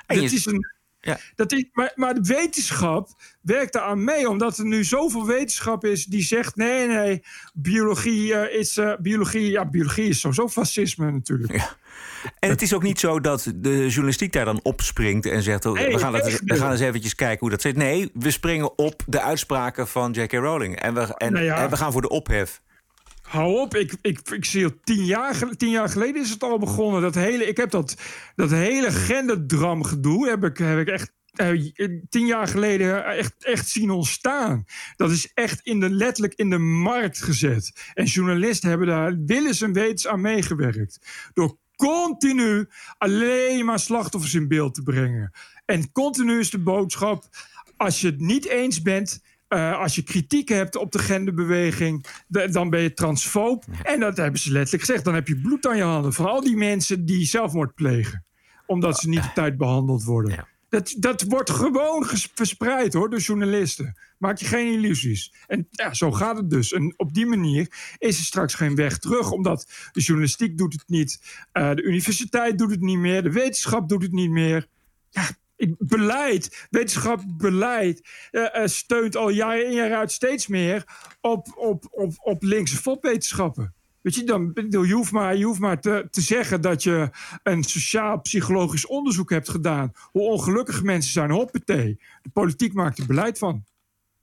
[0.05, 0.67] En Dat je- is een,
[1.07, 1.19] Ja.
[1.35, 3.09] dat is, maar, maar de wetenschap
[3.41, 7.23] werkt daar aan mee, omdat er nu zoveel wetenschap is die zegt: nee, nee,
[7.53, 8.77] biologie eh, is.
[8.77, 11.75] eh, biologie, ja, biologie is sowieso fascisme natuurlijk.
[12.39, 15.73] En het is ook niet zo dat de journalistiek daar dan opspringt en zegt: oh,
[15.73, 17.75] Nee, we, gaan echt we gaan eens eventjes kijken hoe dat zit.
[17.75, 20.31] Nee, we springen op de uitspraken van J.K.
[20.31, 20.79] Rowling.
[20.79, 21.63] En we, en, Nou ja.
[21.63, 22.61] en we gaan voor de ophef.
[23.27, 27.01] Hou op, ik, ik, zie het tien jaar, tien jaar geleden is het al begonnen.
[27.01, 27.95] Dat hele, ik heb dat,
[28.35, 33.69] dat hele genderdram gedoe heb ik, heb ik echt eh, tien jaar geleden echt, echt
[33.69, 34.65] zien ontstaan.
[34.95, 37.91] Dat is echt in de, letterlijk in de markt gezet.
[37.93, 40.99] En journalisten hebben daar willens en wetens aan meegewerkt.
[41.33, 42.67] Door continu
[42.97, 45.31] alleen maar slachtoffers in beeld te brengen.
[45.65, 47.23] En continu is de boodschap:
[47.77, 49.21] als je het niet eens bent.
[49.47, 53.65] Eh, als je kritiek hebt op de genderbeweging, de- dan ben je transfoob.
[53.83, 55.05] En dat hebben ze letterlijk gezegd.
[55.05, 56.13] Dan heb je bloed aan je handen.
[56.13, 58.25] Van al die mensen die zelfmoord plegen.
[58.65, 60.47] Omdat ze niet op tijd behandeld worden.
[60.69, 63.97] Dat, dat wordt gewoon verspreid hoor, door journalisten.
[64.17, 65.33] Maak je geen illusies.
[65.47, 66.71] En ja, zo gaat het dus.
[66.73, 67.67] En op die manier
[67.97, 69.31] is er straks geen weg terug.
[69.31, 71.21] Omdat de journalistiek doet het niet.
[71.51, 73.23] eh, de universiteit doet het niet meer.
[73.23, 74.67] De wetenschap doet het niet meer.
[75.09, 75.27] Ja,
[75.77, 80.83] beleid, wetenschap, beleid eh, eh, steunt al jaar in jaar uit steeds meer
[81.21, 83.75] op, op, op, op linkse fopwetenschappen.
[84.01, 87.09] Weet je, dan, je hoeft maar, je hoeft maar te, te zeggen dat je
[87.43, 89.91] een sociaal-psychologisch onderzoek hebt gedaan.
[90.11, 91.99] Hoe ongelukkig mensen zijn, hoppatee.
[92.21, 93.65] De politiek maakt er beleid van.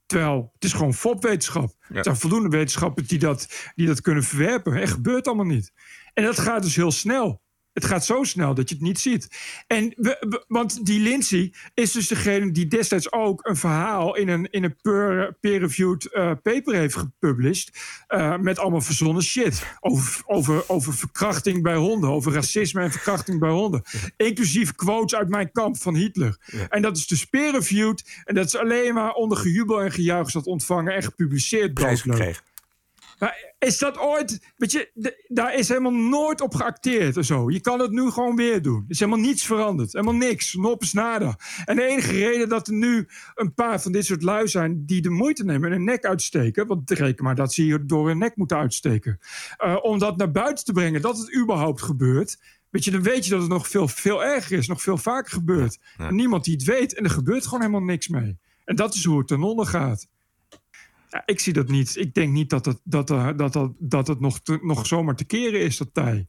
[0.05, 1.75] Terwijl het is gewoon fopwetenschap.
[1.89, 1.95] Ja.
[1.95, 4.73] Er zijn voldoende wetenschappers die dat, die dat kunnen verwerpen.
[4.73, 5.71] En gebeurt allemaal niet.
[6.13, 7.41] En dat gaat dus heel snel.
[7.75, 9.27] Het gaat zo snel dat je het niet ziet.
[9.67, 14.27] En we, we- want die Lindsay is dus degene die destijds ook een verhaal in
[14.27, 17.71] een, in een peer- peer-reviewed eh, paper heeft gepublished.
[18.07, 19.65] eh, met allemaal verzonnen shit.
[19.79, 22.09] Over, over, over verkrachting bij honden.
[22.09, 23.81] Over racisme en verkrachting bij honden.
[24.17, 26.37] Inclusief quotes uit mijn kamp van Hitler.
[26.69, 28.21] En dat is dus peer-reviewed.
[28.23, 31.73] En dat is alleen maar onder gejubel en gejuich dat ontvangen en gepubliceerd.
[31.73, 32.43] Prijs gekregen.
[33.19, 34.53] Maar is dat ooit...
[34.55, 37.49] Weet je, daar is helemaal nooit op geacteerd of zo.
[37.49, 38.83] Je kan het nu gewoon weer doen.
[38.83, 39.93] Er is helemaal niets veranderd.
[39.93, 40.53] Helemaal niks.
[40.53, 41.37] Nop is nada.
[41.65, 44.85] En de enige reden dat er nu een paar van dit soort lui zijn...
[44.85, 46.67] die de moeite nemen en hun nek uitsteken...
[46.67, 49.19] want reken maar dat ze hier door hun nek moeten uitsteken...
[49.57, 52.37] eh, om dat naar buiten te brengen, dat het überhaupt gebeurt...
[52.69, 54.67] Weet je, dan weet je dat het nog veel, veel erger is.
[54.67, 55.79] Nog veel vaker gebeurt.
[55.97, 56.07] Ja.
[56.07, 56.93] En niemand die het weet.
[56.93, 58.37] En er gebeurt gewoon helemaal niks mee.
[58.65, 60.07] En dat is hoe het ten onder gaat.
[61.15, 61.95] Ja, ik zie dat niet.
[61.97, 65.15] Ik denk niet dat het, dat, er- dat, dat, dat het nog, te- nog zomaar
[65.15, 66.27] te keren is, dat tij.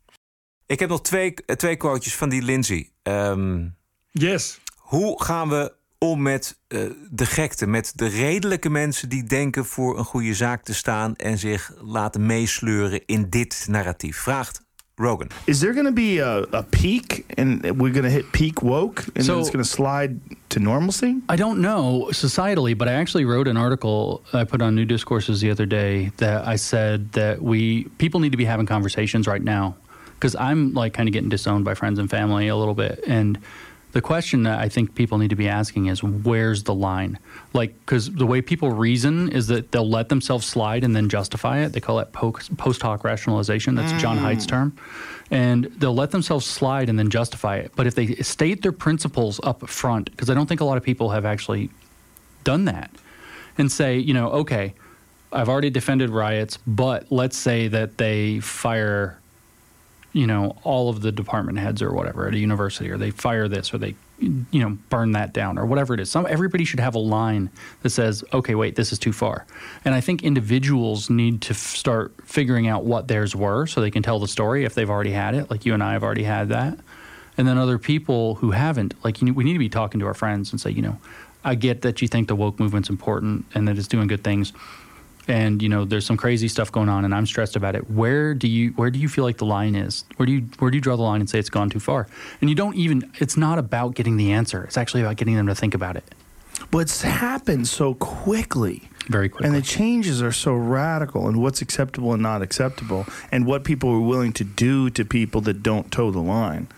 [0.66, 2.90] Ik heb nog twee, eh, twee quotejes van die Lindsay.
[3.02, 3.68] Ehm,
[4.10, 4.60] yes.
[4.76, 6.80] Hoe gaan we om met eh,
[7.10, 11.38] de gekte, met de redelijke mensen die denken voor een goede zaak te staan en
[11.38, 14.16] zich laten meesleuren in dit narratief?
[14.18, 14.65] Vraagt
[14.98, 15.28] Rogan.
[15.46, 19.04] Is there going to be a, a peak and we're going to hit peak woke
[19.14, 20.18] and So- then it's going to slide
[20.50, 21.20] to normalcy?
[21.28, 25.42] I don't know societally, but I actually wrote an article I put on New Discourses
[25.42, 29.42] the other day that I said that we people need to be having conversations right
[29.42, 29.76] now
[30.14, 33.38] because I'm like kind of getting disowned by friends and family a little bit, and
[33.96, 37.18] the question that I think people need to be asking is where's the line?
[37.54, 41.60] Like, because the way people reason is that they'll let themselves slide and then justify
[41.60, 41.72] it.
[41.72, 43.74] They call it post hoc rationalization.
[43.74, 44.20] That's John Mm.
[44.20, 44.76] Haidt's term.
[45.30, 47.72] And they'll let themselves slide and then justify it.
[47.74, 50.82] But if they state their principles up front, because I don't think a lot of
[50.82, 51.70] people have actually
[52.44, 52.90] done that,
[53.56, 54.74] and say, you know, okay,
[55.32, 59.18] I've already defended riots, but let's say that they fire,
[60.16, 63.48] you know, all of the department heads or whatever at a university, or they fire
[63.48, 66.10] this, or they, you know, burn that down, or whatever it is.
[66.10, 67.50] Some everybody should have a line
[67.82, 69.44] that says, okay, wait, this is too far.
[69.84, 73.90] And I think individuals need to f- start figuring out what theirs were, so they
[73.90, 76.24] can tell the story if they've already had it, like you and I have already
[76.24, 76.78] had that.
[77.36, 80.14] And then other people who haven't, like, you we need to be talking to our
[80.14, 80.98] friends and say, you know,
[81.44, 84.54] I get that you think the woke movement's important and that it's doing good things,
[85.28, 87.90] and you know, there's some crazy stuff going on, and I'm stressed about it.
[87.90, 90.04] Where do you where do you feel like the line is?
[90.16, 92.06] Where do you where do you draw the line and say it's gone too far?
[92.40, 93.10] And you don't even.
[93.18, 94.64] It's not about getting the answer.
[94.64, 96.04] It's actually about getting them to think about it.
[96.70, 98.88] But it's happened so quickly.
[99.08, 99.46] Very quickly.
[99.46, 103.90] And the changes are so radical and what's acceptable and not acceptable and what people
[103.90, 106.68] are willing to do to people that don't toe the line.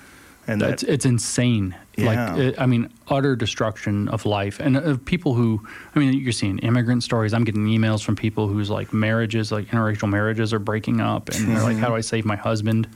[0.48, 1.76] And it's, that, it's insane.
[1.96, 2.32] Yeah.
[2.32, 5.64] Like, uh, I mean, utter destruction of life, and of people who,
[5.94, 7.34] I mean, you're seeing immigrant stories.
[7.34, 11.48] I'm getting emails from people whose like marriages, like interracial marriages, are breaking up, and
[11.48, 11.76] they're like.
[11.76, 12.88] "How do I save my husband?"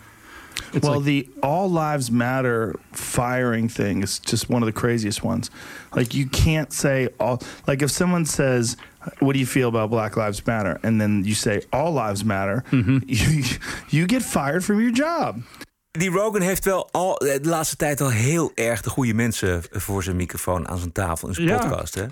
[0.73, 5.23] It's well, like- the All Lives Matter firing thing is just one of the craziest
[5.23, 5.51] ones.
[5.95, 7.43] Like you can't say all.
[7.67, 8.77] Like if someone says,
[9.19, 12.65] "What do you feel about Black Lives Matter?" and then you say All Lives Matter,
[12.73, 13.45] you
[13.91, 15.43] you get fired from your job.
[15.99, 19.63] Die Rogan heeft wel al eh, de laatste tijd al heel erg de goede mensen
[19.71, 21.59] voor zijn microfoon aan zijn tafel in zijn Ja.
[21.59, 21.95] podcast.
[21.95, 22.07] Hè?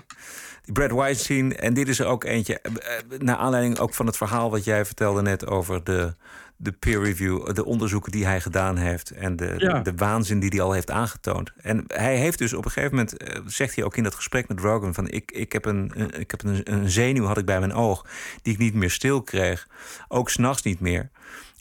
[0.63, 4.05] Die Brad Weinstein, en dit is er ook eentje, eh, eh, naar aanleiding ook van
[4.05, 6.15] het verhaal wat jij vertelde net over de,
[6.57, 9.79] de peer review, de onderzoeken die hij gedaan heeft en de, Ja.
[9.79, 11.51] de, de waanzin die hij al heeft aangetoond.
[11.61, 14.59] En hij heeft dus op een gegeven moment, zegt hij ook in dat gesprek met
[14.59, 17.59] Rogan, van ik, ik heb, een, een- ik heb een, een zenuw had ik bij
[17.59, 18.05] mijn oog
[18.41, 19.67] die ik niet meer stil kreeg,
[20.07, 21.09] ook s'nachts niet meer,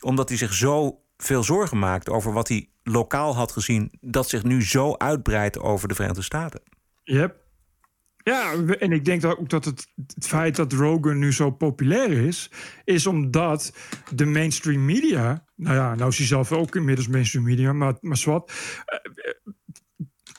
[0.00, 4.42] omdat hij zich zo veel zorgen maakt over wat hij lokaal had gezien, dat zich
[4.42, 6.60] nu zo uitbreidt over de Verenigde Staten.
[7.02, 7.38] Yep.
[8.22, 12.10] Ja, en ik denk dat ook dat het, het feit dat Rogan nu zo populair
[12.10, 12.50] is,
[12.84, 13.72] is omdat
[14.14, 18.16] de mainstream media, nou ja, nou is hij zelf ook inmiddels mainstream media, maar, maar
[18.16, 18.52] zwart.
[18.84, 18.98] eh,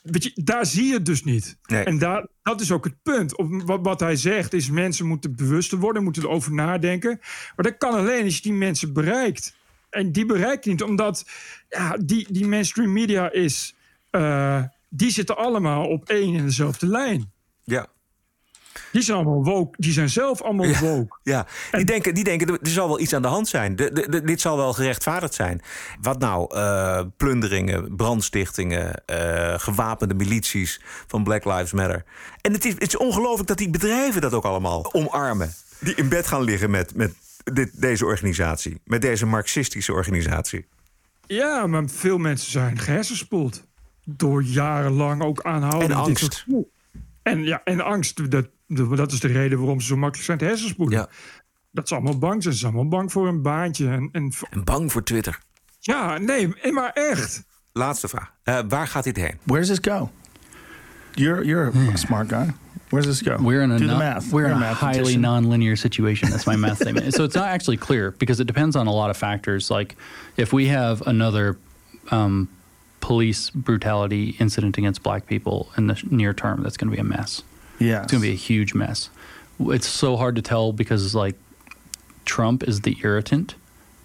[0.01, 1.57] Weet je, daar zie je het dus niet.
[1.65, 1.83] Nee.
[1.83, 3.37] En daar, dat is ook het punt.
[3.37, 7.17] Op, wat, wat hij zegt is, mensen moeten bewuster worden, moeten erover nadenken.
[7.55, 9.55] Maar dat kan alleen als je die mensen bereikt.
[9.91, 11.25] En die bereikt niet, omdat
[11.69, 13.75] ja, die, die mainstream media is...
[14.09, 17.31] eh, die zitten allemaal op één en dezelfde lijn.
[17.63, 17.87] Ja.
[18.91, 19.75] Die zijn allemaal woke.
[19.81, 20.79] Die zijn zelf allemaal Ja.
[20.79, 21.17] woke.
[21.23, 23.75] Ja, die denken, die denken er zal wel iets aan de hand zijn.
[23.75, 25.61] De, de, de- dit zal wel gerechtvaardigd zijn.
[26.01, 26.55] Wat nou?
[26.55, 32.03] eh, plunderingen, brandstichtingen, eh, gewapende milities van Black Lives Matter.
[32.41, 35.53] En het is, het is ongelooflijk dat die bedrijven dat ook allemaal omarmen.
[35.79, 37.13] Die in bed gaan liggen met, met
[37.43, 38.81] dit, deze organisatie.
[38.83, 40.67] Met deze marxistische organisatie.
[41.25, 43.67] Ja, maar veel mensen zijn gehersenspoeld.
[44.05, 45.89] Door jarenlang ook aanhouden.
[45.89, 46.33] En angst.
[46.47, 46.65] soort.
[47.23, 50.45] En, ja, en angst, dat, dat is de reden waarom ze zo makkelijk zijn te
[50.45, 51.09] hersenspoelen.
[51.71, 52.53] Dat ze allemaal bang zijn.
[52.53, 53.87] Ze zijn allemaal bang voor een baantje.
[53.89, 55.39] En, en, En bang voor Twitter.
[55.79, 57.43] ja, nee, maar echt.
[57.73, 58.33] Laatste vraag.
[58.43, 59.39] Eh, waar gaat dit heen?
[59.43, 60.11] Where does this go?
[61.11, 62.53] You're you're a smart guy.
[62.91, 63.37] Where does this go?
[63.41, 64.31] We're in a Do the math.
[64.31, 66.29] we're in a highly nonlinear situation.
[66.29, 67.13] That's my math statement.
[67.13, 69.71] So it's not actually clear because it depends on a lot of factors.
[69.71, 69.95] Like
[70.37, 71.57] if we have another
[72.11, 72.49] um,
[72.99, 77.03] police brutality incident against black people in the near term, that's going to be a
[77.03, 77.43] mess.
[77.79, 79.09] Yeah, it's going to be a huge mess.
[79.59, 81.35] It's so hard to tell because like
[82.25, 83.55] Trump is the irritant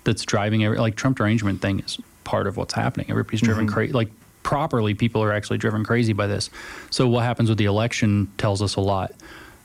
[0.04, 3.06] that's driving every like Trump derangement thing is part of what's happening.
[3.10, 3.72] Everybody's driven Mhm.
[3.72, 3.92] crazy.
[3.92, 4.10] Like
[4.46, 6.50] properly, people are actually driven crazy by this.
[6.90, 9.12] So what happens with the election tells us a lot.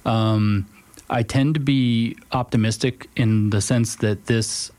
[0.06, 0.66] Um,
[1.08, 4.72] I tend to be optimistic in the sense that this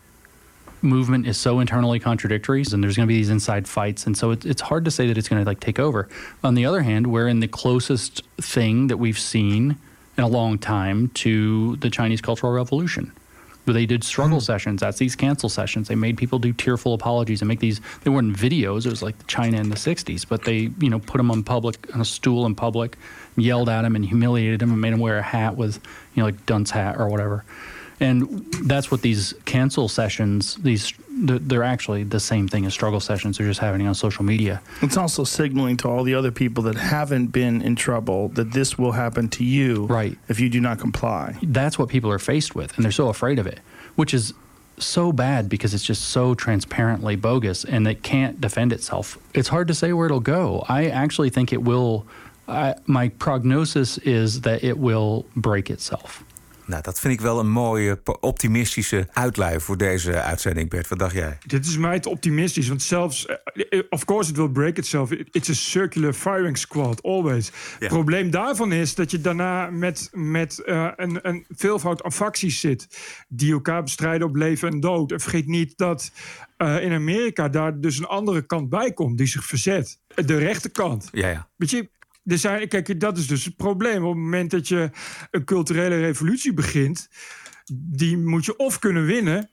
[0.82, 4.32] movement is so internally contradictory and there's going to be these inside fights and so
[4.32, 6.08] it, it's hard to say that it's going to like take over
[6.42, 9.78] on the other hand we're in the closest thing that we've seen
[10.18, 13.12] in a long time to the chinese cultural revolution
[13.66, 14.44] they did struggle hmm.
[14.44, 14.80] sessions.
[14.80, 15.88] That's these cancel sessions.
[15.88, 18.86] They made people do tearful apologies and make these they weren't videos.
[18.86, 21.94] It was like china in the 60s but they you know put them on public
[21.94, 22.96] on a stool in public
[23.36, 25.76] yelled at him and humiliated him and made him wear a hat with
[26.14, 27.44] you know like dunce hat or whatever
[28.02, 33.36] and that's what these cancel sessions these they're actually the same thing as struggle sessions.
[33.36, 34.62] They're just happening on social media.
[34.80, 38.78] It's also signaling to all the other people that haven't been in trouble that this
[38.78, 40.16] will happen to you right.
[40.28, 41.36] if you do not comply.
[41.42, 43.60] that's what people are faced with and they're so afraid of it
[43.94, 44.32] which is
[44.78, 49.18] so bad because it's just so transparently bogus and it can't defend itself.
[49.34, 50.64] It's hard to say where it'll go.
[50.68, 52.06] I actually think it will
[52.48, 56.24] I, my prognosis is that it will break itself
[56.72, 60.88] Nou, dat vind ik wel een mooie, optimistische uitlui voor deze uitzending, Bert.
[60.88, 61.38] Wat dacht jij?
[61.46, 63.36] Dit is mij te optimistisch, want zelfs, eh,
[63.68, 65.10] eh, of course it will break itself.
[65.10, 67.50] It's a circular firing squad, always.
[67.78, 72.60] Het probleem daarvan is dat je daarna met, met eh, een, een veelvoud aan facties
[72.60, 72.86] zit
[73.28, 75.12] die elkaar bestrijden op leven en dood.
[75.12, 76.12] En vergeet niet dat
[76.56, 80.00] in Amerika daar dus een andere kant bij komt die zich verzet.
[80.14, 81.08] De rechterkant.
[81.12, 81.48] Ja, ja.
[81.56, 81.88] Weet je,
[82.24, 84.04] er zijn, kijk, dat is dus het probleem.
[84.04, 84.90] Op het moment dat je
[85.30, 87.08] een culturele revolutie begint,
[87.72, 89.50] die moet je of kunnen winnen,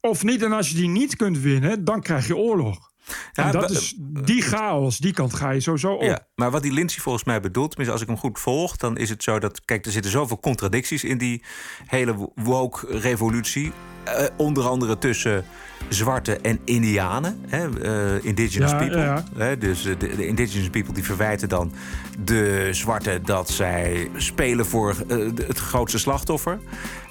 [0.00, 0.42] of niet.
[0.42, 2.86] En als je die niet kunt winnen, dan krijg je oorlog.
[3.32, 6.02] Ja, en dat is die chaos, die kant ga je sowieso op.
[6.02, 8.96] Ja, maar wat die Lindsay volgens mij bedoelt, tenminste als ik hem goed volg, dan
[8.96, 11.42] is het zo dat, kijk, er zitten zoveel contradicties in die
[11.86, 13.72] hele woke-revolutie.
[14.16, 15.44] Eh, onder andere tussen
[15.88, 18.98] zwarte en indianen, hè, eh, indigenous Ja, people.
[18.98, 19.24] ja.
[19.36, 21.72] Hè, dus eh, de, de indigenous people die verwijten dan
[22.24, 24.94] de zwarte dat zij spelen voor
[25.46, 26.58] het grootste slachtoffer.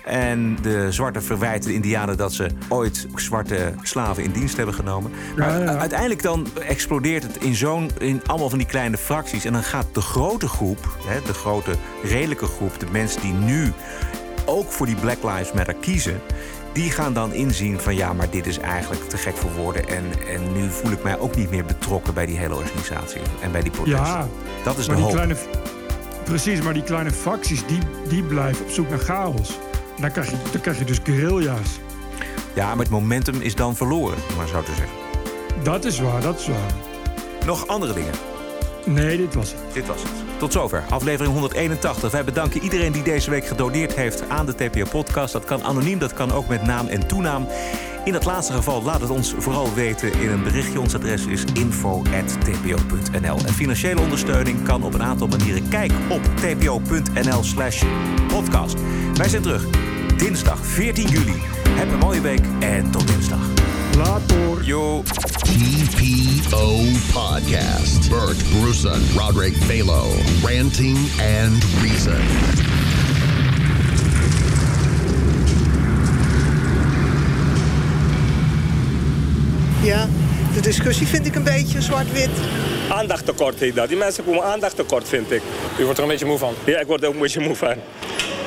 [0.06, 5.11] En de zwarte verwijten de indianen dat ze ooit zwarte slaven in dienst hebben genomen.
[5.38, 5.78] Maar ja.
[5.78, 9.45] uiteindelijk dan explodeert het in zo'n in allemaal van die kleine fracties.
[9.45, 11.72] En dan gaat de grote groep, hè, de grote
[12.03, 13.74] redelijke groep, de mensen die nu
[14.45, 16.22] ook voor die Black Lives Matter kiezen.
[16.78, 19.88] Die gaan dan inzien van ja, maar dit is eigenlijk te gek voor woorden.
[19.88, 23.52] En, en nu voel ik mij ook niet meer betrokken bij die hele organisatie en
[23.52, 24.06] bij die protesten.
[24.06, 24.28] Ja,
[24.64, 25.14] dat is maar de die hoop.
[25.14, 25.36] kleine,
[26.24, 29.60] precies, maar die kleine facties, die, die blijven op zoek naar chaos.
[29.99, 31.80] Dan krijg je, dan krijg je dus guerrilla's.
[32.54, 34.95] Ja, maar het momentum is dan verloren, maar zo te zeggen.
[35.64, 36.74] Dat is waar, dat is waar.
[37.45, 38.14] Nog andere dingen?
[38.88, 39.73] Nee, dit was het.
[39.73, 40.11] Dit was het.
[40.38, 42.11] Tot zover, aflevering 181.
[42.11, 45.34] Wij bedanken iedereen die deze week gedoneerd heeft aan de TPO-podcast.
[45.34, 47.47] Dat kan anoniem, dat kan ook met naam en toenaam.
[48.03, 50.80] In dat laatste geval laat het ons vooral weten in een berichtje.
[50.80, 53.38] Ons adres is info.tpo.nl.
[53.45, 55.69] En financiële ondersteuning kan op een aantal manieren.
[55.69, 57.84] Kijk op tpo.nl slash
[58.27, 58.76] podcast.
[59.14, 59.65] Wij zijn terug
[60.18, 61.41] dinsdag 14 juli.
[61.69, 63.39] Heb een mooie week en tot dinsdag.
[63.98, 64.64] Later.
[64.64, 65.02] Yo.
[65.02, 68.10] TPO Podcast.
[68.10, 70.06] Bert Bruson, Roderick Balo,
[70.44, 72.22] Ranting and Reason.
[79.84, 80.07] Ja,
[80.58, 82.30] de discussie vind ik een beetje zwart-wit.
[82.90, 83.88] Aandachttekort heet dat.
[83.88, 85.42] Die mensen komen aandachttekort, vind ik.
[85.80, 86.54] U wordt er een beetje moe van?
[86.66, 87.76] Ja, ik word er ook een beetje moe van.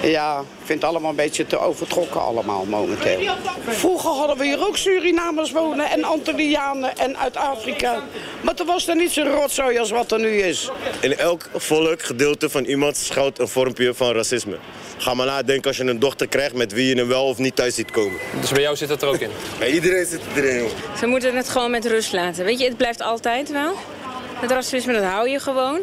[0.02, 3.34] Ja, ik vind het allemaal een beetje te overtrokken allemaal momenteel.
[3.68, 8.02] Vroeger hadden we hier ook Surinamers wonen en Antillianen en uit Afrika.
[8.40, 10.70] Maar toen was er niet zo'n rotzooi als wat er nu is.
[11.00, 14.58] In elk volk, gedeelte van iemand schuilt een vormpje van racisme.
[15.00, 17.56] Ga maar nadenken als je een dochter krijgt met wie je hem wel of niet
[17.56, 18.18] thuis ziet komen.
[18.40, 19.30] Dus bij jou zit het er ook in?
[19.60, 20.70] Ja, iedereen zit erin, joh.
[20.98, 22.44] Ze moeten het gewoon met rust laten.
[22.44, 23.74] Weet je, het blijft altijd wel.
[24.34, 25.80] Het racisme, dat hou je gewoon.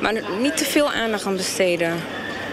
[0.00, 2.02] Maar niet te veel aandacht aan besteden.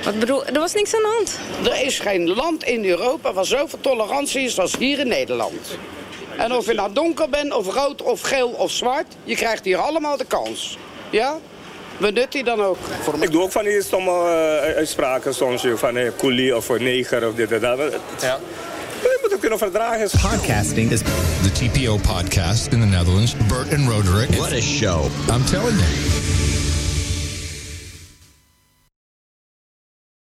[0.04, 1.40] Wat bedoel, er was niks aan de hand.
[1.74, 5.78] Er is geen land in Europa waar zoveel tolerantie is als hier in Nederland.
[6.38, 9.78] En of je nou donker bent, of rood, of geel, of zwart, je krijgt hier
[9.78, 10.78] allemaal de kans.
[11.10, 11.40] Ja?
[12.02, 12.78] Benut die dan ook.
[13.20, 17.28] Ik doe ook van die stomme eh, uitspraken soms, van hey, coolie of voor neger
[17.28, 17.78] of dit en dat.
[18.22, 18.40] Ja.
[19.02, 20.10] Je moet ook kunnen verdragen.
[20.10, 21.00] Podcasting is
[21.42, 23.36] the TPO podcast in the Netherlands.
[23.48, 24.30] Bert and Roderick.
[24.30, 25.06] What a show.
[25.30, 26.51] I'm telling you.